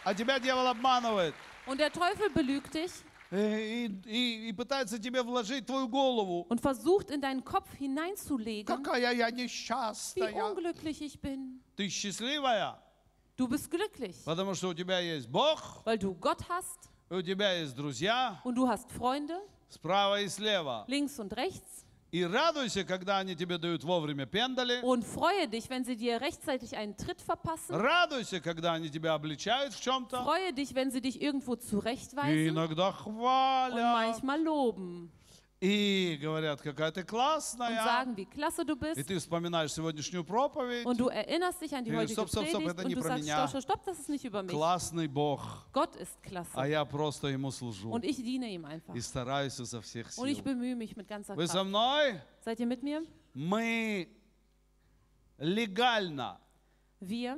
А 0.06 0.16
тебя 0.16 0.40
дьявол 0.40 0.68
обманывает. 0.68 1.36
Und 1.66 1.82
der 1.82 1.92
Teufel 1.92 2.30
belügt 2.30 2.74
dich 2.74 2.92
э, 2.92 3.11
И, 3.32 3.86
и- 4.06 4.50
и 4.50 4.52
пытается 4.54 5.00
тебе 5.00 5.24
вложить 5.24 5.66
твою 5.66 5.88
голову. 5.88 6.46
und 6.50 6.60
versucht 6.60 7.10
in 7.12 7.22
deinen 7.22 7.44
Kopf 7.46 7.70
hineinzulegen, 7.80 8.66
Какая 8.66 9.14
я 9.14 9.30
wie 9.30 9.44
несчастная. 9.44 10.34
unglücklich 10.44 11.02
ich 11.02 11.20
bin. 11.22 11.62
Ты 11.78 11.88
счастливая, 11.90 12.78
Du 13.38 13.48
bist 13.48 13.72
glücklich, 13.72 14.18
потому 14.26 14.54
что 14.54 14.68
у 14.70 14.74
тебя 14.74 15.00
есть 15.00 15.30
Бог, 15.30 15.82
weil 15.86 15.98
du 15.98 16.14
Gott 16.14 16.42
hast 16.50 16.90
у 17.10 17.22
тебя 17.22 17.54
есть 17.54 17.74
друзья 17.76 18.40
und 18.44 18.56
du 18.56 18.68
hast 18.68 18.92
Freunde 18.92 19.40
справа 19.70 20.20
и 20.22 20.28
слева. 20.28 20.84
links 20.90 21.18
und 21.18 21.32
rechts. 21.34 21.86
И 22.13 22.25
радуйся, 22.25 22.85
когда 22.85 23.19
они 23.19 23.35
тебе 23.35 23.59
дают 23.59 23.83
вовремя 23.85 24.27
пендали. 24.27 24.81
Und 24.83 25.05
freue 25.05 25.49
dich, 25.49 25.69
wenn 25.69 25.85
sie 25.85 25.97
dir 25.97 26.21
rechtzeitig 26.21 26.77
einen 26.77 26.97
Tritt 26.97 27.21
verpassen. 27.21 27.75
Радуйся, 27.75 28.41
когда 28.41 28.75
они 28.75 28.89
тебя 28.89 29.15
обличают 29.15 29.75
в 29.75 29.81
чем-то. 29.83 30.23
Freue 30.23 30.53
dich, 30.53 30.75
wenn 30.75 30.91
sie 30.91 31.01
dich 31.01 31.21
irgendwo 31.21 31.55
И 31.55 31.61
zurechtweisen 31.61 32.49
иногда 32.49 32.89
und 32.91 32.97
хвалят. 32.97 33.93
manchmal 33.93 34.41
loben 34.43 35.11
И 35.64 36.18
говорят, 36.20 36.60
какая 36.60 36.92
ты 36.92 37.02
und 37.02 37.08
классная. 37.08 37.84
sagen, 37.84 38.16
wie 38.18 38.26
klasse 38.26 38.66
du 38.66 38.74
И 38.74 38.80
bist. 38.80 39.04
ты 39.08 39.20
вспоминаешь 39.20 39.72
сегодняшнюю 39.72 40.24
проповедь. 40.24 40.84
Und 40.88 40.98
du 41.00 41.08
erinnerst 41.10 41.62
dich 41.62 41.72
an 41.76 41.86
die 41.86 41.96
heutige 41.96 42.14
stopp, 42.14 42.30
stopp, 42.30 42.48
stopp, 42.48 42.64
Predigt 42.64 42.72
это 42.72 42.82
und 42.82 42.88
не 42.88 42.96
du 42.96 43.02
про 43.02 43.08
sagst, 43.10 43.24
меня. 43.24 43.48
stopp, 43.48 43.62
stopp, 43.62 43.86
das 43.86 44.00
ist 44.00 44.10
nicht 44.10 44.26
über 44.26 44.42
mich. 44.42 44.52
Классный 44.52 45.08
Бог. 45.08 45.42
Gott 45.72 45.96
ist 45.98 46.18
А 46.24 46.28
klasse. 46.28 46.68
я 46.68 46.84
просто 46.84 47.28
ему 47.28 47.52
служу. 47.52 47.92
Und 47.92 48.04
ich 48.04 48.16
diene 48.18 48.50
ihm 48.50 48.66
einfach. 48.66 48.96
И 48.96 49.02
стараюсь 49.02 49.60
изо 49.60 49.82
всех 49.82 50.08
Und 50.18 50.30
ich 50.30 50.38
сил. 50.38 50.46
bemühe 50.46 50.76
mich 50.76 50.98
mit 50.98 51.08
ganzer 51.08 51.36
Вы 51.36 51.46
со 51.46 51.60
Kraft. 51.60 51.68
мной? 51.68 52.20
Seid 52.44 52.60
ihr 52.60 52.66
mit 52.66 52.82
mir? 52.82 53.06
Мы 53.36 54.10
легально 55.38 56.40
Wir 57.00 57.38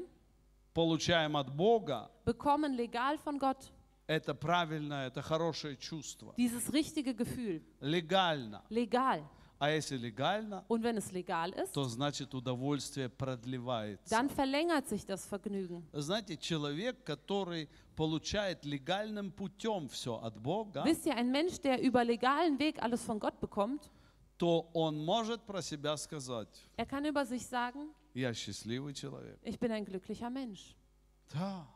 получаем 0.74 1.36
от 1.36 1.50
Бога 1.54 2.10
bekommen 2.26 2.74
legal 2.74 3.18
von 3.18 3.38
Gott 3.38 3.73
это 4.07 4.35
правильное, 4.35 5.09
это 5.09 5.21
хорошее 5.23 5.77
чувство. 5.77 6.35
dieses 6.37 6.71
richtige 6.73 7.15
Gefühl. 7.15 7.63
Легально. 7.81 8.63
Legal. 8.71 9.23
А 9.61 9.71
если 9.71 9.97
легально, 9.97 10.65
Und 10.69 10.85
wenn 10.85 10.97
es 10.99 11.11
legal 11.11 11.51
ist, 11.51 11.73
то 11.75 11.83
значит 11.85 12.33
удовольствие 12.33 13.09
продлевается. 13.09 14.09
dann 14.09 14.31
verlängert 14.31 14.87
sich 14.89 15.05
das 15.05 15.27
Vergnügen. 15.27 15.83
Знаете, 15.93 16.37
человек, 16.37 17.03
который 17.05 17.69
получает 17.97 18.65
легальным 18.65 19.33
путем 19.33 19.89
все 19.89 20.15
от 20.23 20.39
Бога, 20.41 20.85
Wisst 20.85 21.07
ihr, 21.07 21.17
ein 21.17 21.33
Mensch, 21.33 21.59
der 21.61 21.83
über 21.83 22.05
legalen 22.05 22.59
Weg 22.61 22.81
alles 22.81 23.03
von 23.03 23.19
Gott 23.19 23.41
bekommt, 23.41 23.91
то 24.39 24.71
он 24.73 25.05
может 25.05 25.43
про 25.45 25.61
себя 25.61 25.97
сказать, 25.97 26.49
er 26.77 26.87
kann 26.87 27.05
über 27.05 27.27
sich 27.27 27.45
sagen, 27.45 27.91
я 28.15 28.33
счастливый 28.33 28.95
человек. 28.95 29.41
ich 29.43 29.59
bin 29.59 29.73
ein 29.73 29.85
glücklicher 29.85 30.31
Mensch. 30.31 30.77
Да. 31.33 31.67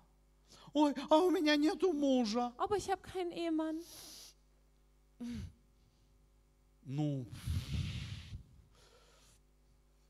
Ой, 0.74 0.94
а 1.10 1.18
у 1.18 1.32
меня 1.32 1.56
нету 1.56 1.94
мужа. 1.94 2.54
Aber 2.58 2.78
ich 2.78 2.90
habe 2.90 3.02
keinen 3.02 3.32
Ehemann. 3.32 3.82
Ну, 6.84 7.26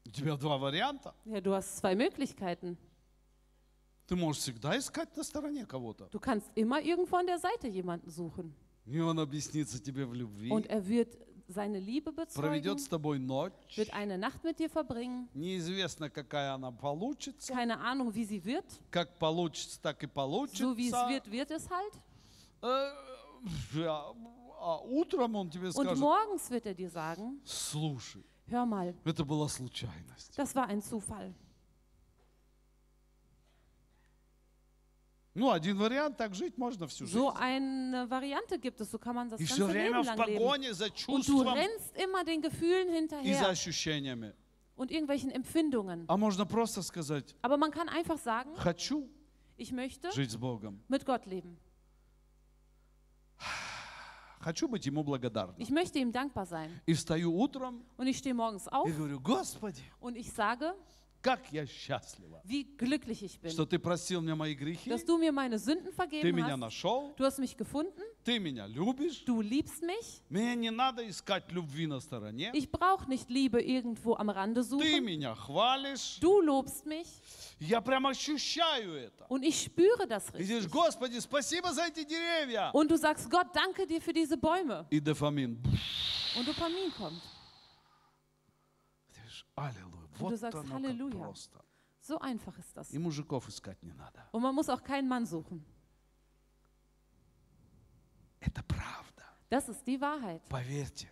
у 0.05 0.09
тебя 0.11 0.35
два 0.37 0.57
варианта. 0.57 1.15
Ja, 1.25 1.41
du 1.41 1.53
hast 1.53 1.77
zwei 1.77 1.95
Möglichkeiten. 1.95 2.77
Ты 4.07 4.15
можешь 4.15 4.41
всегда 4.41 4.77
искать 4.77 5.15
на 5.17 5.23
стороне 5.23 5.65
кого-то. 5.65 6.07
Du 6.11 6.19
kannst 6.19 6.47
immer 6.55 6.81
irgendwo 6.81 7.17
an 7.17 7.27
der 7.27 7.39
Seite 7.39 7.67
jemanden 7.67 8.09
suchen. 8.09 8.53
И 8.85 8.99
он 8.99 9.19
объяснится 9.19 9.79
тебе 9.83 10.05
в 10.05 10.13
любви, 10.13 10.49
Und 10.49 10.67
er 10.67 10.87
wird 10.87 11.17
seine 11.48 11.78
Liebe 11.78 12.12
проведет 12.12 12.76
bezeugen, 12.76 12.78
с 12.78 12.88
тобой 12.88 13.18
ночь. 13.18 13.52
wird 13.76 13.92
eine 13.92 14.16
Nacht 14.18 14.42
mit 14.44 14.58
dir 14.58 14.70
verbringen. 14.70 15.28
Неизвестно, 15.34 16.08
какая 16.10 16.52
она 16.54 16.70
получится. 16.72 17.52
Keine 17.52 17.78
Ahnung, 17.80 18.14
wie 18.14 18.24
sie 18.24 18.42
wird. 18.44 18.64
Как 18.90 19.18
получится, 19.18 19.80
так 19.80 20.02
и 20.02 20.06
So 20.06 20.76
wie 20.76 20.86
es 20.86 20.92
получится. 20.92 21.08
wird, 21.08 21.30
wird 21.30 21.50
es 21.50 21.68
halt. 21.70 21.92
Э, 22.62 22.92
а- 23.88 24.14
а 24.60 24.78
утром 24.82 25.34
он 25.34 25.50
тебе 25.50 25.68
Und 25.68 25.72
скажет, 25.72 25.98
morgens 25.98 26.48
wird 26.50 26.66
er 26.66 26.74
dir 26.74 26.88
sagen, 26.90 27.40
слушай, 27.44 28.24
hör 28.46 28.64
mal, 28.64 28.94
это 29.04 29.24
была 29.24 29.48
случайность. 29.48 30.36
das 30.36 30.54
war 30.54 30.66
ein 30.68 30.80
Zufall. 30.80 31.34
Ну, 35.37 35.51
один 35.51 35.77
вариант, 35.77 36.17
так 36.17 36.33
жить 36.33 36.57
можно 36.57 36.87
всю 36.87 37.05
жизнь. 37.05 37.15
So 37.15 37.31
eine 37.35 38.09
Variante 38.09 38.57
gibt 38.57 38.81
es, 38.81 38.89
so 38.89 38.97
kann 38.97 39.13
man 39.15 39.29
das 39.29 39.39
И 39.39 39.45
все 39.45 39.67
ganze 39.67 39.71
время 39.71 39.97
Leben 39.99 40.03
в 40.03 40.05
lang 40.07 40.17
leben. 40.27 40.39
погоне 40.39 40.73
за 40.73 40.85
Und 40.85 40.89
du 40.89 40.95
чувством 40.95 41.47
rennst 41.53 41.95
immer 41.95 42.23
den 42.25 42.41
Gefühlen 42.41 42.87
и 42.89 42.91
за 42.91 42.97
hinterher 42.97 43.49
ощущениями. 43.49 44.33
und 44.75 44.89
irgendwelchen 44.91 45.29
Empfindungen. 45.29 46.05
А 46.07 46.17
можно 46.17 46.45
просто 46.47 46.81
сказать, 46.81 47.35
Aber 47.43 47.57
man 47.57 47.69
kann 47.69 47.87
einfach 47.87 48.17
sagen, 48.17 48.55
хочу 48.55 49.07
ich 49.57 49.71
möchte 49.71 50.11
жить 50.11 50.31
с 50.31 50.35
Богом. 50.37 50.79
mit 50.89 51.05
Gott 51.05 51.27
leben. 51.27 51.55
Хочу 54.39 54.67
быть 54.67 54.85
Ему 54.85 55.03
благодарным. 55.03 55.55
Ich 55.59 55.69
möchte 55.69 55.99
ihm 55.99 56.11
dankbar 56.11 56.45
sein. 56.45 56.69
И 56.87 56.93
встаю 56.93 57.31
утром 57.33 57.83
Und 57.97 58.07
ich 58.07 58.17
stehe 58.17 58.33
morgens 58.33 58.67
auf 58.67 58.87
и 58.87 58.91
говорю, 58.91 59.19
Господи, 59.19 59.83
und 59.99 60.15
ich 60.15 60.31
sage, 60.31 60.73
как 61.26 61.52
я 61.52 61.64
счастлива, 61.66 62.40
wie 62.44 62.64
glücklich 62.76 63.22
ich 63.22 63.38
bin, 63.40 63.52
что 63.52 63.64
Ты 63.64 63.78
простил 63.78 64.20
мне 64.22 64.34
мои 64.34 64.54
грехи, 64.54 64.90
dass 64.90 65.04
du 65.04 65.16
mir 65.18 65.30
meine 65.30 65.56
Sünden 65.60 65.90
Ты 65.90 65.94
vergeben 65.94 66.34
меня 66.34 66.54
hast. 66.54 66.58
нашел, 66.58 67.14
Du 67.16 67.24
hast 67.24 67.38
mich 67.38 67.56
gefunden, 67.56 68.02
Ты 68.24 68.40
меня 68.40 68.66
любишь. 68.66 69.24
du 69.24 69.40
liebst 69.40 69.82
mich. 69.82 70.20
Мне 70.30 70.56
не 70.56 70.70
надо 70.72 71.08
искать 71.08 71.52
любви 71.52 71.86
на 71.86 72.00
стороне. 72.00 72.50
Ich 72.54 72.72
brauche 72.72 73.08
nicht 73.08 73.30
Liebe 73.30 73.60
irgendwo 73.62 74.16
am 74.16 74.30
Rande 74.30 74.62
Ты 74.62 74.68
suchen. 74.68 75.00
меня 75.04 75.36
хвалишь. 75.36 76.18
Du 76.20 76.40
lobst 76.40 76.86
mich 76.86 77.06
Я 77.60 77.80
прям 77.80 78.04
ощущаю 78.08 78.92
это. 78.94 79.24
und 79.28 79.44
ich 79.44 79.62
spüre 79.62 80.08
das 80.08 80.26
И 80.30 80.42
говоришь, 80.42 80.64
richtig. 80.64 80.70
Господи, 80.72 81.20
спасибо 81.20 81.72
за 81.72 81.86
эти 81.86 82.02
деревья. 82.02 82.72
Und 82.72 82.90
du 82.90 82.96
sagst, 82.96 83.30
Gott, 83.30 83.54
danke 83.54 83.86
dir 83.86 84.00
für 84.00 84.12
diese 84.12 84.36
Bäume. 84.36 84.86
И 84.90 84.98
дофамин. 84.98 85.62
Und 86.36 86.48
Dopamin 86.48 86.90
kommt. 86.98 87.22
Ты 89.12 89.20
говоришь, 89.20 89.46
Аллилуйя. 89.54 89.95
Du 90.19 90.25
Вот 90.25 90.39
sagst, 90.39 90.55
оно 90.59 90.63
как 90.63 90.85
«Аллилуйя». 90.85 91.11
просто. 91.19 91.63
So 92.01 92.19
einfach 92.19 92.57
ist 92.59 92.75
das. 92.77 92.91
И 92.91 92.97
мужиков 92.97 93.47
искать 93.49 93.81
не 93.83 93.93
надо. 93.93 94.23
Und 94.31 94.41
man 94.41 94.53
muss 94.55 94.69
auch 94.69 94.83
keinen 94.83 95.07
Mann 95.07 95.25
suchen. 95.25 95.63
Это 98.39 98.63
правда. 98.63 99.23
Das 99.49 99.67
ist 99.69 99.85
die 99.85 99.99
Wahrheit. 99.99 100.41
Поверьте, 100.49 101.09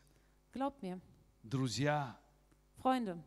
Glaubt 0.54 0.82
mir. 0.84 1.00
друзья, 1.44 2.18
Freunde, 2.82 3.22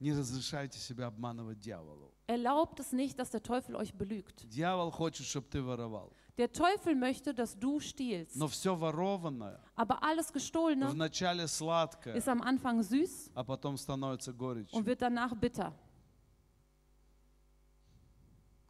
не 0.00 0.12
разрешайте 0.12 0.78
себя 0.78 1.06
обманывать 1.08 1.58
дьяволу. 1.58 2.12
erlaubt 2.28 2.78
es 2.80 2.92
nicht, 2.92 3.18
dass 3.18 3.30
der 3.30 3.42
Teufel 3.42 3.74
euch 3.74 3.94
belügt. 3.94 4.46
Дьявол 4.48 4.90
хочет, 4.92 5.26
чтобы 5.26 5.48
ты 5.48 5.62
воровал. 5.62 6.12
Der 6.38 6.52
Teufel 6.52 6.94
möchte, 6.94 7.34
dass 7.34 7.58
du 7.58 7.80
stiehlst. 7.80 8.36
Но 8.36 8.46
все 8.46 8.78
ворованное 8.78 9.60
Aber 9.74 10.02
alles 10.04 10.32
Gestohlene 10.32 10.86
вначале 10.88 11.48
сладкое, 11.48 12.14
ist 12.14 12.28
am 12.28 12.40
Anfang 12.40 12.80
süß 12.80 13.32
а 13.34 13.42
потом 13.42 13.76
становится 13.76 14.32
горечью. 14.32 14.78
und 14.78 14.86
wird 14.86 15.02
danach 15.02 15.34
bitter. 15.34 15.72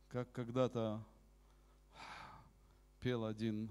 Как 0.08 0.32
когда-то 0.32 1.04
пел 3.00 3.26
один 3.26 3.70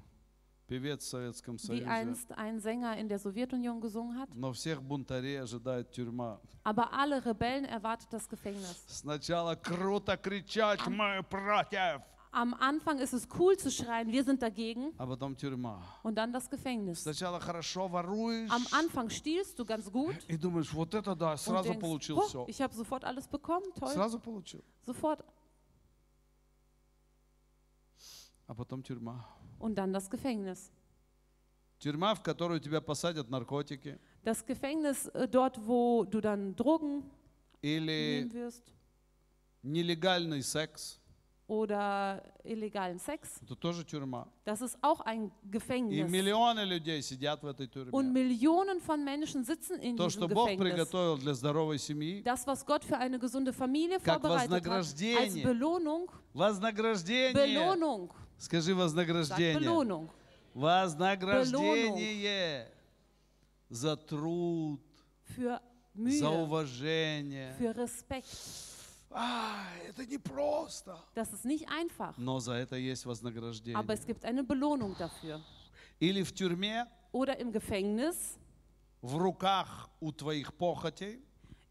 певец 0.67 1.03
в 1.03 1.07
Советском 1.09 1.55
Wie 1.55 1.65
Союзе. 1.65 1.87
einst 1.87 2.31
ein 2.33 2.59
Sänger 2.59 2.97
in 2.97 3.09
der 3.09 3.17
Sowjetunion 3.17 3.81
gesungen 3.81 4.19
hat. 4.19 4.29
Но 4.35 4.53
всех 4.53 4.83
бунтарей 4.83 5.41
ожидает 5.41 5.89
тюрьма. 5.91 6.39
Aber 6.63 6.93
alle 6.93 7.25
Rebellen 7.25 7.65
erwartet 7.65 8.13
das 8.13 8.29
Gefängnis. 8.29 8.83
Сначала 8.87 9.55
круто 9.55 10.15
кричать 10.17 10.85
«Мы 10.85 11.23
против!», 11.23 12.03
Am 12.36 12.54
Anfang 12.54 12.98
ist 12.98 13.12
es 13.12 13.28
cool 13.38 13.58
zu 13.58 13.70
schreien, 13.70 14.10
wir 14.10 14.24
sind 14.24 14.40
dagegen, 14.40 14.94
а 14.96 15.06
потом 15.06 15.36
тюрьма. 15.36 15.82
und 16.02 16.14
dann 16.16 16.32
das 16.32 16.48
Gefängnis. 16.48 17.00
Сначала 17.02 17.38
хорошо 17.40 17.88
воруешь 17.88 18.50
Am 18.50 18.66
Anfang 18.72 19.10
stiehlst 19.10 19.58
du 19.58 19.64
ganz 19.66 19.90
gut 19.92 20.16
и 20.28 20.36
думаешь, 20.38 20.72
вот 20.72 20.94
это 20.94 21.14
да, 21.14 21.32
und 21.32 21.38
сразу 21.38 21.68
denkst, 21.72 21.80
получил 21.80 22.16
"Boah, 22.16 22.26
все. 22.28 22.44
ich 22.48 22.60
habe 22.62 22.74
sofort 22.74 23.04
alles 23.04 23.28
bekommen, 23.28 23.66
toll, 23.74 23.92
Сразу 23.92 24.18
получил. 24.18 24.64
sofort. 24.86 25.22
А 28.46 28.54
потом 28.54 28.82
тюрьма. 28.82 29.24
Und 29.58 29.76
dann 29.76 29.92
das 29.92 30.08
Gefängnis. 30.10 30.70
Тюрьма, 31.78 32.14
в 32.14 32.22
которую 32.22 32.60
тебя 32.60 32.80
посадят 32.80 33.28
наркотики 33.28 33.98
Das 34.24 34.44
Gefängnis 34.46 35.08
äh, 35.08 35.26
dort, 35.28 35.58
wo 35.66 36.04
du 36.04 36.20
dann 36.20 36.54
Drogen 36.54 37.02
или 37.60 38.20
nehmen 38.22 38.32
wirst 38.32 38.62
нелегальный 39.62 40.42
секс, 40.42 40.98
oder 41.48 42.22
illegalen 42.44 42.98
Sex. 42.98 43.40
Это 43.42 43.54
тоже 43.56 43.84
тюрьма. 43.84 44.26
Das 44.44 44.62
ist 44.62 44.78
auch 44.80 45.00
ein 45.00 45.26
И 45.26 45.30
Gefängnis. 45.50 46.08
миллионы 46.10 46.64
людей 46.64 47.02
сидят 47.02 47.42
в 47.42 47.46
этой 47.46 47.66
Und 47.66 47.72
тюрьме. 47.72 48.12
Millionen 48.12 48.80
von 48.80 49.04
Menschen 49.04 49.44
sitzen 49.44 49.78
in 49.80 49.96
То, 49.96 50.06
diesem 50.06 50.10
что 50.22 50.28
Бог 50.28 50.48
Gefängnis. 50.48 50.70
приготовил 50.70 51.18
для 51.18 51.34
здоровой 51.34 51.78
семьи, 51.78 52.22
Das, 52.22 52.46
was 52.46 52.64
Gott 52.64 52.84
für 52.84 52.96
eine 52.96 53.18
gesunde 53.18 53.52
Familie 53.52 53.98
Как 54.00 54.20
vorbereitet 54.22 54.50
hat, 54.50 54.66
als 54.66 54.94
вознаграждение. 54.94 55.44
Belohnung, 55.44 56.10
вознаграждение. 56.32 57.34
Belohnung, 57.34 58.10
Скажи 58.38 58.72
sagt 58.72 58.78
вознаграждение. 58.78 59.58
Belohnung, 59.60 60.08
Вознаграждение 60.54 62.66
за 63.68 63.96
труд, 63.96 64.80
für 65.36 65.60
за 65.94 66.30
Mühe, 66.30 66.42
уважение. 66.44 67.54
für 67.58 67.76
Respekt. 67.76 68.26
А, 69.09 69.63
это 69.87 70.05
не 70.05 70.17
просто. 70.17 70.97
Das 71.15 71.31
ist 71.33 71.45
nicht 71.45 71.67
einfach, 71.69 72.13
Но 72.17 72.39
за 72.39 72.53
это 72.53 72.75
есть 72.75 73.05
aber 73.05 73.11
вознаграждение. 73.11 73.83
es 73.87 74.05
gibt 74.05 74.25
eine 74.25 74.43
Belohnung 74.43 74.95
dafür. 74.97 75.41
Или 75.99 76.23
в 76.23 76.33
тюрьме, 76.33 76.85
Oder 77.13 77.39
im 77.39 77.51
Gefängnis, 77.51 78.37
в 79.01 79.15
руках 79.17 79.89
у 80.01 80.11
твоих 80.11 80.53
похотей, 80.53 81.21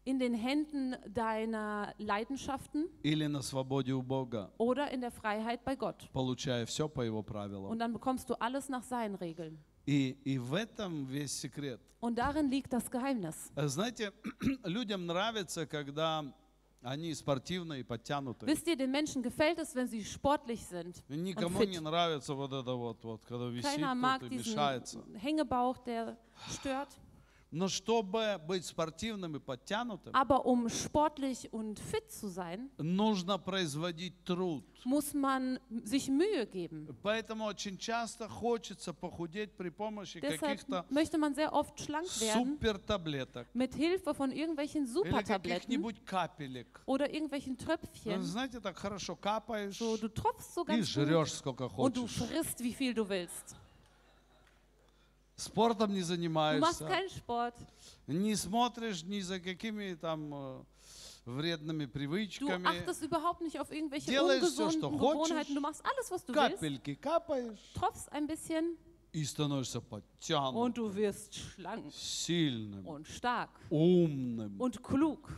in 0.05 0.19
den 0.19 0.33
Händen 0.33 0.95
deiner 1.13 1.93
Leidenschaften 1.99 2.87
или 3.03 3.27
на 3.27 3.41
свободе 3.41 3.93
у 3.93 4.01
Бога, 4.01 4.51
oder 4.57 4.89
in 4.91 5.01
der 5.01 5.11
Freiheit 5.11 5.63
bei 5.63 5.75
Gott. 5.75 6.09
получая 6.13 6.65
все 6.65 6.89
по 6.89 7.01
Его 7.01 7.21
правилам. 7.23 7.69
Und 7.69 7.79
dann 7.79 7.93
bekommst 7.93 8.29
du 8.29 8.33
alles 8.41 8.67
nach 8.69 8.83
seinen 8.83 9.15
Regeln. 9.15 9.57
И, 9.85 10.17
и 10.25 10.37
в 10.37 10.53
этом 10.53 11.05
весь 11.05 11.31
секрет. 11.33 11.79
Und 12.01 12.15
darin 12.17 12.49
liegt 12.49 12.73
das 12.73 12.89
Geheimnis. 12.89 13.51
Э, 13.55 13.67
Знаете, 13.67 14.11
людям 14.65 15.05
нравится, 15.05 15.65
когда 15.65 16.25
они 16.82 17.14
спортивные 17.14 17.80
и 17.80 17.82
подтянутые. 17.84 18.48
Wisst 18.52 18.66
ihr, 18.66 18.76
den 18.76 18.90
Menschen 18.90 19.22
gefällt 19.22 19.58
es, 19.58 19.74
wenn 19.74 19.86
sie 19.86 20.04
sportlich 20.04 20.66
sind. 20.66 21.02
И 21.08 21.16
Никому 21.16 21.60
fit. 21.60 21.68
не 21.68 21.80
нравится 21.80 22.34
вот 22.34 22.52
это 22.52 22.74
вот, 22.74 23.02
вот 23.04 23.24
когда 23.24 23.46
висит 23.48 23.78
Keiner 23.78 23.94
mag 23.94 24.20
тут 24.20 24.32
и 24.32 24.36
diesen 24.36 24.52
мешается. 24.52 25.04
Hängebauch, 25.14 25.78
der 25.84 26.16
stört. 26.50 26.88
Но 27.49 27.69
чтобы 27.69 28.41
быть 28.45 28.65
спортивным 28.65 29.37
и 29.37 29.39
подтянутым, 29.39 30.13
Aber 30.13 30.45
um 30.45 30.67
sportlich 30.67 31.47
und 31.53 31.79
fit 31.79 32.11
zu 32.11 32.27
sein, 32.27 32.69
нужно 32.77 33.37
производить 33.39 34.13
труд. 34.25 34.65
muss 34.83 35.13
man 35.13 35.57
sich 35.85 36.09
Mühe 36.09 36.45
geben. 36.45 36.87
Поэтому 37.03 37.45
очень 37.45 37.77
часто 37.77 38.27
хочется 38.27 38.93
похудеть 38.93 39.51
при 39.55 39.69
помощи 39.69 40.19
каких-то 40.19 40.85
möchte 40.89 41.17
man 41.17 41.33
sehr 41.35 41.53
oft 41.53 41.79
schlank 41.79 42.07
werden 42.19 42.57
супертаблеток 42.57 43.47
mit 43.53 43.73
Hilfe 43.75 44.13
von 44.13 44.31
irgendwelchen 44.31 44.83
или 44.83 44.91
Supertabletten 44.91 45.41
каких-нибудь 45.71 46.05
капелек. 46.05 46.81
oder 46.85 47.09
irgendwelchen 47.13 47.55
Ну, 47.57 47.65
Tröpfchen. 47.65 48.21
знаете, 48.23 48.59
так 48.59 48.77
хорошо 48.77 49.15
капаешь 49.15 49.77
So, 49.79 49.95
du 49.97 50.09
tropfst 50.09 50.53
so 50.53 50.63
и 50.63 50.65
ganz 50.65 50.79
gut 50.93 51.07
жрешь 51.07 51.31
сколько 51.33 51.67
und 51.77 51.95
du 51.95 52.01
хочешь. 52.01 52.17
frisst, 52.27 52.59
wie 52.61 52.73
viel 52.73 52.93
du 52.93 53.07
willst. 53.07 53.55
Спортом 55.37 55.93
не 55.93 56.01
Du 56.01 56.05
занимаешься, 56.05 56.85
keinen 56.85 57.09
Sport. 57.09 57.53
не 58.07 58.35
смотришь 58.35 59.03
ни 59.03 59.19
за 59.21 59.39
какими 59.39 59.93
там 59.93 60.33
э, 60.33 60.63
вредными 61.25 61.85
Du 61.85 61.91
привычками. 61.91 62.65
achtest 62.65 63.03
überhaupt 63.03 63.41
nicht 63.41 63.59
auf 63.59 63.71
irgendwelche 63.71 64.09
Делаешь 64.09 64.41
ungesunden 64.41 64.79
что 64.79 64.89
хочешь. 64.89 65.27
Gewohnheiten. 65.29 65.53
Du 65.55 65.61
machst 65.61 65.83
alles, 65.85 66.09
was 66.09 66.25
du 66.25 66.33
willst. 66.33 66.55
Капельки 66.59 66.95
капаешь 66.95 67.59
Tropfst 67.75 68.11
ein 68.11 68.25
bisschen 68.27 68.77
и 69.13 69.23
становишься 69.23 69.79
und 69.79 69.89
подтянутым, 69.89 70.73
du 70.73 70.95
wirst 70.95 71.35
schlank 71.35 71.91
сильным, 71.93 72.85
und 72.87 73.07
stark 73.07 73.49
умным. 73.69 74.59
und 74.59 74.81
klug. 74.83 75.29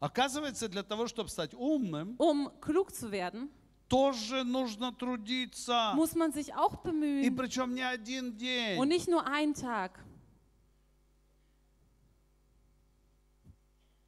Оказывается, 0.00 0.68
для 0.68 0.82
того, 0.82 1.06
чтобы 1.06 1.28
стать 1.30 1.54
умным, 1.54 2.16
Um 2.18 2.50
klug 2.60 2.92
zu 2.92 3.10
werden, 3.12 3.50
тоже 3.88 4.44
нужно 4.44 4.92
трудиться. 4.92 5.92
muss 5.94 6.14
man 6.14 6.32
sich 6.32 6.54
auch 6.54 6.84
И 6.84 6.88
bemühen. 6.88 7.36
причем 7.36 7.74
не 7.74 7.82
один 7.82 8.28
Und 8.30 8.38
день. 8.38 8.88
nicht 8.88 9.08
nur 9.08 9.26
einen 9.26 9.54
Tag. 9.54 9.98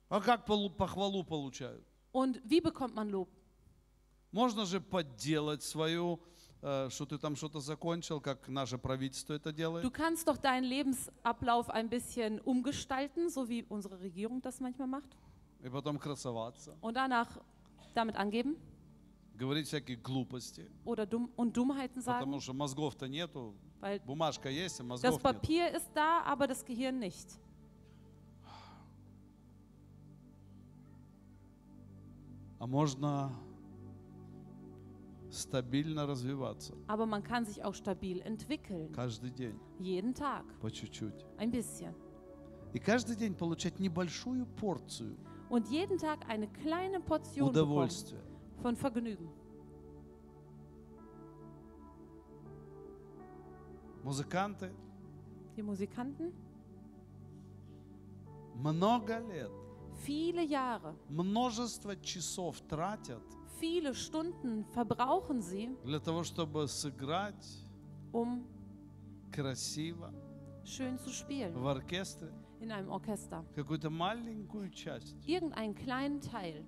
А 0.08 0.20
как 0.20 0.44
похвалу 0.46 1.24
получают? 1.24 1.84
Und 2.12 2.40
wie 2.44 2.60
bekommt 2.60 2.94
man 2.94 3.08
Lob? 3.10 3.28
Можно 4.30 4.64
же 4.66 4.80
подделать 4.80 5.62
свою, 5.62 6.20
э, 6.62 6.88
что 6.90 7.06
ты 7.06 7.18
там 7.18 7.36
что-то 7.36 7.60
закончил, 7.60 8.20
как 8.20 8.48
наше 8.48 8.78
правительство 8.78 9.34
это 9.34 9.50
Du 9.52 9.56
делает. 9.56 9.92
kannst 9.92 10.26
doch 10.28 10.36
deinen 10.36 10.64
Lebensablauf 10.64 11.68
ein 11.70 11.88
bisschen 11.88 12.40
umgestalten, 12.40 13.28
so 13.30 13.48
wie 13.48 13.64
unsere 13.68 14.00
Regierung 14.00 14.40
das 14.40 14.60
manchmal 14.60 14.88
macht. 14.88 15.16
И 15.62 15.68
потом 15.68 15.98
красоваться, 15.98 16.76
Und 16.80 16.94
danach 16.96 17.28
damit 17.94 18.16
angeben 18.16 18.56
говорить 19.44 19.66
всякие 19.68 19.96
глупости. 19.96 20.70
oder 20.84 21.06
dumm 21.06 21.30
und 21.36 21.52
Dummheiten 21.56 22.02
Потому 22.02 22.38
sagen. 22.38 22.40
что 22.40 22.52
мозгов-то 22.54 23.06
нету. 23.08 23.54
Weil 23.80 24.00
Бумажка 24.06 24.48
есть, 24.48 24.80
а 24.80 24.82
das 24.84 24.88
мозгов 25.02 25.12
нет. 25.12 25.22
Papier 25.22 25.68
ist 25.76 25.90
da, 25.94 26.22
aber 26.24 26.46
das 26.46 26.64
Gehirn 26.64 26.98
nicht. 26.98 27.38
А 32.58 32.66
можно 32.66 33.30
стабильно 35.30 36.06
развиваться 36.06 36.74
Aber 36.86 37.06
man 37.06 37.22
kann 37.22 37.44
sich 37.44 37.62
auch 37.64 37.74
stabil 37.74 38.20
entwickeln. 38.22 38.92
каждый 38.92 39.30
день, 39.30 39.58
Jeden 39.80 40.14
Tag. 40.14 40.44
по 40.60 40.70
чуть-чуть. 40.70 41.24
Ein 41.38 41.50
bisschen. 41.50 41.94
И 42.72 42.78
каждый 42.78 43.16
день 43.16 43.34
получать 43.34 43.78
небольшую 43.80 44.46
порцию 44.46 45.16
Und 45.50 45.68
jeden 45.68 45.98
Tag 45.98 46.26
eine 46.28 46.48
kleine 46.48 47.00
Portion 47.00 47.46
bekommen 47.46 47.50
удовольствия. 47.50 48.22
von 48.61 48.75
Vergnügen. 48.75 49.29
Музыканты 54.03 54.71
Die 55.55 55.63
Musikanten, 55.63 56.31
много 58.55 59.19
лет, 59.19 59.51
viele 60.05 60.43
Jahre, 60.43 60.95
множество 61.09 61.95
часов 61.97 62.61
тратят 62.61 63.21
viele 63.59 63.93
Stunden 63.93 64.63
verbrauchen 64.73 65.41
sie, 65.41 65.75
для 65.83 65.99
того, 65.99 66.23
чтобы 66.23 66.67
сыграть 66.67 67.45
um 68.11 68.45
красиво 69.31 70.11
schön 70.63 70.97
zu 70.97 71.09
spielen 71.09 71.53
в 71.53 71.67
оркестре 71.67 72.31
in 72.61 72.71
einem 72.71 72.89
Orchester. 72.89 73.43
какую-то 73.55 73.89
маленькую 73.89 74.69
часть 74.71 75.15
Irgendeinen 75.27 75.75
kleinen 75.75 76.21
Teil. 76.21 76.65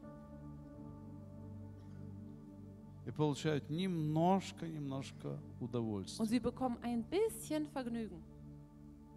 И 3.06 3.10
получают 3.12 3.70
немножко-немножко 3.70 5.38
Und 5.60 5.68
удовольствия. 5.70 6.26
sie 6.26 6.40
bekommen 6.40 6.76
ein 6.82 7.04
bisschen 7.04 7.66
Vergnügen. 7.72 8.22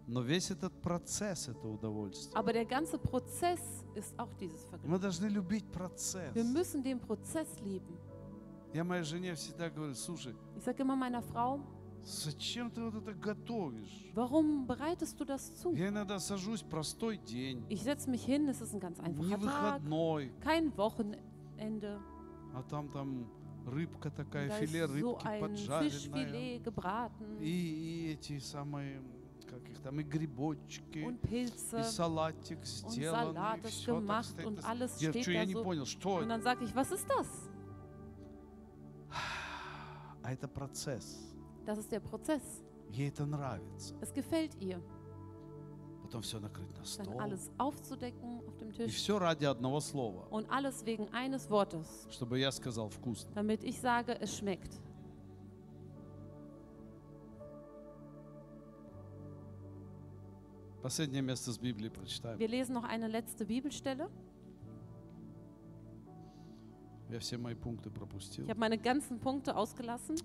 Но 0.06 0.22
весь 0.22 0.50
этот 0.50 0.72
процесс— 0.82 1.46
это 1.48 1.68
удовольствие. 1.68 2.34
Aber 2.36 2.52
der 2.52 2.64
ganze 2.64 2.98
Prozess 2.98 3.60
ist 3.94 4.18
auch 4.18 4.32
dieses 4.40 4.64
Vergnügen. 4.64 4.90
Мы 4.90 4.98
должны 4.98 5.26
любить 5.26 5.64
процесс. 5.70 6.34
Wir 6.34 6.44
müssen 6.44 6.82
den 6.82 6.98
Prozess 7.00 7.48
lieben. 7.64 7.96
Я 8.72 8.84
моей 8.84 9.02
жене 9.04 9.34
всегда 9.34 9.68
говорю, 9.70 9.94
слушай, 9.94 10.34
Ich 10.56 10.62
sage 10.64 10.82
immer 10.82 10.96
meiner 10.96 11.22
Frau, 11.22 11.60
зачем 12.04 12.70
ты 12.70 12.82
вот 12.82 12.94
это 12.94 13.12
готовишь? 13.14 14.10
warum 14.14 14.66
bereitest 14.66 15.18
du 15.20 15.24
das 15.24 15.52
zu? 15.54 15.72
Я 15.74 15.88
иногда 15.88 16.18
сажусь, 16.18 16.62
простой 16.62 17.18
день, 17.18 17.64
Ich 17.68 17.82
setze 17.82 18.08
mich 18.10 18.24
hin, 18.24 18.48
es 18.48 18.60
ist 18.60 18.72
ein 18.74 18.80
ganz 18.80 18.98
не 18.98 19.04
einfacher 19.04 19.30
Tag, 19.30 19.82
выходной, 19.82 20.32
kein 20.40 20.76
Wochenende. 20.76 22.00
а 22.54 22.62
там 22.62 22.88
там 22.90 23.26
рыбка 23.66 24.10
такая, 24.10 24.48
Da 24.48 24.58
филе 24.58 24.80
so 24.84 24.92
рыбки 24.92 25.40
поджаренное, 25.40 25.90
Fischfilet 25.90 26.62
gebraten 26.62 27.38
и, 27.40 27.50
и 27.50 28.12
эти 28.12 28.38
самые, 28.38 29.00
как 29.48 29.68
их 29.68 29.78
там, 29.80 29.98
и 30.00 30.02
грибочки, 30.02 30.98
und 31.04 31.20
Pilze 31.22 31.80
и 31.80 31.82
салатик 31.84 32.58
und 32.58 32.66
сделан, 32.90 33.34
Salat 33.36 33.58
и 33.58 33.66
все 33.68 34.00
так 34.06 34.24
стоит. 34.24 34.46
und 34.46 34.64
alles 34.64 35.00
Я, 35.00 35.10
steht 35.10 35.22
что, 35.22 35.30
я 35.32 35.40
da 35.40 35.46
не 35.46 35.54
so. 35.54 35.62
понял, 35.64 35.86
что 35.86 36.16
Und 36.16 36.28
dann 36.28 36.42
sage 36.42 36.64
ich, 36.64 36.74
was 36.74 36.90
ist 36.92 37.06
das? 37.08 37.28
А 40.22 40.32
это 40.32 40.48
процесс. 40.48 41.18
Das 41.66 41.78
ist 41.78 41.90
der 41.90 42.00
Prozess. 42.00 42.42
Ей 42.90 43.08
это 43.08 43.24
нравится. 43.26 43.94
Es 44.00 44.12
gefällt 44.12 44.54
ihr, 44.60 44.80
Потом 46.09 46.21
все 46.21 46.39
накрыть 46.39 46.69
на 46.71 46.83
dann 46.83 46.85
стол. 46.85 47.19
alles 47.19 47.51
aufzudecken 47.57 48.41
auf 48.47 48.55
dem 48.57 48.69
И 48.69 48.73
Tisch 48.73 48.95
все 48.95 49.17
ради 49.17 49.45
одного 49.45 49.79
слова, 49.79 50.27
und 50.29 50.49
alles 50.51 50.85
wegen 50.85 51.07
eines 51.13 51.49
Wortes, 51.49 52.07
чтобы 52.11 52.39
я 52.39 52.51
сказал 52.51 52.89
вкусно. 52.89 53.31
damit 53.33 53.63
ich 53.63 53.79
sage, 53.79 54.17
es 54.21 54.37
schmeckt. 54.37 54.79
Последнее 60.81 61.23
место 61.23 61.51
с 61.51 61.57
Библии 61.57 61.89
прочитаем. 61.89 62.37
Wir 62.37 62.47
lesen 62.47 62.73
noch 62.73 62.83
eine 62.83 63.07
letzte 63.07 63.45
Bibelstelle. 63.45 64.07
Я 67.09 67.19
все 67.19 67.37
мои 67.37 67.55
пункты 67.55 67.89
пропустил. 67.89 68.43
Ich 68.45 68.49
habe 68.49 68.59
meine 68.59 68.77
ganzen 68.77 69.19
Punkte 69.19 69.55
ausgelassen. 69.55 70.15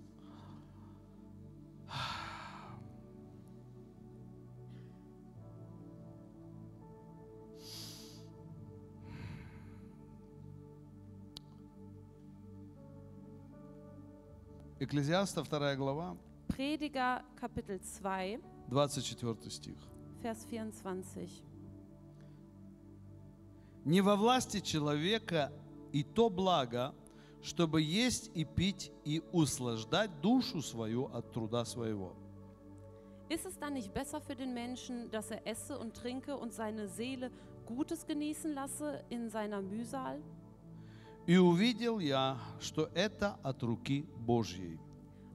Экклезиаста 14.84 15.42
2 15.42 15.76
глава, 15.76 16.16
Prediger 16.48 17.22
Kapitel 17.40 17.78
2, 17.78 18.40
24 18.68 19.51
стих. 19.51 19.76
Vers 20.22 20.44
24. 20.44 21.42
Не 23.84 24.01
во 24.03 24.16
власти 24.16 24.61
человека 24.61 25.53
и 25.92 26.03
то 26.03 26.28
благо, 26.28 26.94
чтобы 27.42 27.80
есть 27.80 28.30
и 28.34 28.44
пить 28.44 28.92
и 29.05 29.22
услаждать 29.32 30.20
душу 30.20 30.61
свою 30.61 31.07
от 31.07 31.32
труда 31.32 31.64
своего. 31.64 32.14
Ist 33.30 33.46
es 33.46 33.57
dann 33.59 33.74
nicht 33.74 33.94
besser 33.94 34.20
für 34.20 34.34
den 34.34 34.53
Menschen, 34.53 35.09
dass 35.11 35.30
er 35.30 35.46
esse 35.46 35.78
und 35.78 35.94
trinke 35.94 36.36
und 36.36 36.53
seine 36.53 36.88
Seele 36.88 37.30
Gutes 37.64 38.05
genießen 38.05 38.53
lasse 38.53 39.05
in 39.09 39.30
seiner 39.30 39.62
Mühsal? 39.62 40.20
И 41.28 41.38
увидел 41.38 41.99
я, 41.99 42.38
что 42.59 42.89
это 42.93 43.38
от 43.43 43.63
руки 43.63 44.05
Божьей. 44.26 44.80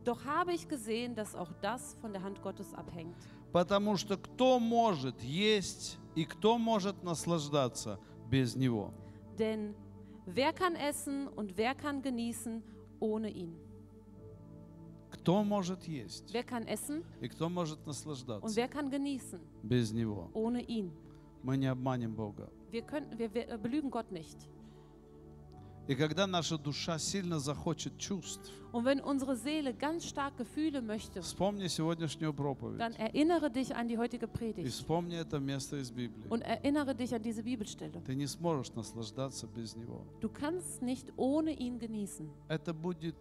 Doch 0.05 0.25
habe 0.25 0.55
ich 0.55 0.67
gesehen, 0.69 1.15
dass 1.15 1.35
auch 1.35 1.53
das 1.61 1.97
von 2.01 2.13
der 2.13 2.23
Hand 2.23 2.41
Gottes 2.43 2.73
abhängt. 2.75 3.17
Потому 3.53 3.97
что 3.97 4.17
кто 4.17 4.61
может 4.61 5.21
есть 5.23 5.99
и 6.15 6.25
кто 6.25 6.59
может 6.59 7.03
наслаждаться 7.03 7.99
без 8.31 8.55
Него? 8.55 8.93
Denn 9.37 9.75
wer 10.27 10.53
kann 10.53 10.77
essen 10.77 11.27
und 11.29 11.57
wer 11.57 11.75
kann 11.75 12.01
genießen 12.03 12.63
ohne 13.01 13.29
ihn? 13.31 13.57
Кто 15.11 15.43
может 15.43 15.85
есть 15.89 16.33
Wer 16.33 16.45
kann 16.45 16.67
essen 16.69 17.05
и 17.21 17.29
кто 17.29 17.49
может 17.49 17.81
und 17.81 17.89
наслаждаться 17.89 18.57
wer 18.57 18.69
kann 18.69 18.91
genießen 18.91 19.41
без 19.65 19.93
Него? 19.93 20.31
ohne 20.35 20.63
ihn? 20.63 20.93
Мы 21.43 21.57
не 21.57 21.67
обманем 21.67 22.15
Бога. 22.15 22.49
Wir, 22.71 22.83
können, 22.83 23.19
wir, 23.19 23.35
wir 23.35 23.59
belügen 23.59 23.91
Gott 23.91 24.13
nicht. 24.13 24.49
И 25.91 25.97
когда 25.97 26.29
наша 26.29 26.57
душа 26.57 27.01
сильно 27.01 27.41
захочет 27.41 27.99
чувств, 27.99 28.49
Und 28.73 28.85
wenn 28.85 29.01
unsere 29.01 29.35
Seele 29.35 29.75
ganz 29.75 30.07
stark 30.07 30.37
Gefühle 30.37 30.81
möchte, 30.83 31.21
вспомни 31.21 31.67
сегодняшнюю 31.67 32.33
проповедь. 32.33 32.79
dann 32.79 32.93
erinnere 32.95 33.51
dich 33.51 33.75
an 33.75 33.89
die 33.89 33.99
heutige 33.99 34.27
И 34.27 34.29
Predigt 34.29 34.69
вспомни 34.69 35.17
это 35.17 35.41
место 35.41 35.79
из 35.79 35.91
Библии. 35.91 36.29
und 36.29 36.43
erinnere 36.43 36.95
dich 36.95 37.13
an 37.13 37.21
diese 37.25 37.43
Bibelstelle. 37.43 38.01
Ты 38.07 38.15
не 38.15 38.29
сможешь 38.29 38.73
наслаждаться 38.77 39.49
без 39.49 39.75
Него. 39.75 40.07
Du 40.21 40.29
kannst 40.29 40.81
nicht 40.81 41.13
ohne 41.17 41.51
ihn 41.59 41.81
genießen. 41.81 42.31
Это 42.47 42.73
будет 42.73 43.17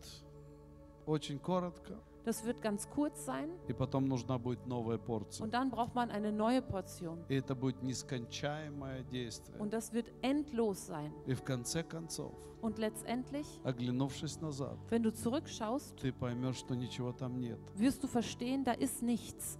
очень 1.08 1.40
коротко, 1.40 1.98
Das 2.25 2.43
wird 2.47 2.63
ganz 2.63 2.89
kurz 2.89 3.27
sein 3.27 3.51
и 3.69 3.75
потом 3.75 4.07
нужна 4.09 4.39
будет 4.39 4.67
новая 4.67 4.97
порция. 4.97 5.45
und 5.45 5.53
dann 5.53 5.69
braucht 5.71 5.95
man 5.95 6.11
eine 6.11 6.33
neue 6.33 6.63
Portion. 6.63 7.19
И 7.29 7.35
это 7.35 7.55
будет 7.55 7.83
нескончаемое 7.83 9.03
действие. 9.05 9.59
Und 9.59 9.73
das 9.75 9.93
wird 9.93 10.11
endlos 10.23 10.87
sein. 10.87 11.13
И 11.27 11.35
в 11.35 11.43
конце 11.43 11.83
концов, 11.83 12.33
Und 12.63 12.79
letztendlich, 12.79 13.47
оглянувшись 13.63 14.41
назад, 14.41 14.79
wenn 14.89 15.03
du 15.03 15.11
zurückschaust, 15.13 15.97
ты 16.01 16.13
поймешь, 16.15 16.57
что 16.57 16.75
ничего 16.75 17.13
там 17.13 17.39
нет. 17.39 17.59
wirst 17.77 18.03
du 18.03 18.07
verstehen, 18.09 18.65
da 18.65 18.73
ist 18.73 19.03
nichts. 19.03 19.59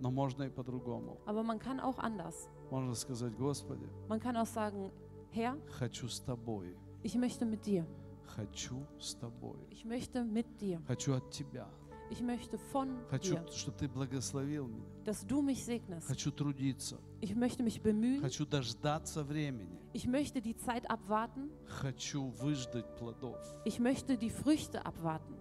Но 0.00 0.12
можно 0.12 0.44
и 0.44 0.48
по-другому. 0.50 1.18
Aber 1.26 1.42
man 1.42 1.58
kann 1.58 1.80
auch 1.80 1.98
anders. 1.98 2.48
Можно 2.70 2.94
сказать, 2.94 3.34
Господи, 3.36 3.88
Man 4.08 4.20
kann 4.20 4.36
auch 4.36 4.46
sagen, 4.46 4.92
Herr, 5.32 5.56
хочу 5.80 6.06
с 6.08 6.20
Тобой. 6.20 6.76
ich 7.02 7.16
möchte 7.16 7.44
mit 7.44 7.66
dir. 7.66 7.84
Хочу 8.27 8.85
с 8.99 9.13
Тобой. 9.15 9.57
Ich 9.71 9.85
möchte 9.85 10.23
mit 10.23 10.45
dir. 10.59 10.79
Хочу 10.87 11.13
от 11.13 11.29
Тебя. 11.31 11.67
Ich 12.09 12.21
möchte 12.21 12.57
von 12.71 12.89
Хочу, 13.09 13.35
dir, 13.35 13.47
чтобы 13.51 13.77
Ты 13.77 13.87
благословил 13.87 14.67
меня. 14.67 14.85
dass 15.05 15.25
du 15.25 15.41
mich 15.41 15.63
segnest. 15.63 16.07
Хочу 16.07 16.31
трудиться. 16.31 16.97
Ich 17.21 17.35
möchte 17.35 17.63
mich 17.63 17.81
bemühen. 17.81 18.21
Хочу 18.21 18.45
дождаться 18.45 19.23
времени. 19.23 19.79
Ich 19.93 20.05
möchte 20.07 20.41
die 20.41 20.55
Zeit 20.55 20.89
abwarten. 20.89 21.49
Хочу 21.67 22.27
выждать 22.29 22.95
плодов. 22.97 23.37
Ich 23.65 23.79
möchte 23.79 24.17
die 24.17 24.29
Früchte 24.29 24.85
abwarten. 24.85 25.35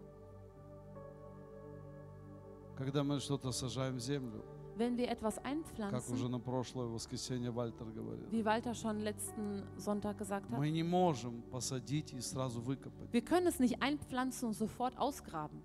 Когда 2.76 3.05
мы 3.05 3.20
что-то 3.20 3.53
сажаем 3.53 3.97
в 3.97 4.01
землю, 4.01 4.43
Wenn 4.78 4.95
wir 4.95 5.10
etwas 5.10 5.38
как 5.38 5.45
einpflanzen, 5.45 6.14
уже 6.14 6.30
на 6.30 6.39
прошлое 6.39 6.86
воскресенье 6.88 7.50
Вальтер 7.52 7.88
говорил, 7.88 8.28
wie 8.30 8.45
Walter 8.45 8.76
schon 8.76 9.00
letzten 9.00 9.64
Sonntag 9.78 10.18
gesagt 10.20 10.50
hat, 10.52 10.60
мы 10.60 10.70
не 10.70 10.84
можем 10.84 11.41
посадить 11.52 12.14
и 12.14 12.22
сразу 12.22 12.62
выкопать. 12.62 13.12
wir 13.12 13.22
können 13.24 13.48
es 13.48 13.60
nicht 13.60 13.82
einpflanzen 13.82 14.50
und 14.50 14.54
sofort 14.54 14.95
ausgraben. 14.98 15.64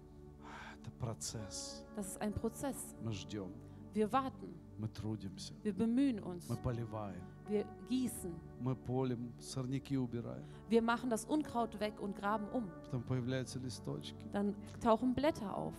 Это 0.80 0.90
процесс. 0.98 1.84
Das 1.94 2.06
ist 2.08 2.20
ein 2.22 2.32
Prozess. 2.32 2.94
Мы 3.02 3.12
ждем, 3.12 3.52
Wir 3.92 4.10
warten, 4.10 4.54
мы 4.78 4.88
трудимся, 4.88 5.52
wir 5.62 5.74
bemühen 5.74 6.18
uns, 6.20 6.48
мы 6.48 6.56
поливаем, 6.56 7.20
wir 7.50 7.66
gießen, 7.90 8.32
мы 8.60 8.74
полем, 8.74 9.34
сорняки 9.38 9.98
убираем. 9.98 10.46
wir 10.70 10.80
machen 10.80 11.10
das 11.10 11.26
Unkraut 11.26 11.78
weg 11.80 12.00
und 12.00 12.16
graben 12.16 12.48
um. 12.54 12.64
Потом 12.86 13.02
появляются 13.02 13.58
листочки. 13.58 14.24
Dann 14.32 14.54
tauchen 14.80 15.14
Blätter 15.14 15.54
auf. 15.54 15.74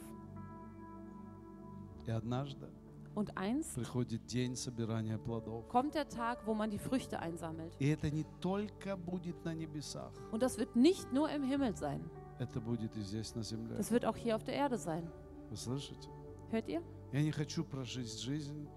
И 2.06 2.12
однажды 2.12 2.70
Und 3.18 3.38
eins 3.38 3.76
приходит 3.76 4.26
день 4.26 4.56
собирания 4.56 5.18
плодов. 5.20 5.68
kommt 5.70 5.94
der 5.94 6.10
Tag, 6.10 6.48
wo 6.48 6.54
man 6.56 6.72
die 6.72 6.80
Früchte 6.80 7.20
einsammelt. 7.20 7.72
И 7.80 7.88
это 7.88 8.10
не 8.10 8.26
только 8.42 8.98
будет 8.98 9.44
на 9.46 9.54
небесах, 9.54 10.12
Und 10.32 10.42
das 10.42 10.58
wird 10.58 10.76
nicht 10.76 11.12
nur 11.14 11.30
im 11.30 11.44
Himmel 11.44 11.76
sein, 11.76 12.02
это 12.40 12.60
будет 12.60 12.96
и 12.98 13.02
здесь 13.02 13.36
на 13.36 13.44
земле. 13.44 13.76
das 13.78 13.92
wird 13.92 14.06
auch 14.06 14.18
hier 14.18 14.36
auf 14.36 14.44
der 14.44 14.56
Erde 14.56 14.78
sein. 14.78 15.08
Вы 15.52 15.58
слышите? 15.58 16.10
Hört 16.50 16.68
ihr? 16.68 16.82
Я 17.12 17.22
не 17.22 17.32
хочу 17.32 17.64
прожить 17.64 18.20
жизнь 18.20 18.68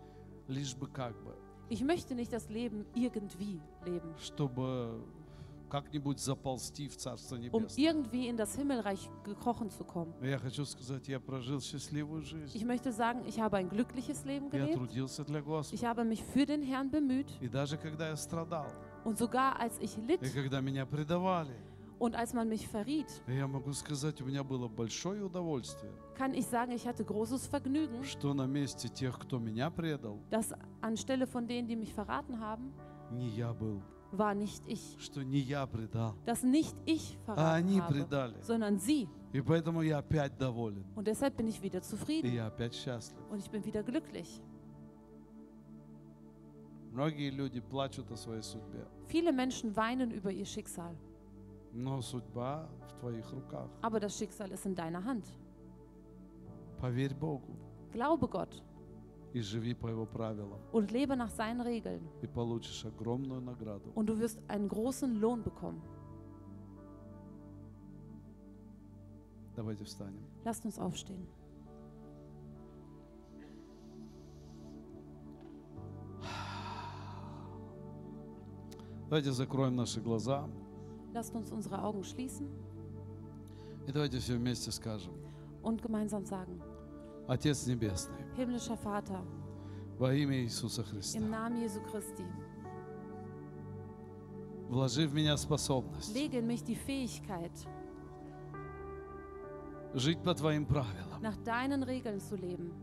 лишь 0.48 0.74
бы 0.76 0.86
как 0.86 1.14
бы, 1.24 1.34
Ich 1.70 1.82
möchte 1.82 2.14
nicht 2.14 2.30
das 2.32 2.48
Leben 2.50 2.84
irgendwie 2.94 3.60
leben, 3.86 4.14
чтобы 4.18 5.02
um 7.53 7.63
irgendwie 7.77 8.27
in 8.27 8.35
das 8.37 8.55
Himmelreich 8.55 9.09
gekrochen 9.23 9.69
zu 9.69 9.83
kommen. 9.83 10.13
Ich 12.53 12.65
möchte 12.65 12.91
sagen, 12.91 13.21
ich 13.25 13.39
habe 13.39 13.57
ein 13.57 13.69
glückliches 13.69 14.25
Leben 14.25 14.49
gelebt. 14.49 14.77
Ich 15.73 15.85
habe 15.85 16.03
mich 16.03 16.23
für 16.23 16.45
den 16.45 16.61
Herrn 16.61 16.89
bemüht. 16.91 17.37
Und 19.03 19.17
sogar 19.17 19.59
als 19.59 19.79
ich 19.79 19.95
litt. 19.97 20.21
Und 21.99 22.15
als 22.15 22.33
man 22.33 22.47
mich 22.49 22.67
verriet, 22.67 23.05
kann 26.15 26.33
ich 26.33 26.47
sagen, 26.47 26.71
ich 26.71 26.87
hatte 26.87 27.03
großes 27.05 27.45
Vergnügen, 27.47 28.03
dass 30.31 30.51
anstelle 30.81 31.27
von 31.27 31.47
denen, 31.47 31.67
die 31.67 31.75
mich 31.75 31.93
verraten 31.93 32.39
haben, 32.39 32.73
war 34.12 34.34
nicht 34.34 34.62
ich. 34.66 34.96
что 35.00 35.22
не 35.22 35.38
я 35.40 35.66
предал, 35.66 36.14
Dass 36.24 36.42
nicht 36.42 36.74
ich 36.86 37.18
а 37.26 37.34
verraten 37.34 37.54
они 37.66 37.80
habe, 37.80 37.92
предали. 37.94 38.40
sondern 38.42 38.78
sie. 38.78 39.08
И 39.32 39.40
поэтому 39.42 39.82
я 39.82 39.98
опять 39.98 40.36
доволен, 40.38 40.84
Und 40.94 41.06
deshalb 41.06 41.36
bin 41.36 41.46
ich 41.48 41.60
wieder 41.60 41.78
и 41.80 41.82
zufrieden 41.82 42.32
я 42.32 42.46
опять 42.46 42.74
счастлив. 42.74 43.18
und 43.30 43.38
ich 43.38 43.50
bin 43.50 43.64
wieder 43.64 43.82
glücklich. 43.82 44.40
Многие 46.92 47.30
люди 47.30 47.60
плачут 47.60 48.10
о 48.10 48.16
своей 48.16 48.42
судьбе, 48.42 48.86
Viele 49.08 49.32
Menschen 49.32 49.76
weinen 49.76 50.10
über 50.10 50.30
ihr 50.30 50.46
Schicksal, 50.46 50.96
но 51.72 52.00
судьба 52.00 52.68
в 52.88 52.92
твоих 53.00 53.30
руках. 53.32 53.68
aber 53.82 54.00
das 54.00 54.16
Schicksal 54.16 54.50
ist 54.50 54.64
in 54.64 54.74
deiner 54.74 55.04
Hand. 55.04 55.24
Поверь 56.80 57.14
Богу 57.14 57.56
Glaube 57.92 58.28
Gott 58.28 58.62
и 59.32 59.40
живи 59.40 59.74
по 59.74 59.88
Его 59.88 60.06
правилам, 60.06 60.58
und 60.72 60.90
lebe 60.90 61.14
nach 61.16 61.30
seinen 61.30 61.60
Regeln 61.60 62.00
и 62.22 62.26
получишь 62.26 62.84
огромную 62.84 63.40
награду. 63.40 63.90
und 63.94 64.06
du 64.06 64.18
wirst 64.18 64.38
einen 64.48 64.68
großen 64.68 65.20
Lohn 65.20 65.42
bekommen. 65.42 65.82
Давайте 69.56 69.84
встанем. 69.84 70.22
Lasst 70.44 70.64
uns 70.64 70.78
aufstehen. 70.78 71.26
Давайте 79.08 79.32
закроем 79.32 79.76
наши 79.76 80.00
глаза. 80.00 80.48
Lasst 81.14 81.34
uns 81.34 81.50
unsere 81.52 81.82
Augen 81.82 82.02
schließen 82.04 82.48
И 83.86 83.92
давайте 83.92 84.18
все 84.18 84.34
вместе 84.36 84.70
скажем. 84.72 85.12
und 85.62 85.80
gemeinsam 85.82 86.24
sagen, 86.24 86.60
Отец 87.27 87.65
Небесный, 87.67 88.23
himmlischer 88.37 88.77
Vater, 88.83 89.21
во 89.97 90.13
имя 90.13 90.41
Иисуса 90.43 90.83
Христа, 90.83 91.17
im 91.17 91.29
Namen 91.29 91.61
Jesu 91.61 91.79
Christi, 91.81 92.25
вложи 94.69 95.07
в 95.07 95.13
меня 95.13 95.37
способность 95.37 96.13
lege 96.13 96.39
in 96.39 96.47
mich 96.47 96.63
die 96.63 96.75
Fähigkeit, 96.75 97.51
жить 99.93 100.21
по 100.23 100.33
Твоим 100.33 100.65
правилам. 100.65 101.21
nach 101.21 101.37
deinen 101.37 101.83
Regeln 101.83 102.19
zu 102.19 102.35
leben. 102.35 102.73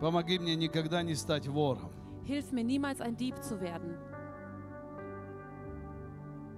Помоги 0.00 0.38
мне 0.38 0.56
никогда 0.56 1.02
не 1.02 1.14
стать 1.14 1.46
вором 1.48 1.90
Hilf 2.24 2.52
mir 2.52 2.64
niemals 2.64 3.00
ein 3.00 3.16
Dieb 3.16 3.42
zu 3.42 3.60
werden 3.60 3.96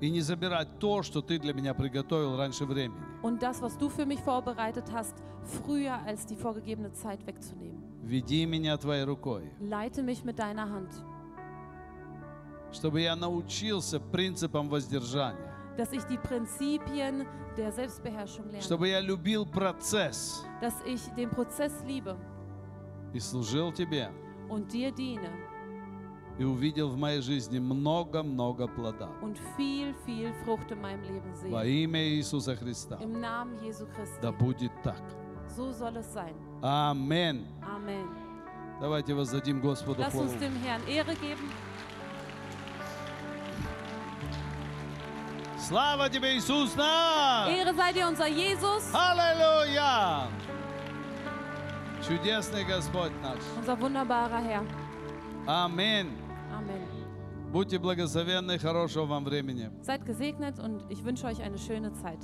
и 0.01 0.11
не 0.11 0.21
забирать 0.21 0.79
то, 0.79 1.03
что 1.03 1.21
Ты 1.23 1.39
для 1.39 1.53
меня 1.53 1.75
приготовил 1.75 2.37
раньше 2.37 2.65
времени. 2.65 3.01
und 3.23 3.43
das, 3.43 3.61
was 3.61 3.77
du 3.77 3.89
für 3.89 4.07
mich 4.07 4.21
vorbereitet 4.21 4.85
hast, 4.93 5.15
früher 5.45 5.99
als 6.07 6.25
die 6.27 6.37
vorgegebene 6.37 6.93
Zeit 6.93 7.27
wegzunehmen. 7.27 7.83
Веди 8.05 8.47
меня 8.47 8.77
Твоей 8.79 9.05
рукой, 9.05 9.51
Leite 9.61 10.03
mich 10.03 10.25
mit 10.25 10.39
deiner 10.39 10.69
Hand, 10.71 10.93
чтобы 12.73 13.01
я 13.01 13.17
научился 13.17 13.99
принципам 13.99 14.69
воздержания, 14.69 15.53
dass 15.77 15.93
ich 15.93 16.05
die 16.05 16.19
Prinzipien 16.19 17.27
der 17.57 17.73
Selbstbeherrschung 17.73 18.47
lerne, 18.51 18.63
чтобы 18.63 18.89
я 18.89 19.01
любил 19.01 19.47
процесс 19.47 20.45
dass 20.61 20.75
ich 20.87 21.01
den 21.17 21.31
Prozess 21.31 21.73
liebe 21.87 22.17
и 23.13 23.19
служил 23.21 23.73
Тебе, 23.73 24.11
und 24.49 24.73
dir 24.73 24.93
diene 24.93 25.31
и 26.39 26.45
увидел 26.45 26.89
в 26.89 26.97
моей 26.97 27.21
жизни 27.21 27.59
много-много 27.59 28.69
плода. 28.69 29.09
und 29.23 29.37
viel, 29.57 29.95
viel 30.07 30.33
Frucht 30.45 30.71
in 30.71 30.81
meinem 30.81 31.03
Leben 31.03 31.33
Во 31.51 31.63
sehe. 31.65 31.85
имя 31.85 32.09
Иисуса 32.09 32.55
Христа. 32.57 32.97
Im 33.01 33.21
Namen 33.21 33.59
Jesu 33.63 33.87
Да 34.23 34.31
Christi. 34.31 34.39
будет 34.39 34.73
так. 34.83 35.01
So 35.57 35.73
soll 35.73 35.97
es 35.97 36.13
sein. 36.13 36.35
Аминь. 36.63 37.45
Amen. 37.63 38.07
Давайте 38.81 39.13
воздадим 39.15 39.61
Господу 39.61 40.01
Lass 40.03 40.15
uns 40.15 40.33
dem 40.39 40.55
Herrn 40.63 40.81
Ehre 40.87 41.15
geben. 41.17 41.51
Слава 45.59 46.09
Тебе, 46.09 46.37
Иисус 46.37 46.75
наш! 46.77 47.49
Ehre 47.51 47.75
sei 47.75 47.93
dir 47.93 48.07
unser 48.09 48.29
Jesus, 48.29 48.85
Аллилуйя! 48.95 50.29
Чудесный 52.07 52.65
Господь 52.65 53.13
наш. 53.23 53.39
unser 53.59 53.77
wunderbarer 53.79 54.39
Herr. 54.39 54.63
Аминь. 55.47 56.07
Amen. 56.07 56.28
Будьте 57.52 57.78
благословенны, 57.78 58.58
хорошего 58.58 59.06
вам 59.06 59.26
времени. 59.26 59.70
Seid 59.82 60.06
gesegnet 60.06 60.60
und 60.60 60.86
ich 60.90 61.04
wünsche 61.04 61.28
euch 61.28 61.42
eine 61.42 61.58
schöne 61.58 61.94
Zeit. 61.94 62.20